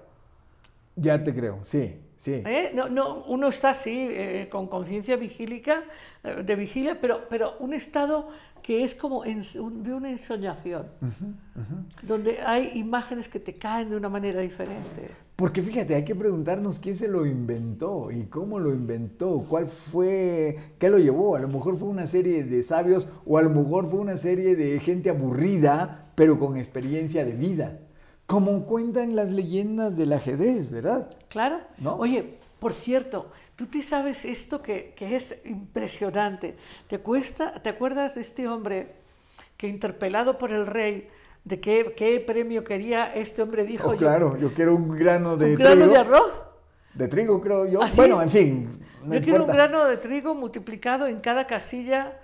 Ya 0.95 1.23
te 1.23 1.33
creo, 1.33 1.59
sí, 1.63 1.99
sí. 2.17 2.41
¿eh? 2.45 2.71
No, 2.75 2.89
no, 2.89 3.23
uno 3.27 3.47
está 3.47 3.69
así, 3.71 4.09
eh, 4.11 4.47
con 4.51 4.67
conciencia 4.67 5.15
vigílica, 5.15 5.83
eh, 6.23 6.43
de 6.45 6.55
vigilia, 6.55 6.99
pero, 6.99 7.21
pero 7.29 7.53
un 7.59 7.73
estado 7.73 8.27
que 8.61 8.83
es 8.83 8.93
como 8.95 9.19
un- 9.21 9.83
de 9.83 9.93
una 9.93 10.09
ensoñación, 10.09 10.87
donde 12.03 12.39
hay 12.41 12.71
imágenes 12.75 13.29
que 13.29 13.39
te 13.39 13.53
caen 13.53 13.89
de 13.89 13.95
una 13.95 14.09
manera 14.09 14.41
diferente. 14.41 15.09
Porque 15.35 15.61
fíjate, 15.61 15.93
hay 15.93 16.03
que 16.03 16.15
preguntarnos 16.15 16.79
quién 16.79 16.95
se 16.95 17.07
lo 17.07 17.25
inventó 17.25 18.09
y 18.11 18.23
cómo 18.23 18.59
lo 18.59 18.73
inventó, 18.73 19.45
cuál 19.47 19.67
fue, 19.67 20.57
qué 20.79 20.89
lo 20.89 20.97
llevó. 20.97 21.35
A 21.35 21.39
lo 21.39 21.47
mejor 21.47 21.77
fue 21.77 21.87
una 21.87 22.07
serie 22.07 22.43
de 22.43 22.63
sabios 22.63 23.07
o 23.25 23.37
a 23.37 23.43
lo 23.43 23.51
mejor 23.51 23.87
fue 23.89 23.99
una 23.99 24.17
serie 24.17 24.55
de 24.55 24.79
gente 24.79 25.11
aburrida, 25.11 26.09
pero 26.15 26.39
con 26.39 26.57
experiencia 26.57 27.23
de 27.23 27.33
vida. 27.33 27.79
Como 28.27 28.65
cuentan 28.65 29.15
las 29.15 29.31
leyendas 29.31 29.95
del 29.97 30.11
ajedrez, 30.13 30.71
¿verdad? 30.71 31.09
Claro. 31.29 31.61
¿No? 31.77 31.95
Oye, 31.95 32.35
por 32.59 32.73
cierto, 32.73 33.31
tú 33.55 33.65
te 33.67 33.81
sabes 33.83 34.25
esto 34.25 34.61
que, 34.61 34.93
que 34.95 35.15
es 35.15 35.39
impresionante. 35.45 36.57
¿Te, 36.87 36.99
cuesta, 36.99 37.53
¿Te 37.63 37.69
acuerdas 37.69 38.15
de 38.15 38.21
este 38.21 38.47
hombre 38.47 38.95
que 39.55 39.67
interpelado 39.67 40.37
por 40.37 40.51
el 40.51 40.67
rey 40.67 41.07
de 41.45 41.59
qué, 41.61 41.93
qué 41.95 42.19
premio 42.19 42.63
quería, 42.65 43.13
este 43.13 43.41
hombre 43.41 43.63
dijo 43.63 43.91
Oh, 43.91 43.93
yo, 43.93 43.99
claro, 43.99 44.35
yo 44.37 44.53
quiero 44.53 44.75
un 44.75 44.89
grano 44.89 45.37
de 45.37 45.55
un 45.55 45.55
grano 45.55 45.75
trigo. 45.85 45.93
de 45.93 45.97
arroz? 45.97 46.41
De 46.93 47.07
trigo, 47.07 47.39
creo 47.39 47.65
yo. 47.65 47.81
¿Ah, 47.81 47.89
sí? 47.89 47.95
Bueno, 47.95 48.21
en 48.21 48.29
fin. 48.29 48.79
no 49.05 49.15
yo 49.15 49.21
quiero 49.21 49.43
un 49.43 49.49
importa. 49.49 49.53
grano 49.53 49.85
de 49.85 49.95
trigo 49.97 50.35
multiplicado 50.35 51.07
en 51.07 51.21
cada 51.21 51.47
casilla 51.47 52.19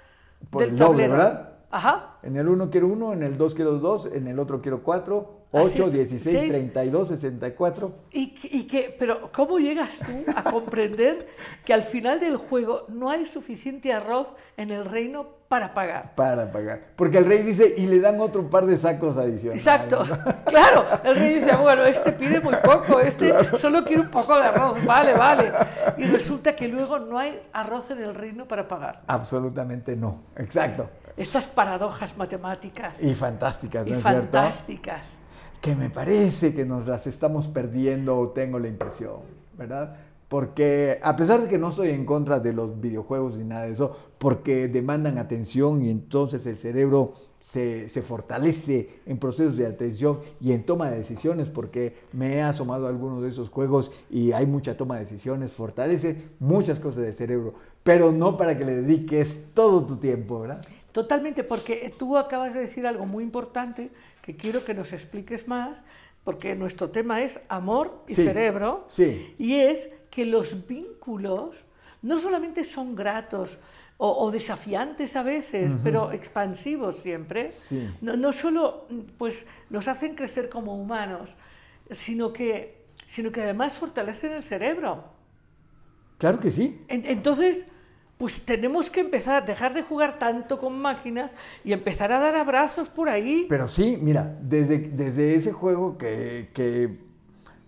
Por 0.49 0.63
del 0.63 0.71
el 0.71 0.77
doble, 0.77 1.03
tablero. 1.07 1.13
¿verdad? 1.13 1.53
Ajá. 1.71 2.17
En 2.23 2.35
el 2.35 2.49
uno 2.49 2.69
quiero 2.69 2.87
uno, 2.87 3.13
en 3.13 3.23
el 3.23 3.37
dos 3.37 3.55
quiero 3.55 3.79
dos, 3.79 4.07
en 4.11 4.27
el 4.27 4.37
otro 4.39 4.61
quiero 4.61 4.83
cuatro, 4.83 5.42
Así 5.53 5.79
ocho, 5.79 5.87
es, 5.87 5.93
dieciséis, 5.93 6.39
seis. 6.39 6.51
treinta 6.51 6.83
y 6.83 6.89
dos, 6.89 7.07
sesenta 7.09 7.47
y 7.47 7.51
cuatro. 7.51 7.93
Y, 8.11 8.33
que- 8.33 8.47
y 8.47 8.93
pero 8.97 9.31
¿cómo 9.31 9.59
llegas 9.59 9.97
tú 9.99 10.31
a 10.35 10.43
comprender 10.51 11.27
que 11.63 11.73
al 11.73 11.83
final 11.83 12.19
del 12.19 12.37
juego 12.37 12.85
no 12.89 13.09
hay 13.09 13.25
suficiente 13.27 13.93
arroz 13.93 14.27
en 14.57 14.71
el 14.71 14.85
reino 14.85 15.27
para 15.47 15.73
pagar? 15.75 16.15
Para 16.15 16.51
pagar. 16.51 16.81
Porque 16.95 17.19
el 17.19 17.25
rey 17.25 17.43
dice, 17.43 17.75
y 17.77 17.85
le 17.85 17.99
dan 17.99 18.19
otro 18.19 18.49
par 18.49 18.65
de 18.65 18.75
sacos 18.77 19.15
adicionales. 19.17 19.63
Exacto, 19.65 20.03
claro. 20.47 20.85
El 21.03 21.15
rey 21.15 21.35
dice, 21.39 21.55
bueno, 21.55 21.83
este 21.83 22.11
pide 22.13 22.39
muy 22.39 22.55
poco, 22.63 22.99
este 22.99 23.55
solo 23.57 23.83
quiere 23.83 24.01
un 24.01 24.09
poco 24.09 24.35
de 24.35 24.45
arroz, 24.47 24.83
vale, 24.85 25.13
vale. 25.13 25.51
Y 25.97 26.05
resulta 26.05 26.55
que 26.55 26.67
luego 26.67 26.97
no 26.97 27.19
hay 27.19 27.39
arroz 27.53 27.91
en 27.91 28.01
el 28.01 28.15
reino 28.15 28.47
para 28.47 28.67
pagar. 28.67 29.01
Absolutamente 29.05 29.95
no. 29.95 30.23
Exacto. 30.35 30.89
Estas 31.15 31.45
paradojas 31.45 32.17
matemáticas 32.17 32.95
Y 32.99 33.13
fantásticas, 33.13 33.85
y 33.85 33.91
¿no 33.91 33.97
es 33.97 34.01
cierto? 34.03 34.21
fantásticas. 34.31 35.07
Que 35.63 35.77
me 35.77 35.89
parece 35.89 36.53
que 36.53 36.65
nos 36.65 36.85
las 36.87 37.07
estamos 37.07 37.47
perdiendo, 37.47 38.19
o 38.19 38.27
tengo 38.31 38.59
la 38.59 38.67
impresión, 38.67 39.21
¿verdad? 39.57 39.95
Porque 40.27 40.99
a 41.01 41.15
pesar 41.15 41.41
de 41.41 41.47
que 41.47 41.57
no 41.57 41.69
estoy 41.69 41.91
en 41.91 42.05
contra 42.05 42.41
de 42.41 42.51
los 42.51 42.81
videojuegos 42.81 43.37
ni 43.37 43.45
nada 43.45 43.63
de 43.63 43.71
eso, 43.71 43.95
porque 44.17 44.67
demandan 44.67 45.17
atención 45.17 45.85
y 45.85 45.89
entonces 45.89 46.45
el 46.47 46.57
cerebro 46.57 47.13
se, 47.39 47.87
se 47.87 48.01
fortalece 48.01 49.03
en 49.05 49.17
procesos 49.19 49.55
de 49.55 49.65
atención 49.65 50.19
y 50.41 50.51
en 50.51 50.65
toma 50.65 50.89
de 50.89 50.97
decisiones, 50.97 51.49
porque 51.49 51.95
me 52.11 52.33
he 52.33 52.41
asomado 52.41 52.85
a 52.85 52.89
algunos 52.89 53.23
de 53.23 53.29
esos 53.29 53.47
juegos 53.47 53.89
y 54.09 54.33
hay 54.33 54.45
mucha 54.45 54.75
toma 54.75 54.95
de 54.95 55.01
decisiones, 55.05 55.53
fortalece 55.53 56.31
muchas 56.39 56.77
cosas 56.77 57.05
del 57.05 57.13
cerebro, 57.13 57.53
pero 57.83 58.11
no 58.11 58.35
para 58.35 58.57
que 58.57 58.65
le 58.65 58.81
dediques 58.81 59.45
todo 59.53 59.85
tu 59.85 59.95
tiempo, 59.95 60.41
¿verdad? 60.41 60.61
Totalmente, 60.93 61.43
porque 61.43 61.91
tú 61.97 62.17
acabas 62.17 62.53
de 62.53 62.61
decir 62.61 62.87
algo 62.87 63.05
muy 63.05 63.23
importante 63.23 63.89
que 64.21 64.35
quiero 64.35 64.63
que 64.63 64.73
nos 64.73 64.93
expliques 64.93 65.47
más, 65.47 65.83
porque 66.23 66.55
nuestro 66.55 66.89
tema 66.91 67.21
es 67.21 67.39
amor 67.49 68.03
y 68.07 68.13
Sí, 68.15 68.23
cerebro, 68.23 68.85
sí. 68.87 69.35
y 69.37 69.55
es 69.55 69.89
que 70.11 70.23
los 70.25 70.67
vínculos 70.67 71.65
no 72.03 72.19
solamente 72.19 72.63
son 72.63 72.95
gratos 72.95 73.57
o, 73.97 74.09
o 74.25 74.31
desafiantes 74.31 75.15
a 75.15 75.23
veces, 75.23 75.75
pero 75.83 76.11
expansivos 76.11 76.97
siempre, 76.97 77.51
Sí. 77.51 77.89
no, 78.01 78.15
no 78.15 78.31
solo 78.31 78.85
pues, 79.17 79.45
nos 79.71 79.87
hacen 79.87 80.13
crecer 80.15 80.47
como 80.47 80.75
humanos, 80.79 81.31
sino 81.89 82.31
que, 82.31 82.85
sino 83.07 83.31
que 83.31 83.41
además 83.41 83.73
fortalecen 83.73 84.33
el 84.33 84.43
cerebro. 84.43 85.05
Claro 86.19 86.39
que 86.39 86.51
sí. 86.51 86.83
En- 86.87 87.05
Entonces, 87.05 87.65
pues 88.23 88.39
tenemos 88.45 88.89
que 88.89 89.01
empezar, 89.01 89.43
dejar 89.43 89.73
de 89.73 89.83
jugar 89.83 90.17
tanto 90.17 90.57
con 90.57 90.79
máquinas 90.79 91.35
y 91.65 91.73
empezar 91.73 92.13
a 92.13 92.19
dar 92.19 92.37
abrazos 92.37 92.87
por 92.87 93.09
ahí. 93.09 93.47
Pero 93.49 93.67
sí, 93.67 93.99
mira, 94.01 94.37
desde, 94.41 94.77
desde 94.77 95.35
ese 95.35 95.51
juego 95.51 95.97
que, 95.97 96.49
que 96.53 96.99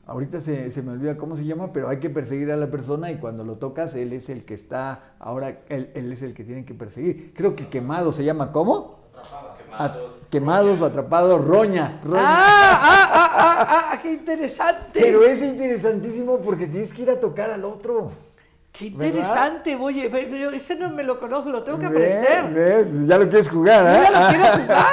ahorita 0.07 0.39
se, 0.39 0.71
se 0.71 0.81
me 0.81 0.93
olvida 0.93 1.17
cómo 1.17 1.35
se 1.35 1.43
llama, 1.43 1.73
pero 1.73 1.89
hay 1.89 1.99
que 1.99 2.09
perseguir 2.09 2.53
a 2.53 2.55
la 2.55 2.71
persona 2.71 3.11
y 3.11 3.17
cuando 3.17 3.43
lo 3.43 3.55
tocas, 3.57 3.95
él 3.95 4.13
es 4.13 4.29
el 4.29 4.45
que 4.45 4.53
está, 4.53 5.15
ahora 5.19 5.59
él, 5.67 5.91
él 5.93 6.13
es 6.13 6.21
el 6.21 6.33
que 6.33 6.45
tiene 6.45 6.63
que 6.63 6.73
perseguir. 6.73 7.33
Creo 7.35 7.53
que 7.53 7.67
quemado 7.67 8.13
se 8.13 8.23
llama, 8.23 8.53
¿cómo? 8.53 8.99
At- 9.77 9.97
quemados 10.29 10.79
o 10.79 10.85
atrapados, 10.85 11.43
roña. 11.43 11.99
roña. 12.01 12.23
¡Ah, 12.25 12.79
ah, 12.81 13.09
ah, 13.11 13.29
ah, 13.33 13.89
ah! 13.91 13.99
¡Qué 14.01 14.13
interesante! 14.13 15.01
Pero 15.01 15.21
es 15.25 15.41
interesantísimo 15.41 16.37
porque 16.37 16.67
tienes 16.67 16.93
que 16.93 17.01
ir 17.01 17.09
a 17.09 17.19
tocar 17.19 17.49
al 17.49 17.65
otro. 17.65 18.11
¡Qué 18.77 18.85
interesante! 18.87 19.75
Oye, 19.75 20.11
ese 20.55 20.75
no 20.75 20.89
me 20.89 21.03
lo 21.03 21.19
conozco, 21.19 21.49
lo 21.49 21.63
tengo 21.63 21.79
que 21.79 21.85
aprender. 21.85 22.53
¿Ves? 22.53 23.07
Ya 23.07 23.17
lo 23.17 23.29
quieres 23.29 23.49
jugar, 23.49 23.85
Yo 23.85 23.91
¿eh? 23.91 24.07
ya 24.11 24.21
lo 24.21 24.29
quiero 24.29 24.45
jugar. 24.63 24.85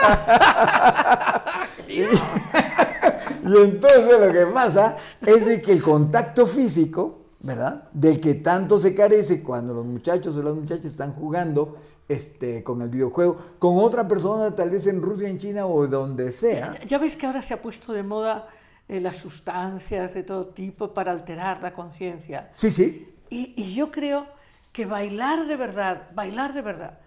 Y 3.45 3.57
entonces 3.57 4.21
lo 4.21 4.33
que 4.33 4.47
pasa 4.47 4.97
es 5.21 5.47
de 5.47 5.61
que 5.61 5.73
el 5.73 5.83
contacto 5.83 6.47
físico, 6.47 7.23
¿verdad? 7.41 7.89
Del 7.93 8.21
que 8.21 8.35
tanto 8.35 8.79
se 8.79 8.95
carece 8.95 9.43
cuando 9.43 9.75
los 9.75 9.85
muchachos 9.85 10.37
o 10.37 10.43
las 10.43 10.55
muchachas 10.55 10.87
están 10.87 11.13
jugando 11.13 11.77
este, 12.09 12.63
con 12.63 12.83
el 12.83 12.89
videojuego, 12.89 13.37
con 13.59 13.79
otra 13.79 14.07
persona, 14.07 14.55
tal 14.55 14.71
vez 14.71 14.87
en 14.87 15.03
Rusia, 15.03 15.29
en 15.29 15.39
China 15.39 15.67
o 15.67 15.87
donde 15.87 16.31
sea. 16.31 16.73
Ya, 16.75 16.85
ya 16.85 16.99
ves 16.99 17.17
que 17.17 17.27
ahora 17.27 17.43
se 17.43 17.55
ha 17.55 17.61
puesto 17.61 17.93
de 17.93 18.03
moda 18.03 18.47
eh, 18.89 19.01
las 19.01 19.17
sustancias 19.17 20.15
de 20.15 20.23
todo 20.23 20.47
tipo 20.47 20.95
para 20.95 21.13
alterar 21.13 21.63
la 21.63 21.73
conciencia. 21.73 22.49
Sí, 22.53 22.71
sí. 22.71 23.12
Y, 23.33 23.55
y 23.57 23.75
yo 23.75 23.91
creo 23.91 24.27
que 24.73 24.85
bailar 24.85 25.47
de 25.47 25.57
verdad, 25.57 26.11
bailar 26.13 26.53
de 26.53 26.63
verdad, 26.63 26.99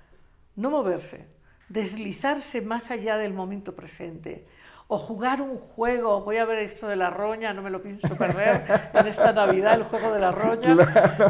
no 0.56 0.72
moverse, 0.72 1.28
deslizarse 1.70 2.62
más 2.62 2.90
allá 2.90 3.18
del 3.18 3.34
momento 3.34 3.76
presente, 3.76 4.48
o 4.88 4.98
jugar 4.98 5.42
un 5.42 5.58
juego, 5.58 6.22
voy 6.22 6.38
a 6.38 6.46
ver 6.46 6.60
esto 6.60 6.88
de 6.88 6.96
la 6.96 7.10
roña, 7.10 7.54
no 7.54 7.62
me 7.62 7.70
lo 7.70 7.82
pienso 7.82 8.16
perder 8.16 8.64
en 8.94 9.08
esta 9.08 9.34
Navidad, 9.34 9.76
el 9.76 9.84
juego 9.84 10.14
de 10.14 10.20
la 10.20 10.32
roña, 10.32 10.76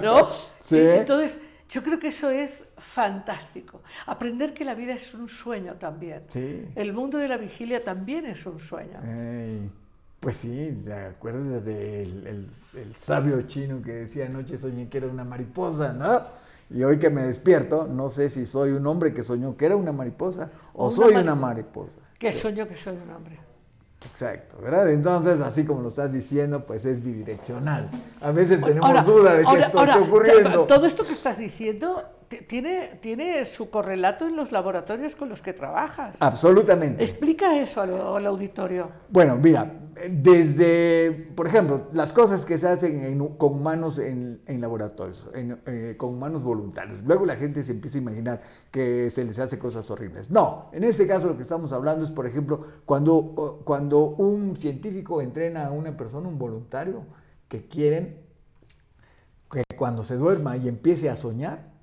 ¿no? 0.02 0.30
Sí. 0.60 0.80
Entonces, 0.80 1.38
yo 1.70 1.82
creo 1.82 2.00
que 2.00 2.10
eso 2.10 2.30
es 2.30 2.68
fantástico. 2.78 3.82
Aprender 4.06 4.54
que 4.54 4.66
la 4.66 4.76
vida 4.76 4.94
es 4.94 5.14
un 5.14 5.28
sueño 5.28 5.76
también. 5.76 6.24
Sí. 6.30 6.68
El 6.76 6.94
mundo 6.94 7.18
de 7.18 7.28
la 7.28 7.38
vigilia 7.38 7.84
también 7.84 8.26
es 8.26 8.46
un 8.46 8.60
sueño. 8.60 9.00
Ey, 9.04 9.70
pues 10.26 10.38
sí, 10.38 10.82
¿te 10.84 10.92
acuerdas 10.92 11.64
del 11.64 12.26
el, 12.26 12.50
el 12.82 12.96
sabio 12.96 13.44
chino 13.44 13.80
que 13.84 13.92
decía 13.92 14.26
anoche 14.26 14.58
soñé 14.58 14.90
que 14.90 14.98
era 14.98 15.06
una 15.06 15.24
mariposa, 15.24 15.94
¿no? 15.94 16.20
Y 16.72 16.84
hoy 16.84 16.98
que 16.98 17.12
me 17.12 17.22
despierto, 17.22 17.86
no 17.86 18.10
sé 18.10 18.32
si 18.32 18.48
soy 18.48 18.72
un 18.72 18.88
hombre 18.88 19.14
que 19.14 19.22
soñó 19.22 19.56
que 19.56 19.68
era 19.68 19.76
una 19.76 19.92
mariposa 19.92 20.50
o 20.74 20.88
Una 20.88 20.96
soy 20.96 21.16
una 21.18 21.36
mariposa. 21.36 21.92
Que 22.18 22.34
soño 22.34 22.66
que 22.66 22.76
soy 22.76 22.98
un 22.98 23.12
hombre. 23.12 23.38
Exacto, 24.04 24.58
¿verdad? 24.64 24.90
Entonces, 24.90 25.40
así 25.42 25.64
como 25.64 25.82
lo 25.84 25.90
estás 25.90 26.12
diciendo, 26.12 26.66
pues 26.66 26.86
es 26.86 27.04
bidireccional. 27.04 27.92
A 28.20 28.32
veces 28.32 28.62
tenemos 28.62 28.90
Ahora- 28.90 29.04
duda 29.04 29.34
de 29.36 29.42
que 29.44 29.48
ahora- 29.48 29.66
esto 29.68 29.78
ahora, 29.80 29.94
esté 29.94 30.08
ocurriendo. 30.10 30.64
Todo 30.64 30.86
esto 30.88 31.04
que 31.04 31.12
estás 31.14 31.38
diciendo 31.38 32.02
tiene, 32.28 33.00
tiene 33.02 33.46
su 33.46 33.70
correlato 33.70 34.28
en 34.28 34.36
los 34.36 34.52
laboratorios 34.52 35.16
con 35.16 35.30
los 35.30 35.42
que 35.42 35.54
trabajas. 35.54 36.18
Absolutamente. 36.20 37.04
Explica 37.04 37.58
eso 37.60 37.82
al, 37.82 37.94
al 37.94 38.26
auditorio. 38.26 38.90
Bueno, 39.10 39.36
mira, 39.38 39.72
desde, 40.10 41.32
por 41.36 41.48
ejemplo, 41.48 41.88
las 41.94 42.12
cosas 42.12 42.46
que 42.46 42.58
se 42.58 42.68
hacen 42.68 43.00
en- 43.00 43.28
con 43.38 43.54
humanos 43.54 43.98
en, 44.00 44.42
en 44.46 44.60
laboratorios, 44.62 45.26
en, 45.34 45.60
eh, 45.66 45.96
con 45.98 46.10
humanos 46.16 46.44
voluntarios. 46.44 47.00
Luego 47.06 47.26
la 47.26 47.36
gente 47.36 47.64
se 47.64 47.72
empieza 47.72 47.98
a 47.98 48.02
imaginar 48.02 48.42
que 48.72 49.10
se 49.10 49.24
les 49.24 49.40
hace 49.40 49.58
cosas 49.58 49.90
horribles. 49.90 50.30
No, 50.30 50.70
en 50.74 50.84
este 50.84 51.08
caso 51.08 51.28
lo 51.28 51.38
que 51.38 51.44
estamos 51.44 51.72
hablando 51.72 52.04
es, 52.04 52.12
por 52.12 52.26
ejemplo, 52.28 52.66
cuando, 52.86 53.62
cuando 53.64 54.00
un 54.00 54.58
científico 54.58 55.22
entrena 55.22 55.68
a 55.68 55.72
una 55.72 55.96
persona, 55.96 56.28
un 56.28 56.38
voluntario, 56.38 57.04
que 57.48 57.68
quieren 57.68 58.18
que 59.52 59.64
cuando 59.78 60.04
se 60.04 60.16
duerma 60.16 60.58
y 60.58 60.68
empiece 60.68 61.10
a 61.10 61.16
soñar, 61.16 61.75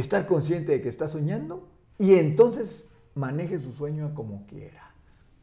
estar 0.00 0.26
consciente 0.26 0.72
de 0.72 0.82
que 0.82 0.88
está 0.88 1.08
soñando 1.08 1.68
y 1.98 2.14
entonces 2.14 2.84
maneje 3.14 3.58
su 3.58 3.72
sueño 3.72 4.14
como 4.14 4.46
quiera, 4.46 4.92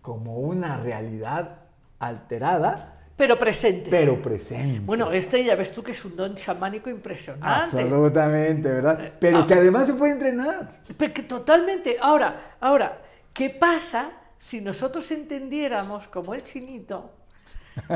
como 0.02 0.38
una 0.40 0.78
realidad 0.78 1.60
alterada, 2.00 3.00
Pero 3.18 3.38
presente. 3.40 3.90
pero 3.90 4.22
presente. 4.22 4.80
Bueno, 4.82 5.12
este 5.12 5.44
ya 5.44 5.56
ves 5.56 5.72
tú 5.72 5.82
que 5.84 5.92
es 5.94 6.06
un 6.06 6.16
don 6.16 6.36
chamánico 6.36 6.90
impresionante. 6.90 7.78
Absolutamente, 7.78 8.72
¿verdad? 8.72 9.14
Pero 9.20 9.40
ah. 9.40 9.48
que 9.48 9.54
además 9.56 9.88
se 9.88 9.94
puede 9.94 10.14
entrenar. 10.14 10.82
Totalmente. 11.28 11.98
Ahora, 12.00 12.56
ahora, 12.60 13.02
¿qué 13.34 13.50
pasa 13.50 14.12
si 14.38 14.62
nosotros 14.62 15.10
entendiéramos, 15.12 16.08
como 16.10 16.34
el 16.34 16.44
chinito, 16.44 17.12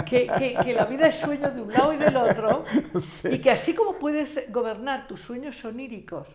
que, 0.06 0.26
que- 0.40 0.58
que 0.64 0.74
la 0.74 0.86
vida 0.86 1.08
es 1.08 1.18
sueño 1.18 1.52
de 1.52 1.62
un 1.62 1.72
lado 1.72 1.94
y 1.94 1.98
del 1.98 2.16
otro, 2.18 2.64
Sí. 3.00 3.28
y 3.34 3.40
que 3.40 3.52
así 3.52 3.76
como 3.76 3.94
puedes 4.00 4.52
gobernar 4.52 5.08
tus 5.08 5.22
sueños 5.22 5.64
oníricos 5.66 6.28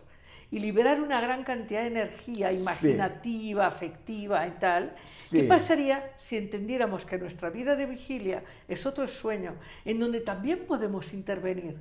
y 0.53 0.59
liberar 0.59 1.01
una 1.01 1.19
gran 1.19 1.43
cantidad 1.43 1.81
de 1.81 1.87
energía 1.87 2.53
Sí. 2.53 2.59
imaginativa, 2.61 3.65
afectiva 3.65 4.45
y 4.47 4.51
tal, 4.59 4.93
Sí. 5.07 5.41
¿qué 5.41 5.47
pasaría 5.47 6.11
si 6.17 6.37
entendiéramos 6.37 7.05
que 7.05 7.17
nuestra 7.17 7.49
vida 7.49 7.75
de 7.75 7.87
vigilia 7.87 8.43
es 8.67 8.85
otro 8.85 9.07
sueño 9.07 9.55
en 9.83 9.99
donde 9.99 10.21
también 10.21 10.59
podemos 10.67 11.11
intervenir? 11.11 11.75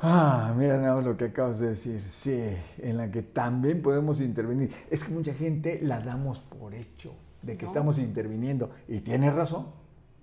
Ah, 0.00 0.54
mira 0.56 0.78
nada 0.78 0.94
más 0.96 1.04
lo 1.04 1.14
que 1.16 1.26
acabas 1.26 1.60
de 1.60 1.68
decir. 1.68 2.02
Sí, 2.08 2.42
en 2.78 2.96
la 2.96 3.10
que 3.10 3.20
también 3.20 3.82
podemos 3.82 4.18
intervenir. 4.20 4.72
Es 4.90 5.04
que 5.04 5.12
mucha 5.12 5.34
gente 5.34 5.80
la 5.82 6.00
damos 6.00 6.40
por 6.40 6.74
hecho, 6.74 7.12
de 7.42 7.58
que 7.58 7.64
No. 7.64 7.68
estamos 7.68 7.98
interviniendo. 7.98 8.70
Y 8.88 9.00
tienes 9.00 9.34
razón, 9.34 9.66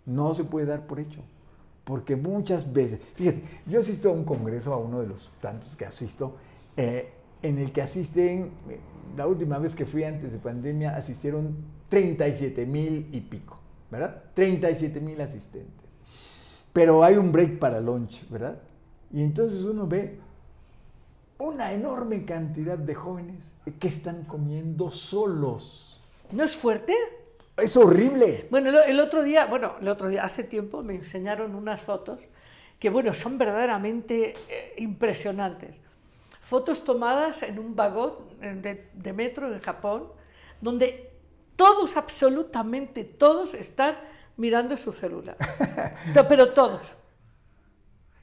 no 0.07 0.33
se 0.33 0.43
puede 0.43 0.65
dar 0.65 0.87
por 0.87 0.99
hecho. 0.99 1.21
Porque 1.83 2.15
muchas 2.15 2.73
veces, 2.73 2.99
fíjate, 3.15 3.41
yo 3.67 3.79
asisto 3.79 4.09
a 4.09 4.13
un 4.13 4.23
congreso, 4.25 4.73
a 4.73 4.77
uno 4.77 5.01
de 5.01 5.07
los 5.07 5.31
tantos 5.39 5.75
que 5.75 5.85
asisto, 5.85 6.35
eh, 6.79 7.09
en 7.41 7.57
el 7.57 7.73
que 7.73 7.81
asisten, 7.81 8.53
eh, 8.69 8.79
la 9.17 9.27
última 9.27 9.59
vez 9.59 9.75
que 9.75 9.85
fui 9.85 10.05
antes 10.05 10.31
de 10.31 10.39
pandemia, 10.39 10.95
asistieron 10.95 11.57
37 11.89 12.65
mil 12.65 13.09
y 13.11 13.19
pico, 13.19 13.59
¿verdad? 13.91 14.23
37 14.33 15.01
mil 15.01 15.19
asistentes. 15.19 15.89
Pero 16.71 17.03
hay 17.03 17.17
un 17.17 17.33
break 17.33 17.59
para 17.59 17.81
lunch, 17.81 18.29
¿verdad? 18.29 18.61
Y 19.11 19.23
entonces 19.23 19.63
uno 19.63 19.87
ve 19.87 20.19
una 21.39 21.73
enorme 21.73 22.23
cantidad 22.23 22.77
de 22.77 22.95
jóvenes 22.95 23.43
que 23.77 23.89
están 23.89 24.23
comiendo 24.23 24.89
solos. 24.89 26.01
¿No 26.31 26.45
es 26.45 26.55
fuerte? 26.55 26.95
Es 27.57 27.75
horrible. 27.75 28.47
Bueno, 28.49 28.69
el 28.69 29.01
otro 29.01 29.21
día, 29.21 29.47
bueno, 29.47 29.73
el 29.81 29.87
otro 29.89 30.07
día, 30.07 30.23
hace 30.23 30.45
tiempo, 30.45 30.81
me 30.81 30.95
enseñaron 30.95 31.55
unas 31.55 31.81
fotos 31.81 32.21
que, 32.79 32.89
bueno, 32.89 33.13
son 33.13 33.37
verdaderamente 33.37 34.33
eh, 34.47 34.75
impresionantes. 34.77 35.81
Fotos 36.49 36.83
tomadas 36.83 37.43
en 37.43 37.59
un 37.59 37.75
vagón 37.75 38.13
de, 38.39 38.89
de 38.93 39.13
metro 39.13 39.53
en 39.53 39.59
Japón, 39.59 40.07
donde 40.59 41.11
todos, 41.55 41.95
absolutamente 41.95 43.03
todos, 43.03 43.53
están 43.53 43.95
mirando 44.37 44.75
su 44.75 44.91
celular. 44.91 45.37
Pero 46.29 46.51
todos. 46.53 46.81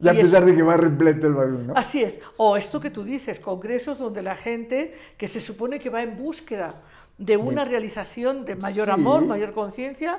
Y 0.00 0.08
a 0.08 0.12
pesar 0.12 0.44
de 0.44 0.56
que 0.56 0.62
va 0.62 0.76
repleto 0.76 1.26
el 1.28 1.34
vagón, 1.34 1.68
¿no? 1.68 1.74
Así 1.76 2.02
es. 2.02 2.18
O 2.36 2.56
esto 2.56 2.80
que 2.80 2.90
tú 2.90 3.04
dices, 3.04 3.38
congresos 3.38 3.98
donde 3.98 4.22
la 4.22 4.34
gente 4.34 4.94
que 5.16 5.28
se 5.28 5.40
supone 5.40 5.78
que 5.78 5.88
va 5.88 6.02
en 6.02 6.18
búsqueda 6.18 6.82
de 7.18 7.36
una 7.36 7.64
realización 7.64 8.44
de 8.44 8.56
mayor 8.56 8.86
Sí. 8.86 8.92
amor, 8.92 9.24
mayor 9.24 9.52
conciencia, 9.54 10.18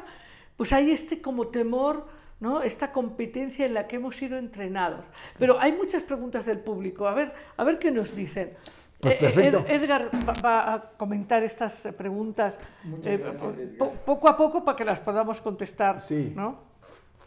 pues 0.55 0.71
hay 0.71 0.91
este 0.91 1.21
como 1.21 1.47
temor, 1.47 2.07
¿no? 2.39 2.61
Esta 2.61 2.91
competencia 2.91 3.65
en 3.65 3.73
la 3.73 3.87
que 3.87 3.95
hemos 3.97 4.15
sido 4.15 4.37
entrenados. 4.37 5.05
Pero 5.39 5.59
hay 5.59 5.71
muchas 5.71 6.03
preguntas 6.03 6.45
del 6.45 6.59
público. 6.59 7.07
A 7.07 7.13
ver, 7.13 7.33
a 7.57 7.63
ver 7.63 7.79
qué 7.79 7.91
nos 7.91 8.15
dicen. 8.15 8.53
Pues 8.99 9.15
Eh. 9.21 9.47
Ed- 9.47 9.65
Edgar 9.69 10.09
va, 10.43 10.73
a 10.73 10.89
comentar 10.97 11.43
estas 11.43 11.87
preguntas 11.95 12.57
Muchas 12.83 13.13
eh, 13.13 13.17
gracias, 13.17 13.57
Edgar. 13.57 13.77
po- 13.77 13.91
poco 14.05 14.27
a 14.27 14.35
poco 14.35 14.65
para 14.65 14.75
que 14.75 14.83
las 14.85 14.99
podamos 14.99 15.39
contestar. 15.41 16.01
Sí. 16.01 16.33
¿no? 16.35 16.65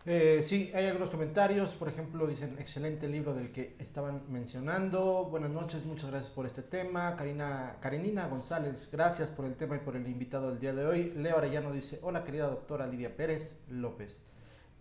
Eh, 0.07 0.41
sí, 0.43 0.73
hay 0.75 0.87
algunos 0.87 1.11
comentarios. 1.11 1.75
Por 1.75 1.89
ejemplo, 1.89 2.27
dicen, 2.27 2.57
excelente 2.59 3.07
libro 3.07 3.35
del 3.35 3.53
que 3.53 3.77
estaban 3.79 4.23
mencionando. 4.29 5.27
Buenas 5.31 5.51
noches, 5.51 5.85
muchas 5.85 6.11
gracias 6.11 6.31
por 6.33 6.47
este 6.47 6.63
tema. 6.63 7.15
Karina, 7.17 7.77
Karenina 7.81 8.27
González, 8.27 8.89
gracias 8.91 9.31
por 9.31 9.45
el 9.45 9.55
tema 9.55 9.77
y 9.77 9.81
por 9.81 9.95
el 9.95 10.09
invitado 10.09 10.51
del 10.51 10.59
día 10.59 10.73
de 10.73 10.87
hoy. 10.87 11.13
Leo 11.17 11.37
Arellano 11.39 11.71
dice, 11.71 12.01
hola 12.03 12.25
querida 12.25 12.47
doctora 12.49 12.87
Lidia 12.87 13.15
Pérez 13.15 13.61
López. 13.69 14.25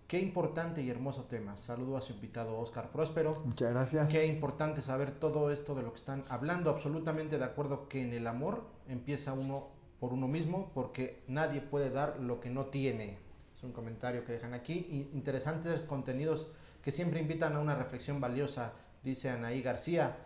Qué 0.10 0.20
importante 0.20 0.82
y 0.82 0.90
hermoso 0.90 1.26
tema. 1.26 1.56
Saludo 1.56 1.96
a 1.96 2.02
su 2.02 2.14
invitado 2.14 2.58
Oscar 2.58 2.90
Próspero. 2.90 3.40
Muchas 3.46 3.70
gracias. 3.70 4.08
Qué 4.08 4.26
importante 4.26 4.82
saber 4.82 5.12
todo 5.12 5.52
esto 5.52 5.76
de 5.76 5.84
lo 5.84 5.92
que 5.92 6.00
están 6.00 6.26
hablando. 6.30 6.72
Absolutamente 6.72 7.38
de 7.38 7.44
acuerdo 7.44 7.88
que 7.88 8.02
en 8.02 8.14
el 8.14 8.26
amor 8.26 8.64
empieza 8.88 9.34
uno 9.34 9.68
por 10.00 10.12
uno 10.12 10.28
mismo 10.28 10.72
porque 10.74 11.22
nadie 11.28 11.62
puede 11.62 11.92
dar 11.92 12.20
lo 12.20 12.40
que 12.40 12.50
no 12.50 12.66
tiene. 12.66 13.20
Es 13.56 13.64
un 13.64 13.72
comentario 13.72 14.26
que 14.26 14.32
dejan 14.32 14.56
aquí. 14.56 15.08
Interesantes 15.14 15.86
contenidos 15.86 16.48
que 16.82 16.92
siempre 16.92 17.20
invitan 17.20 17.56
a 17.56 17.60
una 17.60 17.76
reflexión 17.76 18.20
valiosa, 18.20 18.74
dice 19.04 19.30
Anaí 19.30 19.62
García. 19.62 20.18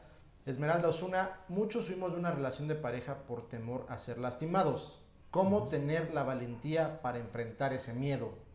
Esmeralda 0.45 0.87
Osuna, 0.87 1.41
muchos 1.49 1.87
fuimos 1.87 2.13
de 2.13 2.19
una 2.19 2.31
relación 2.31 2.69
de 2.69 2.75
pareja 2.75 3.23
por 3.27 3.49
temor 3.49 3.85
a 3.89 3.97
ser 3.97 4.17
lastimados. 4.17 5.01
¿Cómo 5.29 5.67
tener 5.67 6.13
la 6.13 6.23
valentía 6.23 7.01
para 7.01 7.17
enfrentar 7.17 7.73
ese 7.73 7.91
miedo? 7.91 8.52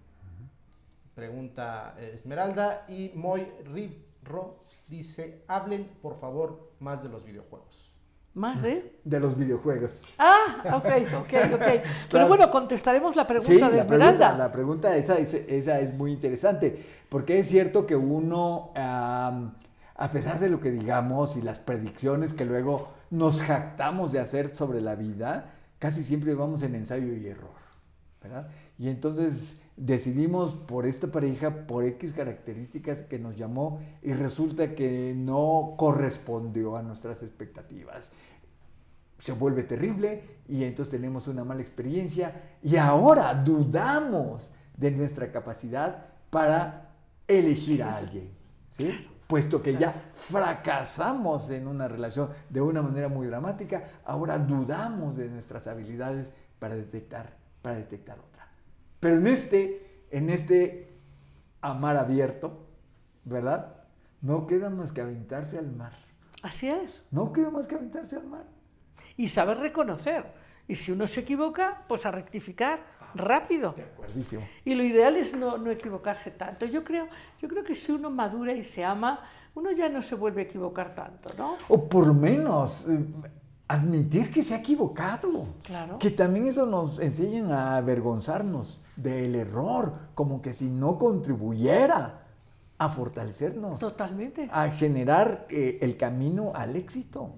Pregunta 1.23 1.97
eh, 1.99 2.13
Esmeralda. 2.15 2.85
Y 2.89 3.11
Moy 3.17 3.45
Rivro 3.65 4.63
dice, 4.87 5.43
hablen 5.49 5.91
por 6.01 6.21
favor 6.21 6.71
más 6.79 7.03
de 7.03 7.09
los 7.09 7.25
videojuegos. 7.25 7.93
¿Más 8.35 8.63
de? 8.63 9.01
De 9.03 9.19
los 9.19 9.37
videojuegos. 9.37 9.91
Ah, 10.17 10.63
ok, 10.77 10.87
ok, 11.17 11.55
ok. 11.55 11.59
Pero 11.61 11.83
Claro. 12.09 12.29
bueno, 12.29 12.51
contestaremos 12.53 13.17
la 13.17 13.27
pregunta 13.27 13.53
Sí, 13.53 13.57
de 13.59 13.69
la 13.79 13.83
Esmeralda. 13.83 14.15
pregunta, 14.17 14.39
la 14.39 14.53
pregunta 14.53 14.97
esa, 14.97 15.19
es- 15.19 15.35
esa 15.35 15.81
es 15.81 15.93
muy 15.93 16.13
interesante, 16.13 16.87
porque 17.09 17.41
es 17.41 17.49
cierto 17.49 17.85
que 17.85 17.97
uno, 17.97 18.71
am, 18.77 19.55
a 19.97 20.11
pesar 20.13 20.39
de 20.39 20.51
lo 20.51 20.61
que 20.61 20.71
digamos 20.71 21.37
y 21.37 21.43
las 21.43 21.59
predicciones 21.59 22.33
que 22.33 22.45
luego 22.45 22.91
nos 23.11 23.43
jactamos 23.43 24.13
de 24.13 24.21
hacer 24.21 24.55
sobre 24.55 24.81
la 24.81 24.95
vida, 24.95 25.55
casi 25.81 26.05
siempre 26.05 26.33
vamos 26.37 26.63
en 26.63 26.77
ensayo 26.77 27.13
y 27.15 27.27
error, 27.27 27.51
¿verdad? 28.23 28.47
Y 28.79 28.89
entonces 28.89 29.61
decidimos 29.77 30.53
por 30.53 30.87
esta 30.87 31.09
pareja, 31.09 31.67
por 31.67 31.85
X 31.85 32.13
características 32.13 33.03
que 33.03 33.19
nos 33.19 33.37
llamó 33.37 33.81
y 34.03 34.13
resulta 34.13 34.75
que 34.75 35.15
no 35.17 35.75
correspondió 35.77 36.77
a 36.77 36.83
nuestras 36.83 37.23
expectativas 37.23 38.13
se 39.19 39.33
vuelve 39.33 39.65
terrible 39.65 40.23
y 40.49 40.65
entonces 40.65 40.93
tenemos 40.93 41.27
una 41.29 41.45
mala 41.45 41.61
experiencia 41.61 42.59
y 42.63 42.77
ahora 42.77 43.35
dudamos 43.35 44.53
de 44.77 44.91
nuestra 44.91 45.33
capacidad 45.33 46.07
para 46.31 46.91
elegir 47.27 47.83
a 47.83 47.97
alguien, 47.97 48.31
¿sí? 48.71 49.07
Puesto 49.27 49.63
que 49.63 49.77
ya 49.77 50.11
fracasamos 50.15 51.51
en 51.51 51.67
una 51.67 51.89
relación 51.89 52.31
de 52.49 52.61
una 52.63 52.81
manera 52.81 53.09
muy 53.09 53.27
dramática, 53.27 54.01
ahora 54.05 54.39
dudamos 54.39 55.17
de 55.17 55.29
nuestras 55.29 55.67
habilidades 55.67 56.33
para 56.59 56.77
detectar, 56.77 57.37
para 57.61 57.77
detectar 57.77 58.19
otra. 58.19 58.38
Pero 59.01 59.17
en 59.17 59.27
este, 59.27 60.07
en 60.11 60.31
este 60.31 60.89
amar 61.61 61.97
abierto, 61.97 62.67
¿verdad? 63.25 63.77
No 64.21 64.47
queda 64.47 64.71
más 64.71 64.93
que 64.93 65.01
aventarse 65.01 65.59
al 65.59 65.71
mar. 65.71 65.93
Así 66.43 66.69
es. 66.69 67.05
No 67.11 67.33
queda 67.33 67.51
más 67.51 67.67
que 67.67 67.75
aventarse 67.75 68.17
al 68.17 68.27
mar. 68.27 68.45
Y 69.17 69.29
saber 69.29 69.59
reconocer. 69.59 70.27
Y 70.67 70.75
si 70.75 70.93
uno 70.93 71.07
se 71.07 71.21
equivoca, 71.21 71.85
pues 71.89 72.05
a 72.07 72.11
rectificar 72.11 72.81
rápido. 73.15 73.73
De 73.73 73.83
acuerdísimo. 73.83 74.43
Y 74.65 74.75
lo 74.75 74.83
ideal 74.83 75.17
es 75.17 75.35
no, 75.35 75.57
no 75.57 75.71
equivocarse 75.71 76.31
tanto. 76.31 76.67
Yo 76.67 76.85
creo, 76.85 77.09
yo 77.41 77.49
creo 77.49 77.65
que 77.65 77.75
si 77.75 77.93
uno 77.93 78.11
madura 78.11 78.53
y 78.53 78.63
se 78.63 78.85
ama, 78.85 79.21
uno 79.55 79.73
ya 79.73 79.89
no 79.89 80.03
se 80.03 80.15
vuelve 80.15 80.43
a 80.43 80.45
equivocar 80.45 80.95
tanto, 80.95 81.31
¿no? 81.39 81.57
O 81.69 81.89
por 81.89 82.07
lo 82.07 82.15
menos 82.15 82.85
eh, 82.89 83.05
admitir 83.67 84.31
que 84.31 84.43
se 84.43 84.55
ha 84.55 84.59
equivocado. 84.59 85.47
Claro. 85.63 85.99
Que 85.99 86.11
también 86.11 86.47
eso 86.47 86.67
nos 86.67 86.99
enseña 86.99 87.73
a 87.73 87.77
avergonzarnos 87.77 88.81
del 89.03 89.35
error, 89.37 89.93
como 90.15 90.43
que 90.43 90.53
si 90.53 90.69
no 90.69 90.99
contribuyera 90.99 92.27
a 92.79 92.89
fortalecernos, 92.89 93.79
Totalmente. 93.79 94.49
a 94.53 94.71
generar 94.71 95.47
eh, 95.51 95.79
el 95.83 95.97
camino 95.97 96.53
al 96.55 96.77
éxito. 96.77 97.31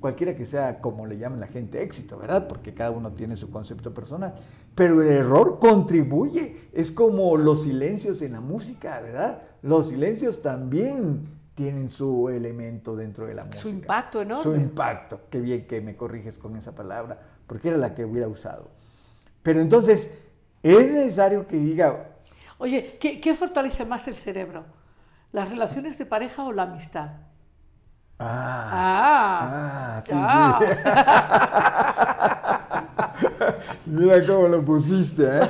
Cualquiera 0.00 0.34
que 0.34 0.44
sea 0.44 0.80
como 0.80 1.06
le 1.06 1.16
llamen 1.16 1.38
la 1.38 1.46
gente 1.46 1.82
éxito, 1.82 2.18
¿verdad? 2.18 2.48
Porque 2.48 2.74
cada 2.74 2.90
uno 2.90 3.12
tiene 3.12 3.36
su 3.36 3.50
concepto 3.50 3.94
personal. 3.94 4.34
Pero 4.74 5.00
el 5.00 5.08
error 5.08 5.60
contribuye. 5.60 6.68
Es 6.72 6.90
como 6.90 7.36
los 7.36 7.62
silencios 7.62 8.20
en 8.22 8.32
la 8.32 8.40
música, 8.40 9.00
¿verdad? 9.00 9.42
Los 9.62 9.88
silencios 9.88 10.42
también 10.42 11.28
tienen 11.54 11.90
su 11.90 12.28
elemento 12.28 12.96
dentro 12.96 13.26
de 13.26 13.34
la 13.34 13.44
música. 13.44 13.60
Su 13.60 13.68
impacto 13.68 14.22
enorme. 14.22 14.42
Su 14.42 14.54
impacto. 14.56 15.20
Qué 15.30 15.40
bien 15.40 15.68
que 15.68 15.80
me 15.80 15.96
corriges 15.96 16.36
con 16.36 16.56
esa 16.56 16.74
palabra, 16.74 17.20
porque 17.46 17.68
era 17.68 17.78
la 17.78 17.94
que 17.94 18.04
hubiera 18.04 18.26
usado. 18.26 18.70
Pero 19.42 19.60
entonces, 19.60 20.10
es 20.62 20.92
necesario 20.92 21.46
que 21.46 21.56
diga, 21.56 22.08
Oye, 22.58 22.96
¿qué, 23.00 23.20
qué 23.20 23.34
fortalece 23.34 23.84
más 23.84 24.06
el 24.08 24.14
cerebro? 24.14 24.64
¿Las 25.32 25.50
relaciones 25.50 25.98
de 25.98 26.06
pareja 26.06 26.44
o 26.44 26.52
la 26.52 26.62
amistad? 26.64 27.10
ah, 28.18 30.00
Ah, 30.00 30.02
sí, 30.06 30.12
ya. 30.12 30.58
sí. 30.58 30.64
Mira 33.86 34.24
cómo 34.26 34.48
lo 34.48 34.64
pusiste, 34.64 35.24
¿eh? 35.38 35.40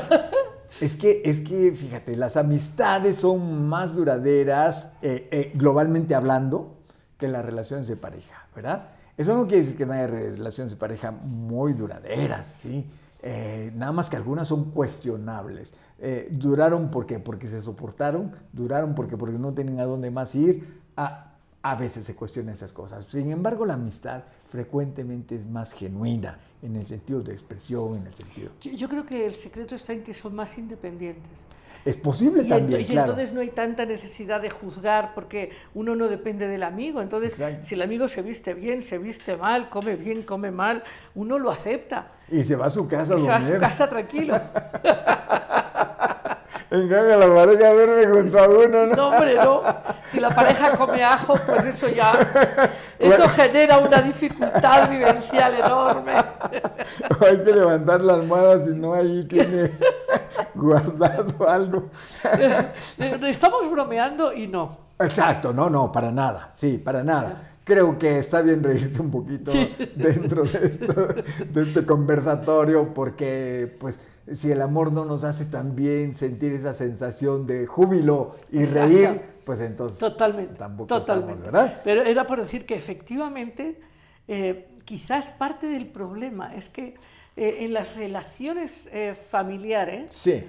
Es 0.80 0.96
que, 0.96 1.22
es 1.24 1.40
que, 1.40 1.72
fíjate, 1.72 2.16
las 2.16 2.36
amistades 2.36 3.16
son 3.16 3.68
más 3.68 3.94
duraderas, 3.94 4.90
eh, 5.02 5.28
eh, 5.30 5.52
globalmente 5.54 6.14
hablando, 6.14 6.78
que 7.18 7.28
las 7.28 7.44
relaciones 7.44 7.86
de 7.86 7.96
pareja, 7.96 8.46
¿verdad? 8.54 8.88
Eso 9.16 9.36
no 9.36 9.44
quiere 9.46 9.58
decir 9.62 9.76
que 9.76 9.86
no 9.86 9.92
haya 9.92 10.06
relaciones 10.08 10.72
de 10.72 10.76
pareja 10.76 11.10
muy 11.12 11.74
duraderas, 11.74 12.54
¿sí? 12.62 12.84
Eh, 13.22 13.70
nada 13.76 13.92
más 13.92 14.10
que 14.10 14.16
algunas 14.16 14.48
son 14.48 14.70
cuestionables. 14.72 15.72
Eh, 16.00 16.28
duraron 16.32 16.90
porque, 16.90 17.18
porque 17.20 17.46
se 17.46 17.62
soportaron, 17.62 18.32
duraron 18.52 18.94
porque, 18.94 19.16
porque 19.16 19.38
no 19.38 19.52
tenían 19.54 19.78
a 19.80 19.84
dónde 19.84 20.10
más 20.10 20.34
ir. 20.34 20.80
A, 20.96 21.28
a 21.64 21.76
veces 21.76 22.04
se 22.04 22.16
cuestionan 22.16 22.54
esas 22.54 22.72
cosas. 22.72 23.04
Sin 23.08 23.30
embargo, 23.30 23.64
la 23.64 23.74
amistad 23.74 24.24
frecuentemente 24.48 25.36
es 25.36 25.46
más 25.46 25.72
genuina 25.72 26.38
en 26.60 26.74
el 26.74 26.84
sentido 26.86 27.20
de 27.22 27.32
expresión, 27.32 27.96
en 27.98 28.06
el 28.08 28.14
sentido. 28.14 28.50
Yo, 28.60 28.72
yo 28.72 28.88
creo 28.88 29.06
que 29.06 29.26
el 29.26 29.32
secreto 29.32 29.76
está 29.76 29.92
en 29.92 30.02
que 30.02 30.12
son 30.12 30.34
más 30.34 30.58
independientes. 30.58 31.46
Es 31.84 31.96
posible 31.96 32.42
Y, 32.42 32.48
también, 32.48 32.80
ento- 32.80 32.82
y 32.82 32.86
claro. 32.86 33.12
entonces 33.12 33.32
no 33.32 33.40
hay 33.40 33.50
tanta 33.50 33.84
necesidad 33.86 34.40
de 34.40 34.50
juzgar 34.50 35.14
porque 35.14 35.50
uno 35.74 35.94
no 35.96 36.08
depende 36.08 36.48
del 36.48 36.64
amigo. 36.64 37.00
Entonces, 37.00 37.36
si 37.60 37.74
el 37.74 37.82
amigo 37.82 38.08
se 38.08 38.22
viste 38.22 38.54
bien, 38.54 38.82
se 38.82 38.98
viste 38.98 39.36
mal, 39.36 39.68
come 39.70 39.94
bien, 39.96 40.22
come 40.22 40.50
mal, 40.50 40.82
uno 41.14 41.38
lo 41.38 41.50
acepta. 41.50 42.10
Y 42.32 42.42
se 42.42 42.56
va 42.56 42.66
a 42.66 42.70
su 42.70 42.88
casa 42.88 43.14
a 43.14 43.18
se 43.18 43.28
va 43.28 43.36
a 43.36 43.42
su 43.42 43.58
casa 43.58 43.88
tranquilo. 43.88 44.40
En 46.72 46.88
cambio, 46.88 47.18
la 47.18 47.34
pareja 47.34 47.70
duerme 47.70 48.06
junto 48.06 48.38
a 48.38 48.48
uno, 48.48 48.86
¿no? 48.86 48.96
No, 48.96 49.08
hombre, 49.10 49.34
no. 49.34 49.62
Si 50.06 50.18
la 50.18 50.30
pareja 50.30 50.74
come 50.74 51.04
ajo, 51.04 51.34
pues 51.46 51.66
eso 51.66 51.86
ya. 51.86 52.12
Eso 52.98 53.28
genera 53.28 53.76
una 53.76 54.00
dificultad 54.00 54.88
vivencial 54.88 55.54
enorme. 55.56 56.12
Hay 57.20 57.44
que 57.44 57.52
levantar 57.52 58.00
la 58.00 58.14
almohada 58.14 58.64
si 58.64 58.70
no 58.70 58.94
ahí 58.94 59.22
tiene 59.24 59.70
guardado 60.54 61.46
algo. 61.46 61.90
Estamos 63.28 63.70
bromeando 63.70 64.32
y 64.32 64.46
no. 64.46 64.78
Exacto, 64.98 65.52
no, 65.52 65.68
no, 65.68 65.92
para 65.92 66.10
nada, 66.10 66.52
sí, 66.54 66.78
para 66.78 67.04
nada. 67.04 67.51
Creo 67.64 67.98
que 67.98 68.18
está 68.18 68.42
bien 68.42 68.62
reírse 68.62 69.00
un 69.00 69.10
poquito 69.10 69.52
Sí. 69.52 69.70
dentro 69.94 70.42
de, 70.44 70.66
esto, 70.66 70.92
de 71.52 71.62
este 71.62 71.86
conversatorio 71.86 72.92
porque, 72.92 73.76
pues, 73.78 74.00
si 74.32 74.50
el 74.50 74.62
amor 74.62 74.92
no 74.92 75.04
nos 75.04 75.22
hace 75.24 75.44
también 75.46 76.14
sentir 76.14 76.52
esa 76.52 76.74
sensación 76.74 77.46
de 77.46 77.66
júbilo 77.66 78.34
y 78.50 78.60
Exacto. 78.60 78.80
reír, 78.88 79.20
pues 79.44 79.60
entonces 79.60 79.98
Totalmente. 79.98 80.54
tampoco 80.56 80.88
totalmente. 80.88 81.32
estamos, 81.34 81.52
¿verdad? 81.52 81.80
Pero 81.84 82.02
era 82.02 82.26
por 82.26 82.40
decir 82.40 82.64
que 82.66 82.74
efectivamente, 82.74 83.80
eh, 84.28 84.68
quizás 84.84 85.30
parte 85.30 85.66
del 85.66 85.86
problema 85.86 86.54
es 86.54 86.68
que 86.68 86.94
eh, 87.36 87.58
en 87.60 87.72
las 87.72 87.96
relaciones 87.96 88.88
eh, 88.92 89.14
familiares 89.14 90.14
Sí, 90.14 90.44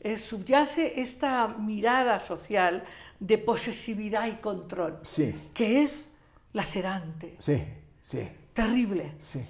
eh, 0.00 0.16
subyace 0.16 1.00
esta 1.00 1.48
mirada 1.48 2.20
social 2.20 2.84
de 3.20 3.38
posesividad 3.38 4.26
y 4.28 4.36
control, 4.36 4.98
sí, 5.02 5.34
que 5.52 5.82
es 5.82 6.07
lacerante, 6.52 7.36
sí, 7.38 7.62
sí, 8.02 8.28
terrible. 8.52 9.14
sí. 9.18 9.44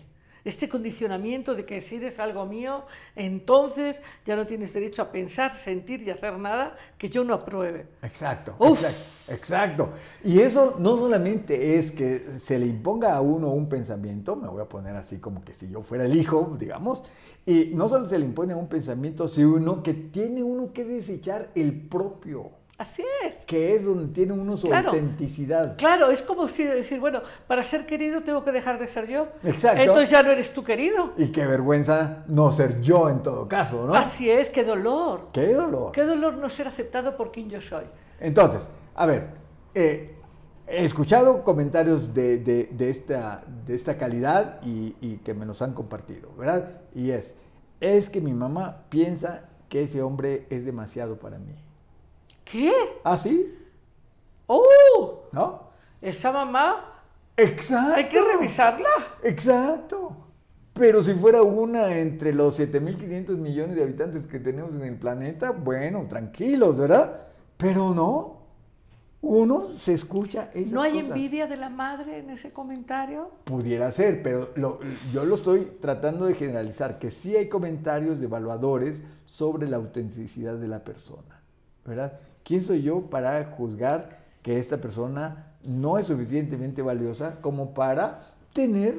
Este 0.44 0.68
condicionamiento 0.68 1.55
de 1.55 1.66
que 1.66 1.80
si 1.82 1.96
eres 1.96 2.18
algo 2.18 2.46
mío, 2.46 2.86
entonces 3.16 4.01
ya 4.24 4.34
no 4.34 4.46
tienes 4.46 4.72
derecho 4.72 5.03
a 5.03 5.12
pensar, 5.12 5.55
sentir 5.55 6.01
y 6.03 6.11
hacer 6.11 6.38
nada 6.38 6.74
que 6.96 7.11
yo 7.11 7.22
no 7.24 7.34
apruebe. 7.34 7.86
Exacto, 8.01 8.55
Uf. 8.59 8.82
exacto, 8.82 9.03
exacto. 9.26 9.92
Y 10.24 10.38
eso 10.40 10.76
no 10.78 10.96
solamente 10.96 11.76
es 11.76 11.90
que 11.90 12.38
se 12.38 12.59
le 12.59 12.66
imponga 12.66 13.14
a 13.14 13.20
uno 13.20 13.51
un 13.51 13.68
pensamiento, 13.68 14.36
me 14.36 14.49
voy 14.49 14.62
a 14.62 14.68
poner 14.68 14.96
así 14.96 15.18
como 15.18 15.44
que 15.44 15.53
si 15.53 15.68
yo 15.68 15.82
fuera 15.82 16.07
el 16.07 16.16
hijo, 16.16 16.57
digamos, 16.59 17.05
y 17.44 17.72
no 17.74 17.88
solo 17.88 18.09
se 18.09 18.18
le 18.18 18.24
impone 18.24 18.55
un 18.55 18.68
pensamiento, 18.68 19.28
sino 19.28 19.82
que 19.82 19.92
tiene 19.92 20.42
uno 20.42 20.72
que 20.72 20.84
desechar 20.84 21.51
el 21.57 21.88
propio, 21.88 22.53
Así 22.79 23.03
es. 23.26 23.45
que 23.45 23.74
es 23.74 23.85
donde 23.85 24.12
tiene 24.14 24.33
uno 24.33 24.57
su 24.57 24.68
Claro. 24.68 24.91
autenticidad. 24.91 25.76
Claro, 25.76 26.11
es 26.12 26.22
como 26.22 26.47
si 26.49 26.62
decir, 26.62 27.01
bueno, 27.01 27.22
para 27.49 27.64
ser 27.64 27.87
querido 27.87 28.22
tengo 28.22 28.45
que 28.45 28.53
dejar 28.53 28.79
de 28.79 28.87
ser 28.87 29.09
yo. 29.09 29.26
Exacto. 29.43 29.83
Entonces 29.83 30.11
ya 30.11 30.22
no 30.22 30.31
eres 30.31 30.53
tú 30.55 30.62
querido. 30.62 31.12
Y 31.16 31.33
qué 31.33 31.45
vergüenza 31.45 32.22
no 32.29 32.53
ser 32.53 32.81
yo 32.81 33.09
en 33.09 33.20
todo 33.22 33.49
caso, 33.49 33.85
¿no? 33.85 33.95
Así 33.95 34.31
es, 34.31 34.49
qué 34.49 34.62
dolor. 34.62 35.24
Qué 35.33 35.53
dolor. 35.55 35.91
Qué 35.91 36.05
dolor 36.05 36.35
no 36.35 36.49
ser 36.49 36.68
aceptado 36.68 37.16
por 37.16 37.33
quien 37.33 37.51
yo 37.51 37.61
soy. 37.61 37.85
Entonces, 38.20 38.68
a 38.95 39.07
ver, 39.07 39.26
eh, 39.74 40.14
he 40.68 40.85
escuchado 40.85 41.43
comentarios 41.43 42.14
de, 42.14 42.39
de- 42.39 42.68
de 42.70 42.91
esta, 42.91 43.43
de 43.66 43.74
esta 43.74 43.99
calidad 43.99 44.61
y, 44.62 44.95
y 45.01 45.16
que 45.24 45.35
me 45.35 45.47
los 45.47 45.62
han 45.62 45.72
compartido, 45.74 46.31
¿verdad? 46.39 46.81
Y 46.95 47.11
es, 47.11 47.35
es 47.81 48.09
que 48.09 48.20
mi 48.20 48.33
mamá 48.35 48.85
piensa 48.89 49.49
que 49.68 49.83
ese 49.83 50.01
hombre 50.03 50.47
es 50.51 50.64
demasiado 50.64 51.18
para 51.18 51.39
mí. 51.39 51.55
¿Qué? 52.51 52.72
¿Ah, 53.05 53.16
sí? 53.18 53.55
¡Oh! 54.46 55.24
¿No? 55.32 55.68
Esa 56.01 56.32
mamá 56.32 56.94
Exacto. 57.36 57.94
hay 57.94 58.09
que 58.09 58.20
revisarla. 58.20 58.88
Exacto. 59.22 60.16
Pero 60.72 61.03
si 61.03 61.12
fuera 61.14 61.42
una 61.42 61.96
entre 61.99 62.32
los 62.32 62.59
7.500 62.59 63.36
millones 63.36 63.74
de 63.76 63.82
habitantes 63.82 64.26
que 64.26 64.38
tenemos 64.38 64.76
en 64.76 64.82
el 64.84 64.96
planeta, 64.96 65.51
bueno, 65.51 66.07
tranquilos, 66.09 66.76
¿verdad? 66.78 67.26
Pero 67.57 67.92
no. 67.94 68.38
Uno 69.20 69.70
se 69.80 69.94
escucha 69.94 70.49
esas 70.55 70.72
¿No 70.72 70.80
hay 70.82 70.92
cosas. 70.92 71.09
envidia 71.09 71.49
de 71.49 71.57
la 71.57 71.68
madre 71.68 72.18
en 72.20 72.30
ese 72.30 72.53
comentario? 72.53 73.32
Pudiera 73.42 73.90
ser, 73.90 74.22
pero 74.22 74.51
lo- 74.55 74.78
yo 75.12 75.24
lo 75.24 75.34
estoy 75.34 75.64
tratando 75.80 76.26
de 76.26 76.34
generalizar, 76.34 77.01
que 77.01 77.11
sí 77.11 77.36
hay 77.36 77.49
comentarios 77.49 78.20
de 78.20 78.26
evaluadores 78.26 79.03
sobre 79.26 79.68
la 79.68 79.76
autenticidad 79.78 80.55
de 80.55 80.68
la 80.68 80.84
persona, 80.84 81.42
¿verdad? 81.84 82.12
¿Quién 82.49 82.62
soy 82.62 82.80
yo 82.80 83.03
para 83.03 83.44
juzgar 83.44 84.20
que 84.42 84.59
esta 84.59 84.78
persona 84.78 85.53
no 85.62 85.99
es 85.99 86.07
suficientemente 86.07 86.80
valiosa 86.80 87.34
como 87.42 87.74
para 87.74 88.22
tener 88.55 88.94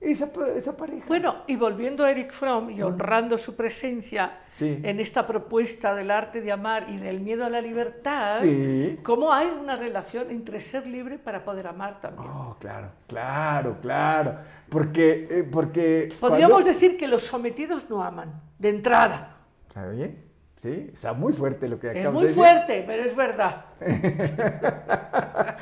esa, 0.00 0.30
esa 0.56 0.74
pareja? 0.78 1.04
Bueno, 1.06 1.42
y 1.46 1.56
volviendo 1.56 2.06
a 2.06 2.10
Eric 2.10 2.32
Fromm 2.32 2.70
y 2.70 2.80
honrando 2.80 3.36
su 3.36 3.54
presencia 3.54 4.38
Sí. 4.54 4.80
en 4.82 4.98
esta 4.98 5.26
propuesta 5.26 5.94
del 5.94 6.10
arte 6.10 6.40
de 6.40 6.50
amar 6.50 6.86
y 6.88 6.96
del 6.96 7.20
miedo 7.20 7.44
a 7.44 7.50
la 7.50 7.60
libertad, 7.60 8.40
Sí. 8.40 8.98
¿cómo 9.02 9.30
hay 9.30 9.48
una 9.48 9.76
relación 9.76 10.30
entre 10.30 10.62
ser 10.62 10.86
libre 10.86 11.18
para 11.18 11.44
poder 11.44 11.66
amar 11.66 12.00
también? 12.00 12.26
Oh, 12.30 12.56
claro, 12.58 12.88
claro, 13.06 13.76
claro. 13.82 14.36
Porque, 14.70 15.28
eh, 15.30 15.44
porque 15.44 16.08
Podríamos 16.18 16.62
cuando- 16.62 16.72
decir 16.72 16.96
que 16.96 17.06
los 17.08 17.24
sometidos 17.24 17.90
no 17.90 18.02
aman, 18.02 18.40
de 18.58 18.70
entrada. 18.70 19.36
¿Está 19.68 19.86
bien? 19.90 20.24
Sí, 20.56 20.90
está 20.92 21.12
muy 21.12 21.32
fuerte 21.32 21.68
lo 21.68 21.78
que 21.78 21.88
Es 21.88 21.96
acabas 21.96 22.14
muy 22.14 22.22
de 22.22 22.28
decir. 22.28 22.42
fuerte, 22.42 22.84
pero 22.86 23.02
es 23.02 23.16
verdad. 23.16 23.64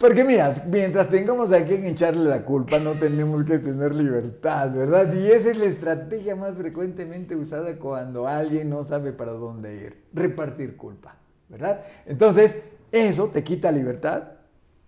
Porque 0.00 0.24
mira, 0.24 0.54
mientras 0.66 1.08
tengamos 1.10 1.52
a 1.52 1.62
quien 1.62 1.84
echarle 1.84 2.24
la 2.24 2.42
culpa, 2.42 2.78
no 2.78 2.92
tenemos 2.92 3.44
que 3.44 3.58
tener 3.58 3.94
libertad, 3.94 4.70
¿verdad? 4.72 5.12
Y 5.12 5.30
esa 5.30 5.50
es 5.50 5.58
la 5.58 5.66
estrategia 5.66 6.34
más 6.34 6.54
frecuentemente 6.54 7.36
usada 7.36 7.76
cuando 7.76 8.26
alguien 8.26 8.70
no 8.70 8.82
sabe 8.86 9.12
para 9.12 9.32
dónde 9.32 9.74
ir, 9.74 10.04
repartir 10.14 10.78
culpa, 10.78 11.16
¿verdad? 11.50 11.84
Entonces, 12.06 12.62
eso 12.90 13.28
te 13.28 13.44
quita 13.44 13.70
libertad, 13.70 14.22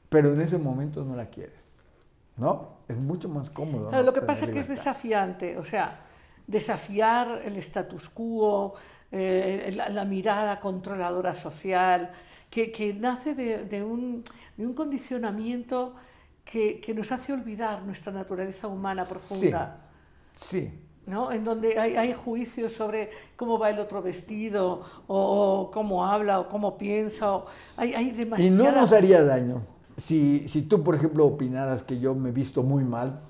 pero 0.09 0.33
en 0.33 0.41
ese 0.41 0.57
momento 0.57 1.05
no 1.05 1.15
la 1.15 1.27
quieres, 1.27 1.75
¿no? 2.39 2.79
Es 2.89 2.97
mucho 2.97 3.29
más 3.29 3.51
cómodo. 3.51 3.91
Claro, 3.91 4.05
¿no? 4.05 4.11
lo 4.11 4.15
que 4.15 4.23
pasa 4.23 4.47
es 4.47 4.51
que 4.51 4.61
es 4.61 4.69
desafiante, 4.69 5.59
o 5.59 5.65
sea, 5.65 6.01
desafiar 6.47 7.43
el 7.45 7.59
status 7.59 8.09
quo, 8.09 8.77
eh, 9.13 9.71
la, 9.77 9.89
la 9.91 10.05
mirada 10.05 10.59
controladora 10.59 11.35
social, 11.35 12.11
que, 12.51 12.73
que 12.73 12.95
nace 12.95 13.35
de, 13.35 13.65
de 13.65 13.83
un, 13.85 14.25
de 14.57 14.67
un 14.67 14.75
condicionamiento 14.75 15.95
que, 16.45 16.81
que 16.81 16.95
nos 16.95 17.13
hace 17.13 17.33
olvidar 17.33 17.83
nuestra 17.83 18.13
naturaleza 18.13 18.67
humana 18.67 19.05
profunda. 19.05 19.79
Sí, 20.35 20.71
¿no? 21.07 21.33
En 21.33 21.45
donde 21.45 21.79
hay, 21.79 21.97
hay 21.97 22.13
juicios 22.15 22.73
sobre 22.73 23.11
cómo 23.37 23.59
va 23.59 23.71
el 23.71 23.79
otro 23.79 24.03
vestido, 24.03 24.83
o, 25.07 25.65
o 25.65 25.71
cómo 25.71 26.07
habla, 26.07 26.41
o 26.41 26.49
cómo 26.49 26.79
piensa, 26.79 27.37
o 27.37 27.47
hay, 27.77 27.95
hay 27.95 28.29
Y 28.39 28.51
no 28.51 28.71
nos 28.73 28.93
haría 28.93 29.23
daño. 29.23 29.63
Si, 29.97 30.49
si 30.49 30.63
tú, 30.63 30.83
por 30.83 30.95
ejemplo, 30.95 31.27
opinaras 31.27 31.83
que 31.83 31.99
yo 31.99 32.15
me 32.15 32.31
he 32.31 32.33
visto 32.33 32.63
muy 32.63 32.85
mal, 32.85 33.21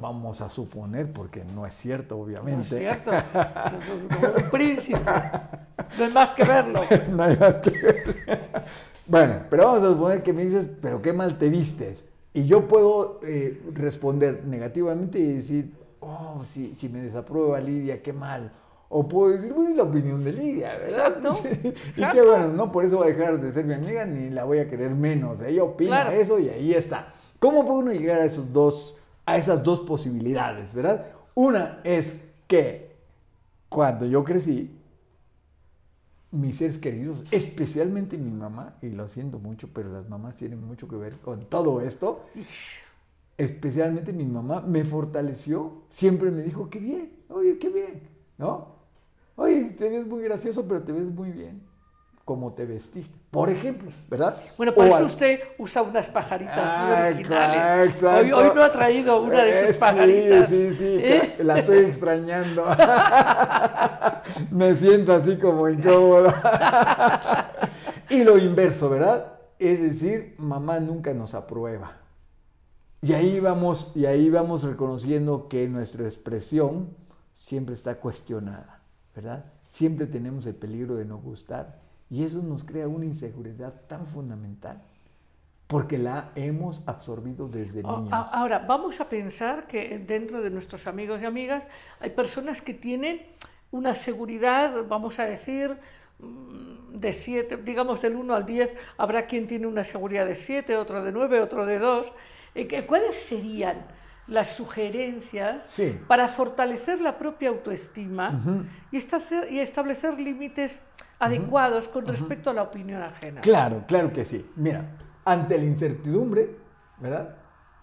vamos 0.00 0.40
a 0.40 0.48
suponer, 0.48 1.12
porque 1.12 1.44
no 1.44 1.66
es 1.66 1.74
cierto, 1.74 2.18
obviamente. 2.18 2.56
No 2.56 2.60
es 2.60 2.68
cierto. 2.68 3.10
Un 4.36 4.50
príncipe. 4.50 5.00
No 5.98 6.04
hay 6.04 6.12
más 6.12 6.32
que 6.32 6.44
verlo. 6.44 6.80
No 7.10 7.22
hay 7.22 7.36
más 7.36 7.54
que 7.54 7.70
ver. 7.70 8.40
bueno, 9.06 9.34
pero 9.50 9.64
vamos 9.66 9.82
a 9.84 9.88
suponer 9.92 10.22
que 10.22 10.32
me 10.32 10.44
dices, 10.44 10.66
pero 10.80 11.00
qué 11.00 11.12
mal 11.12 11.38
te 11.38 11.48
vistes. 11.48 12.06
Y 12.32 12.46
yo 12.46 12.68
puedo 12.68 13.20
eh, 13.24 13.60
responder 13.74 14.44
negativamente 14.44 15.18
y 15.18 15.32
decir, 15.34 15.74
oh, 16.00 16.42
si, 16.48 16.74
si 16.74 16.88
me 16.88 17.00
desaprueba 17.00 17.60
Lidia, 17.60 18.02
qué 18.02 18.12
mal. 18.12 18.52
O 18.88 19.06
puedo 19.08 19.30
decir, 19.32 19.52
bueno, 19.52 19.70
es 19.70 19.76
la 19.76 19.84
opinión 19.84 20.24
de 20.24 20.32
Lidia, 20.32 20.76
¿verdad? 20.76 20.88
Exacto, 20.88 21.32
Sí. 21.42 21.72
Y 21.96 22.04
qué 22.12 22.22
bueno, 22.22 22.48
no 22.48 22.72
por 22.72 22.84
eso 22.84 22.98
va 22.98 23.04
a 23.04 23.08
dejar 23.08 23.40
de 23.40 23.52
ser 23.52 23.64
mi 23.64 23.74
amiga 23.74 24.04
ni 24.04 24.30
la 24.30 24.44
voy 24.44 24.58
a 24.58 24.68
querer 24.68 24.90
menos. 24.90 25.40
Ella 25.42 25.62
opina 25.64 26.02
Claro. 26.02 26.10
eso 26.10 26.38
y 26.38 26.48
ahí 26.48 26.74
está. 26.74 27.12
¿Cómo 27.38 27.64
puede 27.64 27.78
uno 27.78 27.92
llegar 27.92 28.20
a, 28.20 28.24
esos 28.24 28.52
dos, 28.52 28.99
a 29.26 29.36
esas 29.36 29.62
dos 29.62 29.80
posibilidades, 29.80 30.72
verdad? 30.72 31.06
Una 31.34 31.80
es 31.84 32.20
que 32.46 32.96
cuando 33.68 34.04
yo 34.06 34.24
crecí, 34.24 34.76
mis 36.32 36.58
seres 36.58 36.78
queridos, 36.78 37.24
especialmente 37.30 38.16
mi 38.16 38.30
mamá, 38.30 38.76
y 38.82 38.90
lo 38.90 39.08
siento 39.08 39.38
mucho, 39.38 39.68
pero 39.72 39.90
las 39.90 40.08
mamás 40.08 40.36
tienen 40.36 40.64
mucho 40.64 40.88
que 40.88 40.96
ver 40.96 41.18
con 41.18 41.44
todo 41.46 41.80
esto, 41.80 42.24
especialmente 43.36 44.12
mi 44.12 44.26
mamá 44.26 44.60
me 44.60 44.84
fortaleció, 44.84 45.82
siempre 45.90 46.30
me 46.30 46.42
dijo, 46.42 46.68
qué 46.70 46.78
bien, 46.78 47.12
oye, 47.28 47.58
qué 47.58 47.68
bien, 47.68 48.02
¿no? 48.38 48.76
Oye, 49.36 49.70
te 49.70 49.88
ves 49.88 50.06
muy 50.06 50.22
gracioso, 50.22 50.66
pero 50.68 50.82
te 50.82 50.92
ves 50.92 51.06
muy 51.06 51.30
bien, 51.30 51.62
como 52.30 52.52
te 52.52 52.64
vestiste, 52.64 53.18
por 53.32 53.50
ejemplo, 53.50 53.90
¿verdad? 54.08 54.36
Bueno, 54.56 54.72
por 54.72 54.84
O 54.84 54.86
eso 54.86 54.96
al- 54.98 55.04
usted 55.06 55.40
usa 55.58 55.82
unas 55.82 56.06
pajaritas 56.06 56.56
Ah, 56.56 56.84
muy 57.08 57.14
originales. 57.14 58.02
Hoy, 58.04 58.30
hoy 58.30 58.50
no 58.54 58.62
ha 58.62 58.70
traído 58.70 59.20
una 59.20 59.42
de 59.42 59.50
Eh, 59.50 59.66
sus 59.66 59.76
pajaritas. 59.78 60.48
Sí, 60.48 60.68
sí, 60.70 60.76
sí, 60.78 60.96
¿Eh? 61.02 61.34
la 61.42 61.58
estoy 61.58 61.78
extrañando. 61.86 62.66
Me 64.52 64.76
siento 64.76 65.12
así 65.12 65.38
como 65.38 65.68
incómodo. 65.68 66.32
y 68.10 68.22
lo 68.22 68.38
inverso, 68.38 68.88
¿verdad? 68.88 69.32
Es 69.58 69.80
decir, 69.82 70.36
mamá 70.38 70.78
nunca 70.78 71.12
nos 71.12 71.34
aprueba. 71.34 71.96
Y 73.02 73.12
ahí 73.12 73.40
vamos, 73.40 73.90
y 73.96 74.06
ahí 74.06 74.30
vamos 74.30 74.62
reconociendo 74.62 75.48
que 75.48 75.66
nuestra 75.68 76.04
expresión 76.04 76.90
siempre 77.34 77.74
está 77.74 77.96
cuestionada, 77.96 78.82
¿verdad? 79.16 79.46
Siempre 79.66 80.06
tenemos 80.06 80.46
el 80.46 80.54
peligro 80.54 80.94
de 80.94 81.04
no 81.06 81.18
gustar. 81.18 81.79
Y 82.10 82.24
eso 82.24 82.42
nos 82.42 82.64
crea 82.64 82.88
una 82.88 83.04
inseguridad 83.04 83.72
tan 83.86 84.06
fundamental. 84.06 84.82
Porque 85.68 85.98
la 85.98 86.32
hemos 86.34 86.82
absorbido 86.88 87.46
desde 87.46 87.84
niños. 87.84 88.28
Ahora, 88.32 88.58
vamos 88.58 89.00
a 89.00 89.08
pensar 89.08 89.68
que 89.68 90.00
dentro 90.00 90.40
de 90.42 90.50
nuestros 90.50 90.88
amigos 90.88 91.22
y 91.22 91.26
amigas 91.26 91.68
hay 92.00 92.10
personas 92.10 92.60
que 92.60 92.74
tienen 92.74 93.22
una 93.70 93.94
seguridad, 93.94 94.84
vamos 94.88 95.20
a 95.20 95.24
decir, 95.24 95.78
mm, 96.18 96.98
de 96.98 97.12
7, 97.12 97.58
digamos 97.58 98.02
del 98.02 98.16
1 98.16 98.34
al 98.34 98.44
10, 98.46 98.74
habrá 98.98 99.26
quien 99.26 99.46
tiene 99.46 99.68
una 99.68 99.84
seguridad 99.84 100.26
de 100.26 100.34
7, 100.34 100.76
otro 100.76 101.04
de 101.04 101.12
9, 101.12 101.40
otro 101.40 101.64
de 101.64 101.78
2. 101.78 102.12
Eh, 102.56 102.84
¿Cuáles 102.84 103.14
serían 103.14 103.86
las 104.26 104.56
sugerencias 104.56 105.62
Sí. 105.66 105.96
para 106.08 106.26
fortalecer 106.26 107.00
la 107.00 107.16
propia 107.16 107.48
autoestima 107.50 108.64
y 108.90 108.96
establecer 109.60 110.18
límites 110.18 110.82
adecuados 111.20 111.86
con 111.86 112.06
respecto 112.06 112.50
a 112.50 112.54
la 112.54 112.62
opinión 112.62 113.02
ajena? 113.02 113.40
Claro, 113.42 113.84
claro 113.86 114.12
que 114.12 114.24
sí. 114.24 114.50
Mira, 114.56 114.96
ante 115.24 115.56
la 115.58 115.64
incertidumbre, 115.64 116.56
¿verdad? 116.98 117.36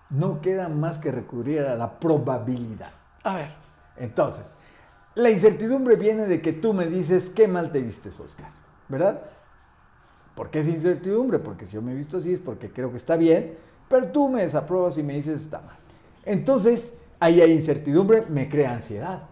No 0.09 0.41
queda 0.41 0.67
más 0.67 0.99
que 0.99 1.11
recurrir 1.11 1.61
a 1.61 1.75
la 1.75 1.99
probabilidad. 1.99 2.91
A 3.23 3.35
ver, 3.35 3.49
Entonces, 3.97 4.55
la 5.15 5.29
incertidumbre 5.29 5.95
viene 5.95 6.25
de 6.25 6.41
que 6.41 6.53
tú 6.53 6.73
me 6.73 6.85
dices 6.85 7.29
qué 7.29 7.47
mal 7.47 7.71
te 7.71 7.81
vistes, 7.81 8.19
Oscar, 8.19 8.51
¿verdad? 8.87 9.21
¿Por 10.35 10.49
qué 10.49 10.59
es 10.59 10.67
incertidumbre? 10.67 11.39
Porque 11.39 11.65
si 11.65 11.73
yo 11.73 11.81
me 11.81 11.93
he 11.93 11.95
visto 11.95 12.17
así 12.17 12.33
es 12.33 12.39
porque 12.39 12.71
creo 12.71 12.91
que 12.91 12.97
está 12.97 13.17
bien, 13.17 13.57
pero 13.89 14.07
tú 14.07 14.29
me 14.29 14.43
desapruebas 14.43 14.97
y 14.97 15.03
me 15.03 15.13
dices 15.13 15.41
está 15.41 15.61
mal. 15.61 15.77
Entonces, 16.25 16.93
ahí 17.19 17.41
hay 17.41 17.53
incertidumbre, 17.53 18.23
me 18.29 18.47
crea 18.47 18.73
ansiedad. 18.73 19.23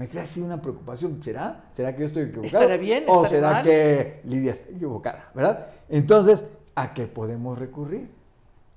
Me 0.00 0.08
crea 0.08 0.22
así 0.22 0.40
una 0.40 0.62
preocupación. 0.62 1.22
¿Será? 1.22 1.64
¿Será 1.72 1.92
que 1.92 2.00
yo 2.00 2.06
estoy 2.06 2.22
equivocado? 2.22 2.46
¿Estaré 2.46 2.78
bien? 2.78 3.04
¿O 3.06 3.22
¿Estaré 3.22 3.28
será 3.28 3.52
mal? 3.52 3.64
que 3.64 4.22
Lidia 4.24 4.52
está 4.52 4.72
equivocada? 4.72 5.30
¿Verdad? 5.34 5.66
Entonces, 5.90 6.42
¿a 6.74 6.94
qué 6.94 7.06
podemos 7.06 7.58
recurrir? 7.58 8.08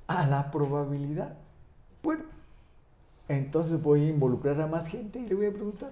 A 0.08 0.28
la 0.28 0.52
probabilidad. 0.52 1.34
Bueno, 2.04 2.24
entonces 3.30 3.82
voy 3.82 4.02
a 4.02 4.10
involucrar 4.10 4.60
a 4.60 4.68
más 4.68 4.86
gente 4.86 5.20
y 5.20 5.26
le 5.26 5.36
voy 5.36 5.46
a 5.46 5.52
preguntar, 5.54 5.92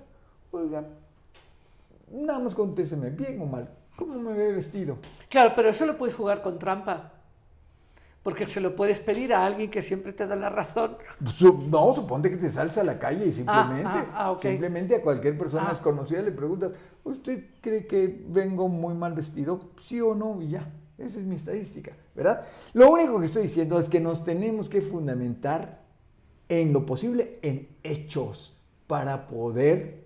oiga, 0.52 0.84
nada 2.12 2.40
más 2.40 2.54
contésteme, 2.54 3.10
bien 3.10 3.42
o 3.42 3.46
mal, 3.46 3.70
¿cómo 3.96 4.16
me 4.16 4.34
ve 4.34 4.52
vestido? 4.52 4.98
Claro, 5.30 5.54
pero 5.56 5.70
eso 5.70 5.86
lo 5.86 5.98
puedes 5.98 6.14
jugar 6.14 6.42
con 6.42 6.60
trampa. 6.60 7.10
Porque 8.24 8.46
se 8.46 8.62
lo 8.62 8.76
puedes 8.76 9.00
pedir 9.00 9.34
a 9.34 9.44
alguien 9.46 9.72
que 9.72 9.82
siempre 9.82 10.14
te 10.14 10.28
da 10.28 10.36
la 10.36 10.50
razón. 10.50 10.96
Su- 11.26 11.68
no, 11.70 11.94
suponte 11.96 12.30
que 12.30 12.38
te 12.38 12.52
sales 12.52 12.78
a 12.78 12.84
la 12.84 13.00
calle 13.00 13.26
y 13.26 13.32
simplemente, 13.32 13.90
ah, 13.92 14.12
ah, 14.14 14.32
ok. 14.32 14.42
simplemente 14.42 14.96
a 14.96 15.02
cualquier 15.02 15.36
persona 15.38 15.68
Ah. 15.68 15.72
desconocida 15.72 16.22
le 16.22 16.32
preguntas, 16.32 16.72
¿usted 17.04 17.46
cree 17.62 17.88
que 17.88 18.24
vengo 18.28 18.68
muy 18.70 18.94
mal 18.94 19.14
vestido? 19.14 19.72
Sí 19.82 20.00
o 20.02 20.14
no, 20.14 20.40
y 20.42 20.50
ya. 20.50 20.70
Esa 21.00 21.20
es 21.20 21.26
mi 21.26 21.36
estadística, 21.36 21.94
¿verdad? 22.14 22.46
Lo 22.74 22.92
único 22.92 23.20
que 23.20 23.26
estoy 23.26 23.42
diciendo 23.44 23.80
es 23.80 23.90
que 23.90 24.00
nos 24.00 24.24
tenemos 24.24 24.70
que 24.70 24.82
fundamentar 24.82 25.82
en 26.48 26.74
lo 26.74 26.86
posible 26.86 27.40
en 27.42 27.70
hechos 27.82 28.56
para 28.86 29.26
poder 29.28 30.04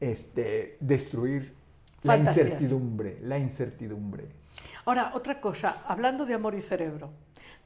este, 0.00 0.76
destruir 0.80 1.54
la 2.02 2.16
incertidumbre, 2.16 3.18
la 3.22 3.38
incertidumbre. 3.38 4.26
Ahora, 4.86 5.12
otra 5.14 5.40
cosa, 5.40 5.82
hablando 5.86 6.26
de 6.26 6.34
amor 6.34 6.56
y 6.56 6.62
cerebro. 6.62 7.10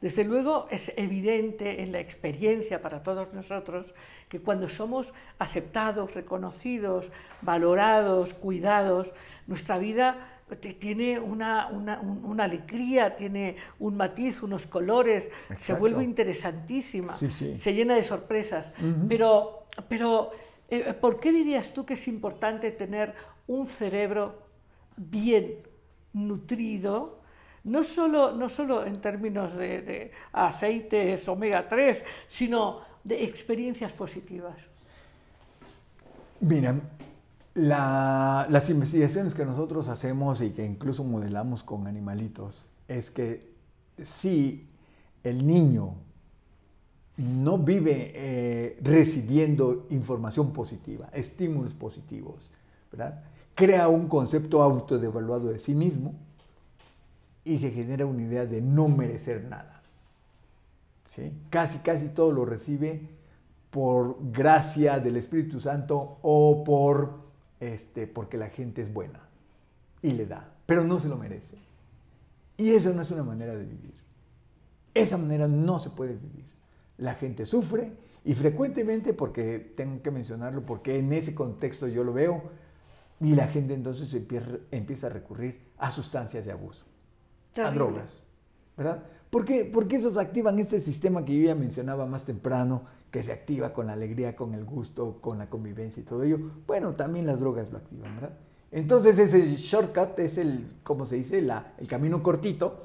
Desde 0.01 0.23
luego 0.25 0.69
es 0.71 0.93
evidente 0.97 1.83
en 1.83 1.91
la 1.93 1.99
experiencia 2.01 2.81
para 2.81 3.03
todos 3.03 3.35
nosotros 3.35 3.95
que 4.29 4.41
cuando 4.41 4.69
somos 4.69 5.13
aceptados, 5.41 6.15
reconocidos, 6.15 7.11
valorados, 7.43 8.33
cuidados, 8.35 9.13
nuestra 9.49 9.79
vida 9.79 10.35
tiene 10.79 11.19
una, 11.19 11.67
una- 11.69 12.01
un- 12.01 12.25
una 12.25 12.45
alegría, 12.45 13.17
tiene 13.17 13.57
un 13.81 13.97
matiz, 13.97 14.41
unos 14.43 14.67
colores, 14.67 15.31
se 15.57 15.75
vuelve 15.75 16.05
interesantísima, 16.05 17.15
Sí, 17.15 17.29
sí. 17.31 17.59
se 17.59 17.75
llena 17.75 17.95
de 17.97 18.03
sorpresas. 18.05 18.73
Pero, 19.09 19.67
pero 19.89 20.31
eh, 20.71 20.95
¿por 20.95 21.19
qué 21.19 21.33
dirías 21.33 21.73
tú 21.75 21.85
que 21.85 21.95
es 21.95 22.07
importante 22.09 22.71
tener 22.71 23.15
un 23.49 23.67
cerebro 23.67 24.43
bien 24.97 25.55
nutrido? 26.13 27.18
No 27.69 27.83
solo, 27.83 28.33
no 28.33 28.49
solo 28.49 28.85
en 28.87 29.01
términos 29.01 29.55
de, 29.55 30.11
aceites 30.33 31.29
omega 31.29 31.69
3, 31.69 32.03
sino 32.27 32.81
de 33.05 33.25
experiencias 33.25 33.93
positivas. 33.93 34.67
Mira, 36.41 36.75
la- 37.55 38.47
las 38.49 38.71
investigaciones 38.71 39.35
que 39.35 39.45
nosotros 39.45 39.89
hacemos 39.89 40.41
y 40.41 40.51
que 40.51 40.65
incluso 40.65 41.05
modelamos 41.05 41.63
con 41.63 41.87
animalitos 41.87 42.65
es 42.87 43.11
que 43.11 43.53
si 43.97 44.69
el 45.23 45.47
niño 45.47 45.95
no 47.19 47.59
vive 47.59 48.13
eh, 48.15 48.79
recibiendo 48.81 49.87
información 49.91 50.53
positiva, 50.53 51.09
estímulos 51.13 51.75
positivos, 51.75 52.51
crea 53.55 53.89
un 53.89 54.07
concepto 54.09 54.63
autodevaluado 54.63 55.49
de 55.49 55.59
sí 55.59 55.75
mismo 55.75 56.15
y 57.49 57.59
se 57.59 57.71
genera 57.71 58.07
una 58.07 58.23
idea 58.23 58.47
de 58.47 58.61
no 58.61 58.89
merecer 58.89 59.45
nada. 59.45 59.83
¿sí? 61.09 61.33
Casi, 61.51 61.79
casi 61.79 62.09
todo 62.09 62.31
lo 62.31 62.45
recibe 62.45 63.01
por 63.71 64.19
gracia 64.33 64.99
del 64.99 65.17
Espíritu 65.17 65.61
Santo 65.61 66.19
o 66.23 66.63
por 66.65 67.29
este, 67.61 68.07
porque 68.07 68.37
la 68.37 68.49
gente 68.49 68.83
es 68.83 68.93
buena 68.93 69.21
y 70.03 70.13
le 70.13 70.27
da, 70.27 70.53
pero 70.67 70.85
no 70.85 70.99
se 71.01 71.09
lo 71.09 71.17
merece. 71.17 71.57
Y 72.57 72.71
eso 72.71 72.93
no 72.93 73.03
es 73.03 73.11
una 73.11 73.23
manera 73.25 73.55
de 73.55 73.65
vivir. 73.65 73.95
Esa 74.95 75.17
manera 75.17 75.47
no 75.49 75.79
se 75.79 75.91
puede 75.91 76.15
vivir. 76.15 76.45
La 76.99 77.15
gente 77.15 77.47
sufre 77.47 77.93
y 78.25 78.35
frecuentemente, 78.35 79.15
porque 79.15 79.59
tengo 79.59 80.03
que 80.03 80.11
mencionarlo, 80.11 80.63
porque 80.63 80.99
en 80.99 81.13
ese 81.13 81.35
contexto 81.35 81.87
yo 81.89 82.05
lo 82.05 82.13
veo, 82.13 82.43
y 83.21 83.35
la 83.35 83.47
gente 83.49 83.75
entonces 83.75 84.13
empieza, 84.15 84.51
empieza 84.71 85.07
a 85.07 85.11
recurrir 85.11 85.61
a 85.79 85.91
sustancias 85.91 86.45
de 86.45 86.53
abuso, 86.53 86.85
a 87.53 87.55
Terrible. 87.55 87.75
drogas, 87.75 88.23
¿verdad? 88.77 89.03
Porque, 89.31 89.65
porque 89.73 89.97
esos 89.97 90.17
activan 90.17 90.59
este 90.59 90.81
sistema 90.81 91.25
que 91.25 91.39
yo 91.39 91.47
ya 91.47 91.55
mencionaba 91.55 92.07
más 92.07 92.25
temprano, 92.25 92.83
que 93.11 93.23
se 93.23 93.33
activa 93.33 93.73
con 93.73 93.87
la 93.87 93.93
alegría, 93.95 94.37
con 94.37 94.55
el 94.55 94.65
gusto, 94.65 95.19
con 95.21 95.39
la 95.39 95.51
convivencia 95.51 96.01
y 96.01 96.05
todo 96.05 96.23
ello. 96.23 96.39
Bueno, 96.67 96.95
también 96.95 97.27
las 97.27 97.41
drogas 97.41 97.71
lo 97.71 97.79
activan, 97.79 98.15
¿verdad? 98.15 98.33
Entonces 98.71 99.19
ese 99.19 99.57
shortcut 99.57 100.19
es 100.19 100.39
el, 100.39 100.71
como 100.83 101.07
se 101.07 101.17
dice, 101.17 101.41
la, 101.43 101.73
el 101.79 101.89
camino 101.89 102.23
cortito 102.23 102.85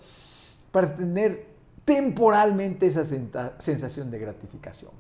para 0.72 0.96
tener 0.96 1.46
temporalmente 1.86 2.88
esa 2.88 3.06
sensación 3.06 4.10
de 4.10 4.20
gratificación. 4.20 4.92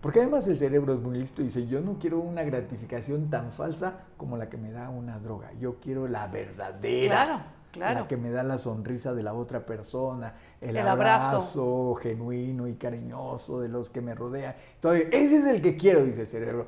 Porque 0.00 0.20
además 0.20 0.46
el 0.48 0.58
cerebro 0.58 0.94
es 0.94 1.00
muy 1.00 1.18
listo 1.18 1.40
y 1.40 1.46
dice, 1.46 1.66
yo 1.66 1.80
no 1.80 1.98
quiero 1.98 2.20
una 2.20 2.42
gratificación 2.42 3.30
tan 3.30 3.52
falsa 3.52 4.00
como 4.16 4.36
la 4.36 4.50
que 4.50 4.56
me 4.56 4.70
da 4.70 4.90
una 4.90 5.18
droga, 5.18 5.52
yo 5.54 5.80
quiero 5.80 6.06
la 6.08 6.26
verdadera. 6.28 7.24
Claro, 7.24 7.42
claro. 7.74 8.00
La 8.00 8.08
que 8.08 8.16
me 8.16 8.30
da 8.30 8.42
la 8.42 8.56
sonrisa 8.56 9.14
de 9.14 9.22
la 9.22 9.34
otra 9.34 9.66
persona, 9.66 10.34
el, 10.60 10.78
abrazo, 10.78 11.94
genuino 11.96 12.66
y 12.66 12.74
cariñoso 12.74 13.60
de 13.60 13.68
los 13.68 13.90
que 13.90 14.00
me 14.00 14.14
rodean. 14.14 14.54
Entonces, 14.76 15.08
ese 15.12 15.38
es 15.38 15.46
el 15.46 15.60
que 15.60 15.76
quiero, 15.76 16.04
dice 16.04 16.22
el 16.22 16.26
cerebro. 16.26 16.66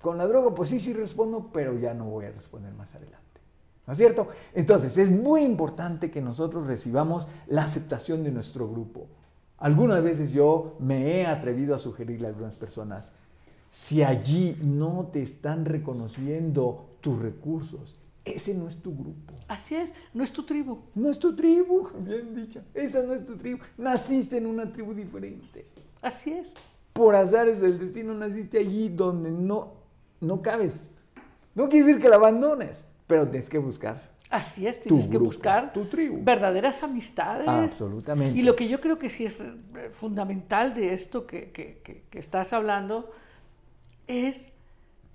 Con 0.00 0.18
la 0.18 0.26
droga, 0.26 0.54
pues 0.54 0.68
sí, 0.68 0.78
sí 0.78 0.92
respondo, 0.92 1.50
pero 1.52 1.78
ya 1.78 1.94
no 1.94 2.04
voy 2.04 2.26
a 2.26 2.30
responder 2.30 2.72
más 2.74 2.94
adelante. 2.94 3.24
¿No 3.86 3.92
es 3.92 3.98
cierto? 3.98 4.28
Entonces, 4.54 4.98
es 4.98 5.10
muy 5.10 5.42
importante 5.42 6.10
que 6.10 6.20
nosotros 6.20 6.66
recibamos 6.66 7.26
la 7.46 7.64
aceptación 7.64 8.22
de 8.22 8.30
nuestro 8.30 8.68
grupo. 8.68 9.06
Algunas 9.58 10.02
veces 10.02 10.30
yo 10.32 10.76
me 10.80 11.12
he 11.12 11.26
atrevido 11.26 11.74
a 11.74 11.78
sugerirle 11.78 12.26
a 12.26 12.30
algunas 12.30 12.56
personas, 12.56 13.12
si 13.70 14.02
allí 14.02 14.58
no 14.62 15.08
te 15.12 15.22
están 15.22 15.64
reconociendo 15.64 16.86
tus 17.00 17.20
recursos, 17.20 17.98
ese 18.26 18.54
no 18.54 18.68
es 18.68 18.76
tu 18.76 18.94
grupo. 18.94 19.32
Así 19.48 19.76
es, 19.76 19.92
no 20.12 20.22
es 20.22 20.32
tu 20.32 20.42
tribu. 20.42 20.80
No 20.94 21.08
es 21.10 21.18
tu 21.18 21.34
tribu, 21.34 21.88
bien 22.00 22.34
dicho. 22.34 22.60
Esa 22.74 23.02
no 23.02 23.14
es 23.14 23.24
tu 23.24 23.36
tribu. 23.36 23.60
Naciste 23.78 24.36
en 24.36 24.46
una 24.46 24.70
tribu 24.72 24.92
diferente. 24.92 25.66
Así 26.02 26.32
es. 26.32 26.52
Por 26.92 27.14
azares 27.14 27.60
del 27.60 27.78
destino 27.78 28.12
naciste 28.14 28.58
allí 28.58 28.88
donde 28.88 29.30
no, 29.30 29.74
no 30.20 30.42
cabes. 30.42 30.80
No 31.54 31.68
quiere 31.68 31.86
decir 31.86 32.02
que 32.02 32.08
la 32.08 32.16
abandones, 32.16 32.84
pero 33.06 33.26
tienes 33.28 33.48
que 33.48 33.58
buscar 33.58 34.16
Así 34.30 34.66
es, 34.66 34.80
tienes 34.80 35.06
que 35.06 35.18
buscar 35.18 35.72
tu 35.72 35.84
tribu. 35.84 36.18
verdaderas 36.22 36.82
amistades. 36.82 37.46
Absolutamente. 37.46 38.38
Y 38.38 38.42
lo 38.42 38.56
que 38.56 38.66
yo 38.66 38.80
creo 38.80 38.98
que 38.98 39.08
sí 39.08 39.24
es 39.24 39.40
eh, 39.40 39.54
fundamental 39.92 40.74
de 40.74 40.94
esto 40.94 41.26
que, 41.26 41.50
que, 41.52 41.80
que, 42.10 42.18
estás 42.18 42.52
hablando 42.52 43.10
es 44.08 44.52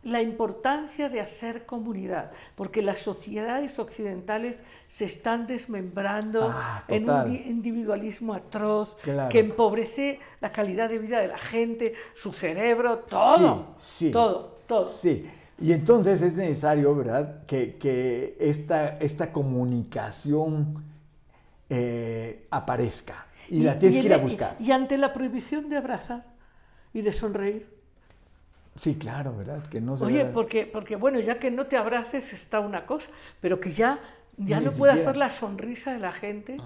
la 0.03 0.21
importancia 0.21 1.09
de 1.09 1.21
hacer 1.21 1.65
comunidad, 1.65 2.31
porque 2.55 2.81
las 2.81 2.99
sociedades 2.99 3.77
occidentales 3.77 4.63
se 4.87 5.05
están 5.05 5.45
desmembrando 5.45 6.51
ah, 6.51 6.83
en 6.87 7.09
un 7.09 7.35
individualismo 7.35 8.33
atroz 8.33 8.97
que 9.29 9.39
empobrece 9.39 10.19
la 10.39 10.51
calidad 10.51 10.89
de 10.89 10.97
vida 10.97 11.19
de 11.19 11.27
la 11.27 11.37
gente, 11.37 11.93
su 12.15 12.33
cerebro, 12.33 12.99
todo, 12.99 13.75
sí, 13.77 14.07
sí, 14.07 14.11
todo, 14.11 14.57
todo. 14.65 14.83
Sí. 14.83 15.29
Y 15.59 15.73
entonces 15.73 16.21
es 16.23 16.33
necesario, 16.33 16.95
¿verdad?, 16.95 17.45
que, 17.45 18.35
esta, 18.39 18.97
esta 18.97 19.31
comunicación 19.31 20.83
eh, 21.69 22.47
aparezca. 22.49 23.27
Y, 23.47 23.61
la 23.61 23.77
tienes 23.77 23.99
que 23.99 24.05
ir 24.07 24.13
a 24.13 24.17
buscar. 24.17 24.55
Y, 24.59 24.71
ante 24.71 24.97
la 24.97 25.13
prohibición 25.13 25.69
de 25.69 25.77
abrazar 25.77 26.25
y 26.93 27.01
de 27.01 27.13
sonreír. 27.13 27.80
Sí, 28.75 28.95
claro, 28.95 29.35
¿verdad? 29.35 29.67
Que 29.67 29.81
no 29.81 29.97
se 29.97 30.05
Oye, 30.05 30.25
porque, 30.25 30.65
porque 30.65 30.95
bueno, 30.95 31.19
ya 31.19 31.39
que 31.39 31.51
no 31.51 31.67
te 31.67 31.77
abraces 31.77 32.31
está 32.33 32.59
una 32.59 32.85
cosa, 32.85 33.09
pero 33.41 33.59
que 33.59 33.71
ya 33.73 33.99
ya 34.37 34.59
no 34.59 34.71
puedas 34.71 35.05
ver 35.05 35.17
la 35.17 35.29
sonrisa 35.29 35.93
de 35.93 35.99
la 35.99 36.11
gente, 36.11 36.57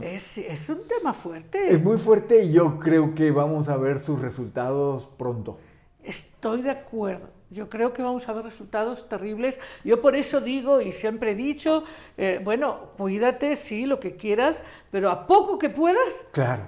Es, 0.00 0.38
es, 0.38 0.68
un 0.68 0.86
tema 0.86 1.12
fuerte. 1.12 1.68
Es 1.68 1.82
muy 1.82 1.98
fuerte 1.98 2.44
y 2.44 2.52
yo 2.52 2.78
creo 2.78 3.14
que 3.14 3.30
vamos 3.30 3.68
a 3.68 3.76
ver 3.76 4.04
sus 4.04 4.20
resultados 4.20 5.06
pronto. 5.18 5.58
Estoy 6.02 6.62
de 6.62 6.70
acuerdo. 6.70 7.28
Yo 7.50 7.68
creo 7.68 7.92
que 7.92 8.02
vamos 8.02 8.28
a 8.28 8.32
ver 8.32 8.44
resultados 8.44 9.08
terribles. 9.08 9.60
Yo 9.84 10.00
por 10.00 10.16
eso 10.16 10.40
digo 10.40 10.80
y 10.80 10.90
siempre 10.90 11.32
he 11.32 11.34
dicho, 11.34 11.84
eh, 12.16 12.40
bueno, 12.42 12.92
cuídate, 12.96 13.56
sí, 13.56 13.86
lo 13.86 14.00
que 14.00 14.16
quieras, 14.16 14.62
pero 14.90 15.10
a 15.10 15.26
poco 15.26 15.58
que 15.58 15.68
puedas, 15.68 16.24
claro. 16.32 16.66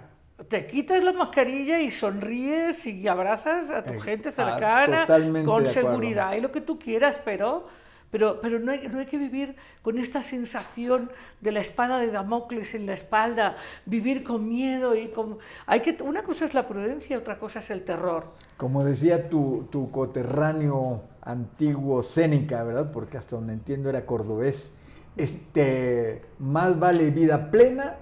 Te 0.49 0.67
quitas 0.67 1.03
la 1.03 1.13
mascarilla 1.13 1.81
y 1.81 1.91
sonríes 1.91 2.87
y 2.87 3.07
abrazas 3.07 3.71
a 3.71 3.83
tu 3.83 3.95
Eh, 3.95 4.01
gente 4.01 4.31
ah, 4.31 4.33
cercana 4.33 5.07
con 5.45 5.67
seguridad 5.67 6.35
y 6.35 6.41
lo 6.41 6.51
que 6.51 6.61
tú 6.61 6.79
quieras, 6.79 7.19
pero 7.25 7.67
pero, 8.15 8.41
pero 8.41 8.61
no, 8.61 8.71
hay, 8.71 8.87
no 8.87 9.01
hay 9.01 9.07
que 9.07 9.19
vivir 9.19 9.57
con 9.83 9.99
esta 9.99 10.23
sensación 10.23 11.11
de 11.41 11.51
la 11.51 11.59
espada 11.59 11.99
de 11.99 12.13
Damocles 12.13 12.77
en 12.77 12.87
la 12.87 12.93
espalda, 12.93 13.57
vivir 13.87 14.23
con 14.23 14.49
miedo 14.49 14.95
y 14.95 15.09
con... 15.09 15.39
Hay 15.67 15.81
que, 15.81 16.01
una 16.01 16.23
cosa 16.23 16.45
es 16.45 16.55
la 16.55 16.69
prudencia, 16.69 17.19
otra 17.19 17.41
cosa 17.41 17.59
es 17.59 17.71
el 17.71 17.85
terror. 17.85 18.29
Como 18.57 18.85
decía 18.85 19.29
tu, 19.29 19.67
tu 19.69 19.91
coterráneo 19.91 21.03
antiguo 21.23 22.05
Séneca, 22.05 22.63
¿verdad? 22.63 22.93
Porque 22.93 23.19
hasta 23.19 23.35
donde 23.35 23.53
entiendo 23.53 23.89
era 23.89 24.07
cordobés. 24.07 24.73
Este, 25.17 26.23
más 26.39 26.79
vale 26.79 27.11
vida 27.11 27.51
plena 27.51 27.97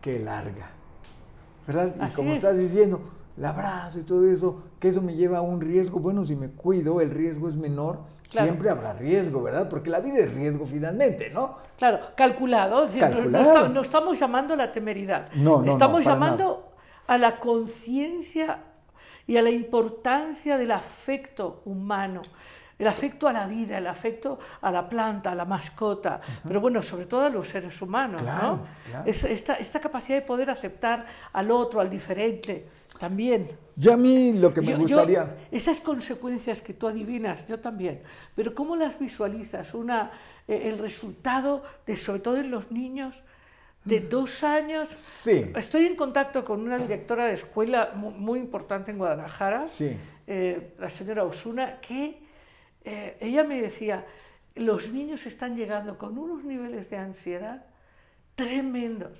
que 0.00 0.20
larga. 0.20 0.79
¿Verdad? 1.72 1.94
Y 1.98 2.02
Así 2.02 2.16
como 2.16 2.30
es. 2.30 2.36
estás 2.36 2.58
diciendo, 2.58 3.00
el 3.36 3.44
abrazo 3.44 4.00
y 4.00 4.02
todo 4.02 4.28
eso, 4.28 4.62
que 4.80 4.88
eso 4.88 5.00
me 5.02 5.14
lleva 5.14 5.38
a 5.38 5.42
un 5.42 5.60
riesgo. 5.60 6.00
Bueno, 6.00 6.24
si 6.24 6.34
me 6.34 6.48
cuido, 6.48 7.00
el 7.00 7.10
riesgo 7.10 7.48
es 7.48 7.56
menor. 7.56 8.00
Claro. 8.28 8.46
Siempre 8.46 8.70
habrá 8.70 8.92
riesgo, 8.92 9.42
¿verdad? 9.42 9.68
Porque 9.68 9.90
la 9.90 10.00
vida 10.00 10.18
es 10.18 10.32
riesgo 10.32 10.64
finalmente, 10.66 11.30
¿no? 11.30 11.56
Claro, 11.78 11.98
calculado. 12.16 12.84
es 12.84 12.94
decir, 12.94 13.26
no- 13.28 13.80
estamos 13.80 14.18
llamando 14.18 14.54
a 14.54 14.56
la 14.56 14.70
temeridad. 14.72 15.28
No, 15.34 15.62
no, 15.62 15.70
estamos 15.72 16.04
llamando 16.04 16.72
a 17.06 17.18
la 17.18 17.38
conciencia 17.40 18.58
y 19.26 19.36
a 19.36 19.42
la 19.42 19.50
importancia 19.50 20.58
del 20.58 20.70
afecto 20.72 21.62
humano. 21.64 22.20
El 22.80 22.86
afecto 22.88 23.28
a 23.28 23.32
la 23.32 23.46
vida, 23.46 23.76
el 23.76 23.86
afecto 23.86 24.38
a 24.62 24.70
la 24.70 24.88
planta, 24.88 25.32
a 25.32 25.34
la 25.34 25.44
mascota, 25.44 26.18
pero 26.48 26.62
bueno, 26.62 26.80
sobre 26.80 27.04
todo 27.04 27.26
a 27.26 27.28
los 27.28 27.46
seres 27.46 27.80
humanos, 27.82 28.22
Claro, 28.22 28.42
¿no? 28.56 28.66
claro. 28.88 29.04
Es- 29.06 29.22
esta, 29.24 29.54
esta 29.56 29.78
capacidad 29.80 30.16
de 30.18 30.22
poder 30.22 30.48
aceptar 30.48 31.04
al 31.34 31.50
otro, 31.50 31.80
al 31.80 31.90
diferente, 31.90 32.66
también. 32.98 33.50
Yo 33.76 33.92
a 33.92 33.96
mí 33.98 34.32
lo 34.32 34.52
que 34.54 34.62
me 34.62 34.68
Yo- 34.68 34.72
yo- 34.78 34.78
gustaría... 34.96 35.36
esas 35.50 35.80
consecuencias 35.82 36.62
que 36.62 36.72
tú 36.72 36.88
adivinas, 36.88 37.46
yo 37.46 37.60
también, 37.60 38.02
pero 38.34 38.54
¿cómo 38.54 38.74
las 38.76 38.98
visualizas? 38.98 39.74
Una, 39.74 40.10
eh, 40.48 40.62
el 40.64 40.78
resultado, 40.78 41.62
de, 41.86 41.96
sobre 41.98 42.20
todo 42.20 42.38
en 42.38 42.50
los 42.50 42.70
niños, 42.72 43.22
de 43.84 44.00
dos 44.00 44.42
años. 44.42 44.88
Sí, 44.96 45.52
Estoy 45.54 45.84
en 45.86 45.96
contacto 45.96 46.44
con 46.46 46.60
una 46.62 46.78
directora 46.78 47.26
de 47.26 47.34
escuela 47.34 47.92
mu- 47.94 48.10
muy, 48.10 48.38
importante 48.40 48.90
en 48.90 48.96
Guadalajara, 48.96 49.66
sí. 49.66 49.96
eh, 50.26 50.74
la 50.78 50.88
señora 50.88 51.24
Osuna, 51.24 51.78
que 51.80 52.29
eh, 52.84 53.16
ella 53.20 53.44
me 53.44 53.60
decía, 53.60 54.06
los 54.54 54.90
niños 54.92 55.26
están 55.26 55.56
llegando 55.56 55.98
con 55.98 56.18
unos 56.18 56.44
niveles 56.44 56.90
de 56.90 56.96
ansiedad 56.96 57.64
tremendos, 58.34 59.18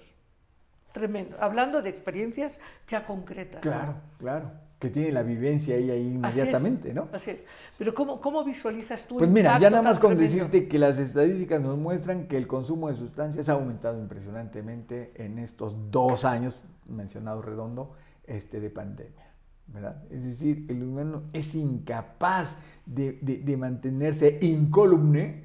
tremendos, 0.93 1.39
hablando 1.41 1.83
de 1.83 1.91
experiencias 1.91 2.59
ya 2.89 3.07
concretas. 3.07 3.57
¿no? 3.57 3.71
Claro, 3.71 3.95
claro. 4.19 4.51
Que 4.79 4.89
tiene 4.89 5.13
la 5.13 5.23
vivencia 5.23 5.75
ahí, 5.77 5.91
ahí 5.91 6.01
Así 6.01 6.09
es, 6.09 6.15
inmediatamente, 6.15 6.95
¿no? 6.95 7.09
Así 7.13 7.33
es. 7.33 7.43
Pero 7.77 7.93
¿cómo, 7.93 8.19
cómo 8.19 8.43
visualizas 8.43 9.07
tú 9.07 9.19
Pues 9.19 9.29
el 9.29 9.35
mira, 9.35 9.59
ya 9.59 9.69
nada 9.69 9.83
más 9.83 9.99
con 9.99 10.17
tremendo? 10.17 10.37
decirte 10.37 10.69
que 10.69 10.79
las 10.79 10.99
estadísticas 10.99 11.61
nos 11.61 11.77
muestran 11.77 12.27
que 12.27 12.39
el 12.39 12.47
consumo 12.47 12.89
de 12.89 12.97
sustancias 12.97 13.51
ha 13.51 13.53
aumentado 13.53 14.01
impresionantemente 14.01 15.13
en 15.17 15.39
estos 15.39 15.91
dos 15.91 16.25
años, 16.25 16.59
mencionado 16.89 17.43
redondo, 17.43 17.95
este, 18.25 18.59
de 18.59 18.71
pandemia. 18.71 19.30
¿Verdad? 19.73 20.03
Es 20.11 20.25
decir, 20.25 20.67
el 20.69 20.83
humano 20.83 21.23
es 21.33 21.55
incapaz 21.55 22.57
de, 22.87 23.19
de- 23.23 23.39
de 23.39 23.57
mantenerse 23.57 24.39
incólume 24.43 25.45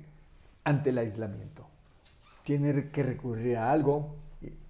ante 0.63 0.89
el 0.89 0.97
aislamiento. 0.97 1.67
Tiene 2.43 2.89
que 2.89 3.03
recurrir 3.03 3.57
a 3.57 3.71
algo 3.71 4.15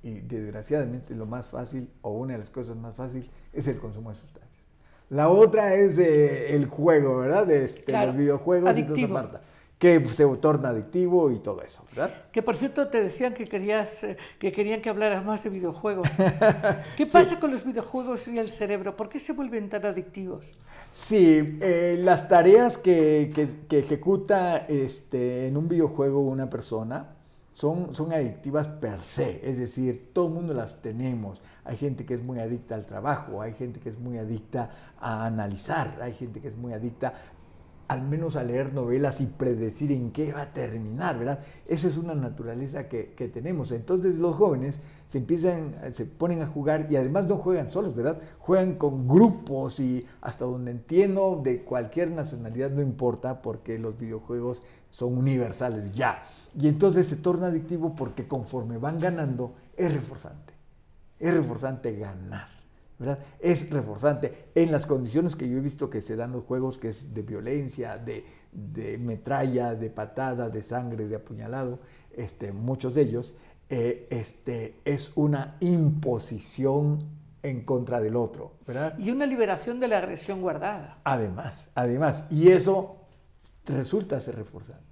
y, 0.04 0.10
y 0.10 0.20
desgraciadamente 0.22 1.14
lo 1.16 1.26
más 1.26 1.48
fácil 1.50 1.90
o 2.02 2.12
una 2.12 2.34
de 2.34 2.40
las 2.40 2.50
cosas 2.50 2.76
más 2.78 2.96
fáciles 2.96 3.28
es 3.54 3.68
el 3.68 3.78
consumo 3.80 4.10
de 4.12 4.16
sustancias. 4.18 4.46
La 5.10 5.30
otra 5.30 5.74
es 5.76 5.98
eh, 6.00 6.56
el 6.56 6.66
juego, 6.66 7.18
¿verdad? 7.20 7.50
Este, 7.52 7.84
Claro, 7.84 8.08
los 8.08 8.18
videojuegos 8.18 8.70
y 8.70 8.82
adictivo. 8.82 9.14
parte, 9.14 9.38
que 9.86 10.08
se 10.10 10.26
torna 10.38 10.70
adictivo 10.70 11.30
y 11.32 11.40
todo 11.40 11.62
eso, 11.62 11.84
¿verdad? 11.92 12.12
Que 12.32 12.42
por 12.42 12.56
cierto 12.56 12.88
te 12.88 13.02
decían 13.02 13.34
que 13.34 13.46
querías 13.48 14.04
eh, 14.04 14.18
que 14.40 14.52
querían 14.52 14.82
que 14.82 14.90
hablaras 14.90 15.24
más 15.24 15.44
de 15.44 15.50
videojuegos. 15.52 16.08
¿Qué 16.98 17.06
pasa 17.06 17.40
con 17.40 17.52
los 17.52 17.64
videojuegos 17.64 18.28
y 18.28 18.38
el 18.40 18.50
cerebro? 18.50 18.96
¿Por 18.96 19.10
qué 19.10 19.20
se 19.20 19.34
vuelven 19.34 19.70
tan 19.70 19.86
adictivos? 19.86 20.46
Sí, 20.92 21.58
eh, 21.62 21.98
las 22.00 22.28
tareas 22.28 22.78
que, 22.78 23.32
que- 23.36 23.68
que 23.68 23.80
ejecuta 23.80 24.58
este, 24.58 25.48
en 25.48 25.58
un 25.58 25.68
videojuego 25.68 26.20
una 26.22 26.50
persona 26.50 27.12
son, 27.54 27.96
son 27.96 28.12
adictivas 28.12 28.68
per 28.68 29.02
se, 29.02 29.40
es 29.50 29.58
decir, 29.58 30.10
todo 30.14 30.28
el 30.28 30.34
mundo 30.34 30.54
las 30.54 30.82
tenemos. 30.82 31.42
Hay 31.64 31.78
gente 31.78 32.06
que 32.06 32.14
es 32.14 32.22
muy 32.22 32.40
adicta 32.40 32.76
al 32.76 32.86
trabajo, 32.86 33.42
hay 33.42 33.54
gente 33.54 33.80
que 33.80 33.90
es 33.90 33.98
muy 33.98 34.18
adicta 34.18 34.70
a 35.00 35.26
analizar, 35.26 35.98
hay 36.02 36.14
gente 36.14 36.42
que 36.42 36.50
es 36.50 36.56
muy 36.58 36.74
adicta 36.74 37.14
al 37.88 38.02
menos 38.02 38.36
a 38.36 38.44
leer 38.44 38.74
novelas 38.74 39.22
y 39.22 39.28
predecir 39.28 39.92
en 39.92 40.12
qué 40.12 40.34
va 40.34 40.44
a 40.44 40.54
terminar, 40.54 41.20
¿verdad? 41.20 41.40
Esa 41.68 41.88
es 41.88 41.98
una 41.98 42.16
naturaleza 42.16 42.88
que, 42.88 43.14
que, 43.14 43.28
tenemos. 43.28 43.72
Entonces 43.72 44.18
los 44.18 44.36
jóvenes 44.36 44.80
se 45.08 45.20
empiezan, 45.20 45.76
se 45.92 46.06
ponen 46.06 46.42
a 46.42 46.48
jugar 46.48 46.88
y 46.90 46.96
además 46.96 47.26
no 47.28 47.38
juegan 47.38 47.72
solos, 47.72 47.96
¿verdad? 47.96 48.20
Juegan 48.40 48.76
con 48.76 49.08
grupos 49.08 49.80
y 49.80 50.06
hasta 50.22 50.46
donde 50.46 50.72
entiendo 50.72 51.42
de 51.44 51.64
cualquier 51.64 52.12
nacionalidad 52.12 52.72
no 52.72 52.82
importa 52.82 53.42
porque 53.42 53.78
los 53.78 53.98
videojuegos 54.00 54.62
son 54.90 55.18
universales 55.18 55.92
ya. 55.92 56.24
Y 56.58 56.68
entonces 56.68 57.08
se 57.08 57.18
torna 57.18 57.48
adictivo 57.48 57.96
porque 57.96 58.28
conforme 58.28 58.78
van 58.78 59.00
ganando 59.00 59.54
es 59.78 59.94
reforzante. 59.94 60.54
Es 61.20 61.34
reforzante 61.34 61.96
ganar. 61.96 62.55
¿Verdad? 62.98 63.20
Es 63.40 63.70
reforzante 63.70 64.50
en 64.56 64.72
las 64.72 64.86
condiciones 64.86 65.36
que 65.36 65.50
yo 65.50 65.58
he 65.58 65.62
visto 65.62 65.90
que 65.90 66.02
se 66.02 66.16
dan 66.16 66.32
los 66.32 66.44
juegos, 66.44 66.78
que 66.78 66.90
es 66.90 67.14
de 67.14 67.22
violencia, 67.22 67.98
de, 67.98 68.26
de 68.52 68.98
metralla, 68.98 69.76
de 69.76 69.90
patada, 69.90 70.50
de 70.50 70.62
sangre, 70.62 71.08
de 71.08 71.16
apuñalado, 71.16 71.80
este, 72.16 72.52
muchos 72.52 72.96
de 72.96 73.02
ellos, 73.02 73.36
eh, 73.70 74.08
este, 74.12 74.80
es 74.86 75.12
una 75.16 75.58
imposición 75.60 77.00
en 77.44 77.64
contra 77.64 78.00
del 78.00 78.16
otro, 78.16 78.54
¿verdad? 78.66 78.98
Y 78.98 79.12
una 79.12 79.26
liberación 79.26 79.80
de 79.80 79.88
la 79.88 79.98
agresión 79.98 80.42
guardada. 80.42 81.00
Además, 81.04 81.70
además, 81.76 82.24
y 82.30 82.50
eso 82.50 82.98
resulta 83.66 84.20
ser 84.20 84.36
reforzante. 84.36 84.84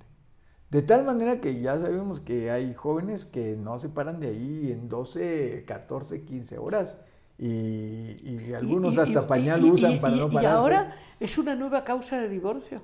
De 0.70 0.82
tal 0.82 1.04
manera 1.04 1.40
que 1.40 1.62
ya 1.62 1.78
sabemos 1.78 2.20
que 2.20 2.50
hay 2.50 2.74
jóvenes 2.74 3.26
que 3.26 3.56
no 3.56 3.78
se 3.80 3.90
paran 3.90 4.20
de 4.20 4.30
ahí 4.30 4.72
en 4.72 4.90
12, 4.90 5.66
14, 5.68 6.24
15 6.24 6.58
horas 6.58 6.98
y, 7.46 8.54
algunos 8.54 8.98
hasta 8.98 9.28
pañal 9.28 9.62
usan 9.66 10.00
para 10.00 10.16
no 10.16 10.30
pararse. 10.30 10.48
Y 10.48 10.52
ahora 10.52 10.96
es 11.20 11.38
una 11.38 11.56
nueva 11.56 11.84
causa 11.84 12.18
de 12.20 12.30
divorcio. 12.30 12.82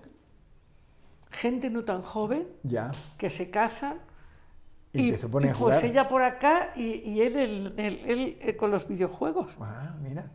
Gente 1.31 1.69
no 1.69 1.86
tan 1.86 2.02
joven 2.02 2.45
ya. 2.64 2.91
que 3.18 3.30
se 3.30 3.49
casan 3.49 3.99
y, 4.91 5.11
que 5.11 5.18
se 5.18 5.30
ponen 5.30 5.52
a 5.52 5.53
pues 5.53 5.60
jugar. 5.60 5.80
Pues 5.80 5.91
ella 5.91 6.10
por 6.10 6.23
acá 6.23 6.73
y, 6.76 7.22
él, 7.22 7.73
él, 7.77 8.38
eh, 8.41 8.57
con 8.57 8.72
los 8.72 8.86
videojuegos. 8.88 9.53
Ah, 9.61 9.94
mira. 10.02 10.30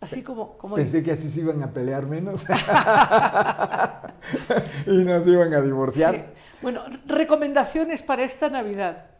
Así 0.00 0.22
como, 0.22 0.56
como 0.58 0.76
Pensé 0.76 1.02
que 1.02 1.10
así 1.12 1.30
se 1.30 1.40
iban 1.40 1.62
a 1.62 1.72
pelear 1.72 2.04
menos 2.06 2.44
y 4.86 4.98
no 4.98 5.24
se 5.24 5.30
iban 5.30 5.54
a 5.54 5.62
divorciar. 5.62 6.34
Bueno, 6.60 6.82
recomendaciones 7.06 8.02
para 8.02 8.22
esta 8.22 8.50
Navidad. 8.50 9.13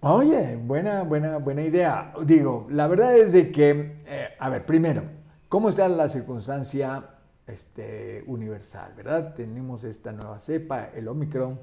Oye, 0.00 0.56
buena, 0.56 1.02
buena, 1.04 1.38
buena 1.38 1.62
idea. 1.62 2.12
Digo, 2.24 2.66
la 2.70 2.86
verdad 2.86 3.16
es 3.16 3.32
de 3.32 3.50
que, 3.50 3.96
eh, 4.06 4.28
a 4.38 4.50
ver, 4.50 4.66
primero, 4.66 5.04
¿cómo 5.48 5.70
está 5.70 5.88
la 5.88 6.08
circunstancia 6.10 7.14
este, 7.46 8.22
universal, 8.26 8.92
verdad? 8.94 9.34
Tenemos 9.34 9.84
esta 9.84 10.12
nueva 10.12 10.38
cepa, 10.38 10.90
el 10.94 11.08
Omicron, 11.08 11.58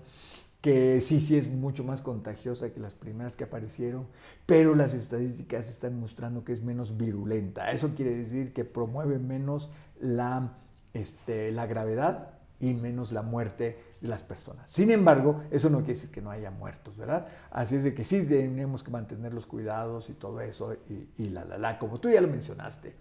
que 0.61 0.99
sí, 1.01 1.21
sí 1.21 1.37
es 1.37 1.47
mucho 1.47 1.83
más 1.83 2.01
contagiosa 2.01 2.71
que 2.71 2.79
las 2.79 2.93
primeras 2.93 3.35
que 3.35 3.43
aparecieron, 3.43 4.07
pero 4.47 4.73
las 4.73 4.95
estadísticas 4.95 5.69
están 5.69 5.99
mostrando 5.99 6.43
que 6.43 6.53
es 6.53 6.63
menos 6.63 6.97
virulenta. 6.97 7.69
Eso 7.71 7.93
quiere 7.95 8.15
decir 8.15 8.51
que 8.51 8.65
promueve 8.65 9.19
menos 9.19 9.69
la, 10.01 10.57
este, 10.93 11.51
la 11.51 11.67
gravedad 11.67 12.39
y 12.59 12.73
menos 12.73 13.11
la 13.11 13.21
muerte 13.21 13.77
de 14.03 14.09
las 14.09 14.21
personas. 14.21 14.69
Sin 14.69 14.91
embargo, 14.91 15.43
eso 15.49 15.69
no 15.69 15.77
quiere 15.77 15.93
decir 15.93 16.11
que 16.11 16.21
no 16.21 16.29
haya 16.29 16.51
muertos, 16.51 16.97
¿verdad? 16.97 17.25
Así 17.49 17.75
es 17.75 17.85
de 17.85 17.93
que 17.93 18.03
sí 18.03 18.27
tenemos 18.27 18.83
que 18.83 18.91
mantener 18.91 19.33
los 19.33 19.47
cuidados 19.47 20.09
y 20.09 20.13
todo 20.13 20.41
eso 20.41 20.75
y, 21.17 21.29
la, 21.29 21.45
la, 21.45 21.57
la, 21.57 21.79
como 21.79 22.01
tú 22.01 22.09
ya 22.09 22.19
lo 22.19 22.27
mencionaste. 22.27 22.97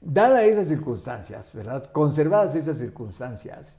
Dadas 0.00 0.42
esas 0.42 0.66
circunstancias, 0.66 1.54
¿verdad? 1.54 1.84
Conservadas 1.92 2.56
esas 2.56 2.78
circunstancias, 2.78 3.78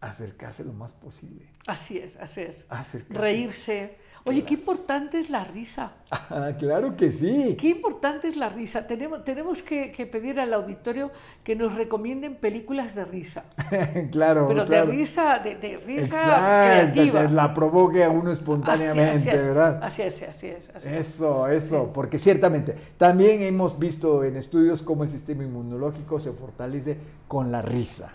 acercarse 0.00 0.62
lo 0.62 0.72
más 0.72 0.92
posible. 0.92 1.48
Así 1.66 1.98
es, 1.98 2.16
así 2.16 2.42
es. 2.42 2.64
Acercarse. 2.68 3.20
Reírse. 3.20 3.98
Oye, 4.24 4.44
qué 4.44 4.54
importante 4.54 5.18
es 5.18 5.30
la 5.30 5.42
risa. 5.42 5.92
Ah, 6.10 6.52
claro 6.56 6.96
que 6.96 7.10
sí. 7.10 7.56
Qué 7.58 7.68
importante 7.68 8.28
es 8.28 8.36
la 8.36 8.48
risa. 8.48 8.86
Tenemos, 8.86 9.24
tenemos 9.24 9.62
que, 9.62 9.90
que 9.90 10.06
pedir 10.06 10.38
al 10.38 10.54
auditorio 10.54 11.10
que 11.42 11.56
nos 11.56 11.74
recomienden 11.74 12.36
películas 12.36 12.94
de 12.94 13.04
risa. 13.04 13.44
claro. 14.12 14.46
Pero 14.46 14.64
claro. 14.64 14.86
de 14.86 14.92
risa, 14.92 15.40
de, 15.40 15.56
de 15.56 15.76
risa 15.78 16.04
Exacto, 16.04 16.92
creativa. 16.92 17.22
la 17.24 17.52
provoque 17.52 18.04
a 18.04 18.10
uno 18.10 18.30
espontáneamente, 18.30 19.10
así, 19.10 19.28
así 19.28 19.38
es, 19.38 19.46
¿verdad? 19.46 19.80
Así 19.82 20.02
es, 20.02 20.22
así 20.22 20.46
es. 20.46 20.70
Así 20.72 20.88
es. 20.88 20.94
Eso, 20.94 21.48
eso, 21.48 21.90
porque 21.92 22.18
ciertamente 22.18 22.76
también 22.96 23.42
hemos 23.42 23.76
visto 23.76 24.22
en 24.22 24.36
estudios 24.36 24.82
cómo 24.82 25.02
el 25.02 25.10
sistema 25.10 25.42
inmunológico 25.42 26.20
se 26.20 26.32
fortalece 26.32 26.96
con 27.26 27.50
la 27.50 27.60
risa. 27.60 28.14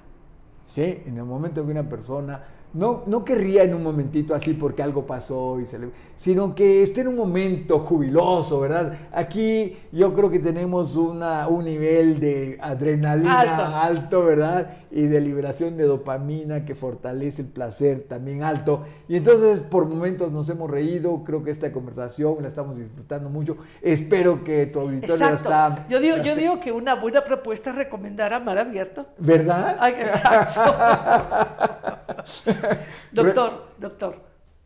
¿Sí? 0.68 1.02
En 1.06 1.18
el 1.18 1.24
momento 1.24 1.66
que 1.66 1.72
una 1.72 1.88
persona 1.88 2.44
no, 2.78 3.02
no 3.08 3.26
querría 3.26 3.64
en 3.64 3.74
un 3.74 3.82
momentito 3.82 4.36
así 4.36 4.54
porque 4.54 4.84
algo 4.84 5.08
pasó, 5.08 5.60
y 5.60 5.66
se 5.66 5.80
le, 5.80 5.90
sino 6.16 6.54
que 6.54 6.84
esté 6.84 7.02
en 7.02 7.08
un 7.08 7.16
momento 7.16 7.80
jubiloso, 7.80 8.60
¿verdad? 8.60 8.94
Aquí 9.12 9.76
yo 9.92 10.14
creo 10.14 10.30
que 10.30 10.38
tenemos 10.38 10.96
una, 10.96 11.48
un 11.48 11.66
nivel 11.66 12.20
de 12.20 12.60
adrenalina 12.62 13.40
Alto. 13.40 13.64
alto, 13.64 14.26
¿verdad? 14.26 14.70
Y 14.92 15.08
de 15.08 15.20
liberación 15.20 15.76
de 15.76 15.86
dopamina 15.86 16.66
que 16.66 16.76
fortalece 16.76 17.42
el 17.42 17.48
placer 17.48 18.06
también 18.08 18.44
alto. 18.44 18.84
Y 19.08 19.18
entonces 19.18 19.60
por 19.60 19.88
momentos 19.88 20.32
nos 20.32 20.48
hemos 20.50 20.70
reído, 20.70 21.24
creo 21.24 21.44
que 21.44 21.50
esta 21.50 21.72
conversación 21.72 22.36
la 22.42 22.48
estamos 22.48 22.78
disfrutando 22.78 23.30
mucho. 23.30 23.58
Espero 23.82 24.44
que 24.44 24.68
tu 24.68 24.82
auditorio 24.82 25.16
Exacto. 25.16 25.50
está... 25.50 25.88
Yo 25.90 26.00
digo, 26.00 26.18
yo 26.18 26.36
digo 26.36 26.60
que 26.60 26.72
una 26.72 26.94
buena 26.94 27.24
propuesta 27.24 27.72
es 27.72 27.76
recomendar 27.76 28.36
a 28.36 28.40
Mar 28.40 28.60
Abierto. 28.60 29.08
¿Verdad? 29.18 29.78
Ay, 29.80 29.94
exacto. 29.94 30.62
doctor, 33.12 33.68
doctor. 33.78 34.16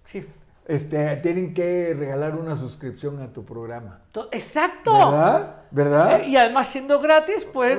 Sí. 0.03 0.25
Este, 0.67 1.17
tienen 1.17 1.53
que 1.53 1.93
regalar 1.97 2.35
una 2.35 2.55
suscripción 2.55 3.19
a 3.19 3.33
tu 3.33 3.43
programa. 3.43 4.01
To- 4.11 4.29
Exacto. 4.31 4.93
¿Verdad? 4.93 5.55
¿Verdad? 5.71 6.19
Eh, 6.21 6.27
Y 6.27 6.37
además 6.37 6.67
siendo 6.69 7.01
gratis, 7.01 7.45
pues... 7.51 7.77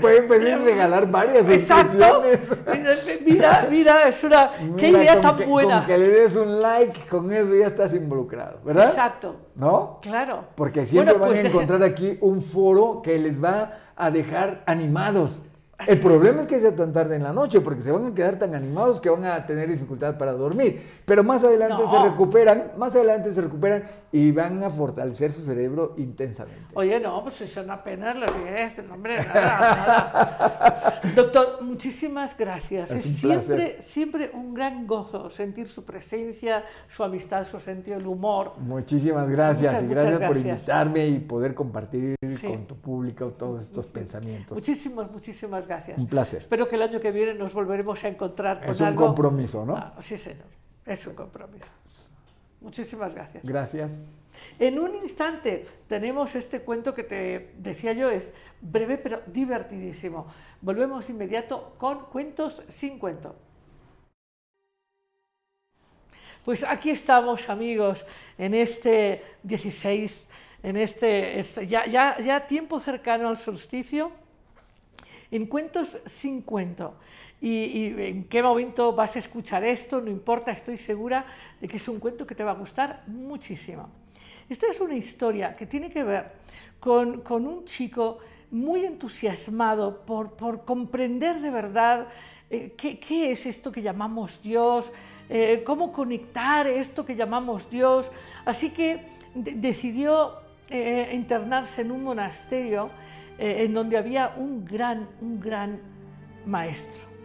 Pueden 0.00 0.28
pedir 0.28 0.58
regalar 0.60 1.10
varias 1.10 1.48
Exacto. 1.48 2.22
suscripciones. 2.22 3.20
Mira, 3.26 3.66
mira, 3.68 4.02
es 4.08 4.22
una... 4.22 4.52
¡Qué 4.78 4.90
idea 4.90 5.20
tan 5.20 5.36
que, 5.36 5.46
buena! 5.46 5.78
Con 5.78 5.86
que 5.88 5.98
le 5.98 6.08
des 6.08 6.36
un 6.36 6.62
like, 6.62 7.06
con 7.08 7.30
eso 7.32 7.54
ya 7.54 7.66
estás 7.66 7.92
involucrado, 7.92 8.60
¿verdad? 8.64 8.88
Exacto. 8.88 9.36
¿No? 9.56 9.98
Claro. 10.00 10.44
Porque 10.54 10.86
siempre 10.86 11.12
Bueno, 11.14 11.26
van 11.26 11.30
pues 11.30 11.40
a 11.40 11.42
deje- 11.42 11.54
encontrar 11.54 11.82
aquí 11.82 12.18
un 12.20 12.40
foro 12.40 13.02
que 13.02 13.18
les 13.18 13.42
va 13.42 13.72
a 13.96 14.10
dejar 14.10 14.62
animados. 14.66 15.40
El 15.86 16.00
problema 16.00 16.40
es 16.42 16.46
que 16.46 16.58
sea 16.58 16.74
tan 16.74 16.92
tarde 16.92 17.16
en 17.16 17.22
la 17.22 17.32
noche, 17.34 17.60
porque 17.60 17.82
se 17.82 17.92
van 17.92 18.06
a 18.06 18.14
quedar 18.14 18.38
tan 18.38 18.54
animados 18.54 18.98
que 19.00 19.10
van 19.10 19.24
a 19.26 19.44
tener 19.46 19.68
dificultad 19.68 20.16
para 20.16 20.32
dormir. 20.32 20.82
Pero 21.04 21.22
más 21.22 21.44
adelante 21.44 21.82
No. 21.82 21.90
se 21.90 22.02
recuperan, 22.02 22.72
más 22.78 22.94
adelante 22.94 23.30
se 23.32 23.42
recuperan 23.42 23.84
y 24.16 24.32
van 24.32 24.62
a 24.64 24.70
fortalecer 24.70 25.30
su 25.32 25.42
cerebro 25.44 25.94
intensamente. 25.98 26.64
Oye, 26.72 26.98
no, 27.00 27.22
pues 27.22 27.34
son 27.50 27.70
apenas 27.70 28.16
las 28.16 28.30
10, 28.42 28.84
no, 28.86 28.94
hombre, 28.94 29.18
nada, 29.18 29.34
nada. 29.34 31.00
Doctor, 31.14 31.62
muchísimas 31.62 32.36
gracias. 32.36 32.90
Es 32.92 33.04
siempre, 33.04 33.54
placer. 33.56 33.82
siempre 33.82 34.30
un 34.32 34.54
gran 34.54 34.86
gozo 34.86 35.28
sentir 35.28 35.68
su 35.68 35.84
presencia, 35.84 36.64
su 36.86 37.04
amistad, 37.04 37.46
su 37.46 37.60
sentido 37.60 37.98
del 37.98 38.06
humor. 38.06 38.54
Muchísimas 38.58 39.28
gracias 39.28 39.72
Muchas, 39.74 39.82
y 39.82 39.86
muchas 39.86 40.04
gracias, 40.04 40.28
por 40.28 40.36
invitarme 40.38 41.06
y 41.08 41.18
poder 41.18 41.54
compartir 41.54 42.14
Sí. 42.26 42.46
con 42.48 42.66
tu 42.66 42.76
público 42.76 43.28
todos 43.32 43.64
estos 43.64 43.86
pensamientos. 43.86 44.56
Muchísimas, 44.56 45.10
muchísimas 45.10 45.66
gracias. 45.66 45.98
Un 45.98 46.06
placer. 46.06 46.38
Espero 46.38 46.66
que 46.68 46.76
el 46.76 46.82
año 46.82 47.00
que 47.00 47.10
viene 47.12 47.34
nos 47.34 47.52
volveremos 47.52 48.02
a 48.04 48.08
encontrar 48.08 48.60
con 48.60 48.70
Es 48.70 48.80
un 48.80 48.86
algo. 48.86 49.06
compromiso, 49.06 49.64
¿no? 49.66 49.76
Ah, 49.76 49.94
sí, 49.98 50.16
señor. 50.16 50.46
Es 50.86 51.06
un 51.06 51.14
compromiso. 51.14 51.66
Muchísimas 52.60 53.14
gracias. 53.14 53.44
Gracias. 53.44 53.92
En 54.58 54.78
un 54.78 54.94
instante 54.96 55.66
tenemos 55.86 56.34
este 56.34 56.60
cuento 56.60 56.94
que 56.94 57.04
te 57.04 57.52
decía 57.58 57.92
yo, 57.92 58.10
es 58.10 58.34
breve 58.60 58.98
pero 58.98 59.22
divertidísimo. 59.26 60.26
Volvemos 60.60 61.06
de 61.06 61.12
inmediato 61.14 61.74
con 61.78 62.06
cuentos 62.06 62.62
sin 62.68 62.98
cuento. 62.98 63.36
Pues 66.44 66.62
aquí 66.62 66.90
estamos 66.90 67.48
amigos 67.48 68.04
en 68.38 68.54
este 68.54 69.22
16, 69.42 70.28
en 70.62 70.76
este, 70.76 71.38
este- 71.40 71.66
ya, 71.66 71.86
ya, 71.86 72.18
ya 72.20 72.46
tiempo 72.46 72.78
cercano 72.78 73.28
al 73.28 73.36
solsticio, 73.36 74.12
en 75.30 75.46
cuentos 75.46 75.98
sin 76.06 76.42
cuento. 76.42 76.94
Y, 77.40 77.94
en 77.98 78.24
qué 78.24 78.42
momento 78.42 78.92
vas 78.94 79.16
a 79.16 79.18
escuchar 79.18 79.62
esto, 79.62 80.00
no 80.00 80.10
importa, 80.10 80.52
estoy 80.52 80.78
segura 80.78 81.26
de 81.60 81.68
que 81.68 81.76
es 81.76 81.88
un 81.88 82.00
cuento 82.00 82.26
que 82.26 82.34
te 82.34 82.42
va 82.42 82.52
a 82.52 82.54
gustar 82.54 83.02
muchísimo. 83.06 83.88
Esta 84.48 84.66
es 84.68 84.80
una 84.80 84.94
historia 84.94 85.54
que 85.54 85.66
tiene 85.66 85.90
que 85.90 86.02
ver 86.02 86.32
con, 86.80 87.20
con 87.20 87.46
un 87.46 87.64
chico 87.64 88.18
muy 88.50 88.84
entusiasmado 88.84 90.04
por, 90.06 90.32
por 90.32 90.64
comprender 90.64 91.40
de 91.40 91.50
verdad 91.50 92.06
eh, 92.48 92.72
qué, 92.76 92.98
qué 92.98 93.32
es 93.32 93.44
esto 93.44 93.70
que 93.72 93.82
llamamos 93.82 94.40
Dios, 94.40 94.92
eh, 95.28 95.62
cómo 95.66 95.92
conectar 95.92 96.66
esto 96.66 97.04
que 97.04 97.16
llamamos 97.16 97.68
Dios. 97.68 98.10
Así 98.44 98.70
que 98.70 99.00
de- 99.34 99.52
decidió 99.52 100.34
eh, 100.70 101.10
internarse 101.12 101.82
en 101.82 101.90
un 101.90 102.02
monasterio 102.02 102.88
en 103.38 103.74
donde 103.74 103.98
había 103.98 104.32
un 104.38 104.64
gran, 104.64 105.06
un 105.20 105.38
gran 105.38 105.78
maestro. 106.46 107.15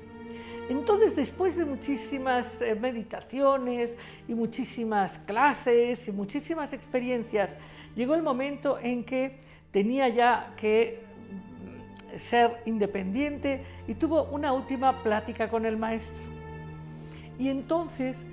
Entonces, 0.72 1.18
después 1.18 1.58
de 1.58 1.66
muchísimas 1.66 2.62
eh, 2.62 2.76
meditaciones 2.76 3.98
y 4.26 4.34
muchísimas 4.34 5.18
clases 5.18 6.08
y 6.08 6.14
muchísimas 6.14 6.72
experiencias, 6.72 7.58
llegó 7.94 8.16
el 8.16 8.24
momento 8.24 8.80
en 8.80 9.04
que 9.04 9.38
tenía 9.72 10.08
ya 10.08 10.54
que 10.56 11.04
mm, 12.14 12.18
ser 12.18 12.62
independiente 12.66 13.66
y 13.86 13.96
tuvo 13.96 14.24
una 14.32 14.54
última 14.54 15.04
plática 15.04 15.50
con 15.50 15.66
el 15.66 15.76
maestro. 15.76 16.24
Y 17.38 17.50
entonces 17.50 18.24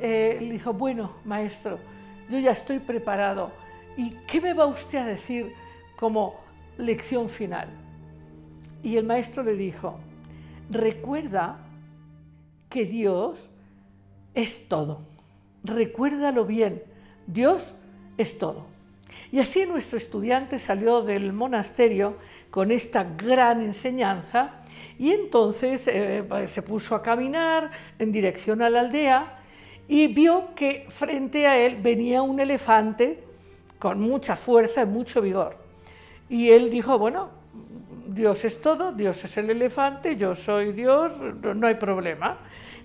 eh, 0.00 0.38
le 0.40 0.50
dijo, 0.50 0.72
bueno, 0.72 1.12
maestro, 1.24 1.78
yo 2.28 2.40
ya 2.40 2.50
estoy 2.50 2.80
preparado. 2.80 3.52
¿Y 3.96 4.10
qué 4.26 4.40
me 4.40 4.52
va 4.52 4.66
usted 4.66 4.98
a 4.98 5.06
decir 5.06 5.54
como 5.94 6.40
lección 6.76 7.28
final? 7.28 7.68
Y 8.82 8.96
el 8.96 9.06
maestro 9.06 9.44
le 9.44 9.54
dijo, 9.54 9.96
recuerda 10.68 11.63
que 12.74 12.86
Dios 12.86 13.48
es 14.34 14.68
todo. 14.68 15.02
Recuérdalo 15.62 16.44
bien, 16.44 16.82
Dios 17.24 17.72
es 18.18 18.36
todo. 18.36 18.66
Y 19.30 19.38
así 19.38 19.64
nuestro 19.64 19.96
estudiante 19.96 20.58
salió 20.58 21.02
del 21.02 21.32
monasterio 21.32 22.16
con 22.50 22.72
esta 22.72 23.04
gran 23.04 23.62
enseñanza 23.62 24.60
y 24.98 25.12
entonces 25.12 25.86
eh, 25.86 26.24
se 26.48 26.62
puso 26.62 26.96
a 26.96 27.02
caminar 27.02 27.70
en 28.00 28.10
dirección 28.10 28.60
a 28.60 28.68
la 28.68 28.80
aldea 28.80 29.38
y 29.86 30.08
vio 30.08 30.52
que 30.56 30.86
frente 30.88 31.46
a 31.46 31.56
él 31.56 31.76
venía 31.80 32.22
un 32.22 32.40
elefante 32.40 33.22
con 33.78 34.00
mucha 34.00 34.34
fuerza 34.34 34.82
y 34.82 34.86
mucho 34.86 35.20
vigor. 35.22 35.58
Y 36.28 36.48
él 36.48 36.70
dijo, 36.70 36.98
bueno, 36.98 37.30
Dios 38.08 38.44
es 38.44 38.60
todo, 38.60 38.92
Dios 38.92 39.22
es 39.24 39.36
el 39.36 39.50
elefante, 39.50 40.16
yo 40.16 40.34
soy 40.34 40.72
Dios, 40.72 41.12
no 41.20 41.66
hay 41.68 41.74
problema. 41.76 42.38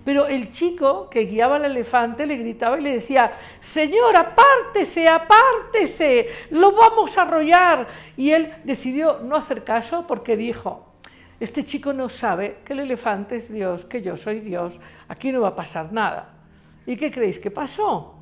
Pero 0.04 0.26
el 0.26 0.50
chico 0.50 1.10
que 1.10 1.26
guiaba 1.26 1.56
al 1.56 1.66
elefante 1.66 2.26
le 2.26 2.36
gritaba 2.36 2.78
y 2.78 2.82
le 2.82 2.92
decía, 2.92 3.32
Señor, 3.60 4.16
apártese, 4.16 5.06
apártese, 5.06 6.28
lo 6.50 6.72
vamos 6.72 7.16
a 7.18 7.22
arrollar. 7.22 7.86
Y 8.16 8.30
él 8.30 8.52
decidió 8.64 9.18
no 9.22 9.36
hacer 9.36 9.62
caso 9.62 10.06
porque 10.06 10.36
dijo, 10.36 10.94
este 11.38 11.64
chico 11.64 11.92
no 11.92 12.08
sabe 12.08 12.58
que 12.64 12.72
el 12.72 12.80
elefante 12.80 13.36
es 13.36 13.52
Dios, 13.52 13.84
que 13.84 14.00
yo 14.00 14.16
soy 14.16 14.40
Dios, 14.40 14.80
aquí 15.08 15.32
no 15.32 15.42
va 15.42 15.48
a 15.48 15.56
pasar 15.56 15.92
nada. 15.92 16.34
¿Y 16.86 16.96
qué 16.96 17.10
creéis 17.10 17.38
que 17.38 17.50
pasó? 17.50 18.14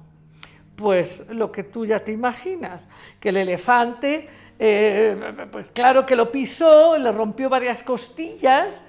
Pues 0.74 1.24
lo 1.30 1.50
que 1.50 1.64
tú 1.64 1.86
ya 1.86 2.00
te 2.00 2.12
imaginas, 2.12 2.86
que 3.18 3.30
el 3.30 3.38
elefante, 3.38 4.28
eh, 4.58 5.48
pues 5.50 5.70
claro 5.70 6.04
que 6.04 6.14
lo 6.14 6.30
pisó, 6.30 6.96
le 6.98 7.10
rompió 7.12 7.48
varias 7.48 7.82
costillas 7.82 8.82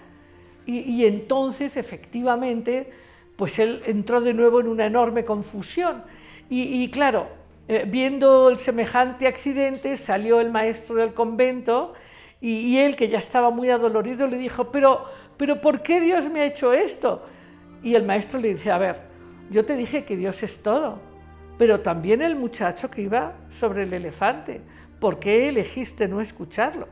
y, 0.70 1.06
entonces 1.06 1.78
efectivamente, 1.78 2.92
pues 3.36 3.60
él 3.60 3.82
entró 3.86 4.22
de 4.22 4.34
nuevo 4.34 4.60
en 4.60 4.68
una 4.68 4.86
enorme 4.86 5.26
confusión. 5.26 6.04
Y, 6.50 6.90
claro, 6.90 7.28
eh, 7.68 7.86
viendo 7.88 8.50
el 8.50 8.58
semejante 8.58 9.28
accidente, 9.28 9.98
salió 9.98 10.42
el 10.42 10.52
maestro 10.52 10.96
del 10.96 11.14
convento 11.14 11.94
y, 12.42 12.52
y, 12.52 12.80
él, 12.80 12.96
que 12.96 13.08
ya 13.08 13.20
estaba 13.20 13.52
muy 13.52 13.70
adolorido, 13.70 14.26
le 14.28 14.38
dijo, 14.38 14.72
pero, 14.72 15.06
pero 15.38 15.62
¿por 15.62 15.82
qué 15.82 16.02
Dios 16.02 16.30
me 16.30 16.42
ha 16.42 16.46
hecho 16.46 16.74
esto? 16.74 17.24
Y 17.84 17.96
el 17.96 18.06
maestro 18.06 18.40
le 18.40 18.56
dice, 18.56 18.72
a 18.72 18.78
ver, 18.78 19.02
yo 19.52 19.66
te 19.66 19.76
dije 19.76 20.04
que 20.04 20.18
Dios 20.18 20.42
es 20.44 20.62
todo, 20.62 21.00
pero 21.58 21.82
también 21.82 22.22
el 22.22 22.36
muchacho 22.36 22.90
que 22.90 23.02
iba 23.04 23.34
sobre 23.50 23.84
el 23.84 23.94
elefante. 23.94 24.62
¿Por 25.00 25.20
qué 25.20 25.50
elegiste 25.50 26.08
no 26.08 26.22
escucharlo? 26.22 26.88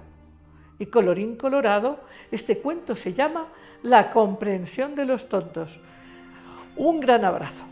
Y 0.80 0.88
colorín 0.88 1.36
colorado, 1.36 2.00
este 2.32 2.60
cuento 2.60 2.96
se 2.96 3.14
llama 3.14 3.48
La 3.88 4.12
comprensión 4.12 4.96
de 4.96 5.06
los 5.06 5.30
tontos. 5.30 5.80
Un 6.76 7.00
gran 7.00 7.24
abrazo. 7.24 7.64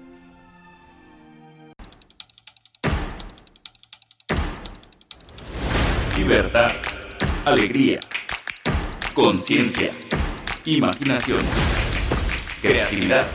Libertad, 6.18 6.72
alegría, 7.44 8.00
conciencia, 9.14 9.92
imaginación, 10.64 11.42
creatividad 12.62 13.28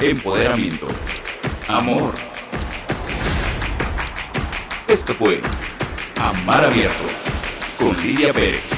empoderamiento, 0.00 0.88
amor. 1.68 2.14
Esto 4.88 5.14
fue 5.14 5.40
Amar 6.16 6.64
Abierto 6.64 7.04
con 7.78 7.96
Lidia 8.02 8.32
Pérez. 8.32 8.71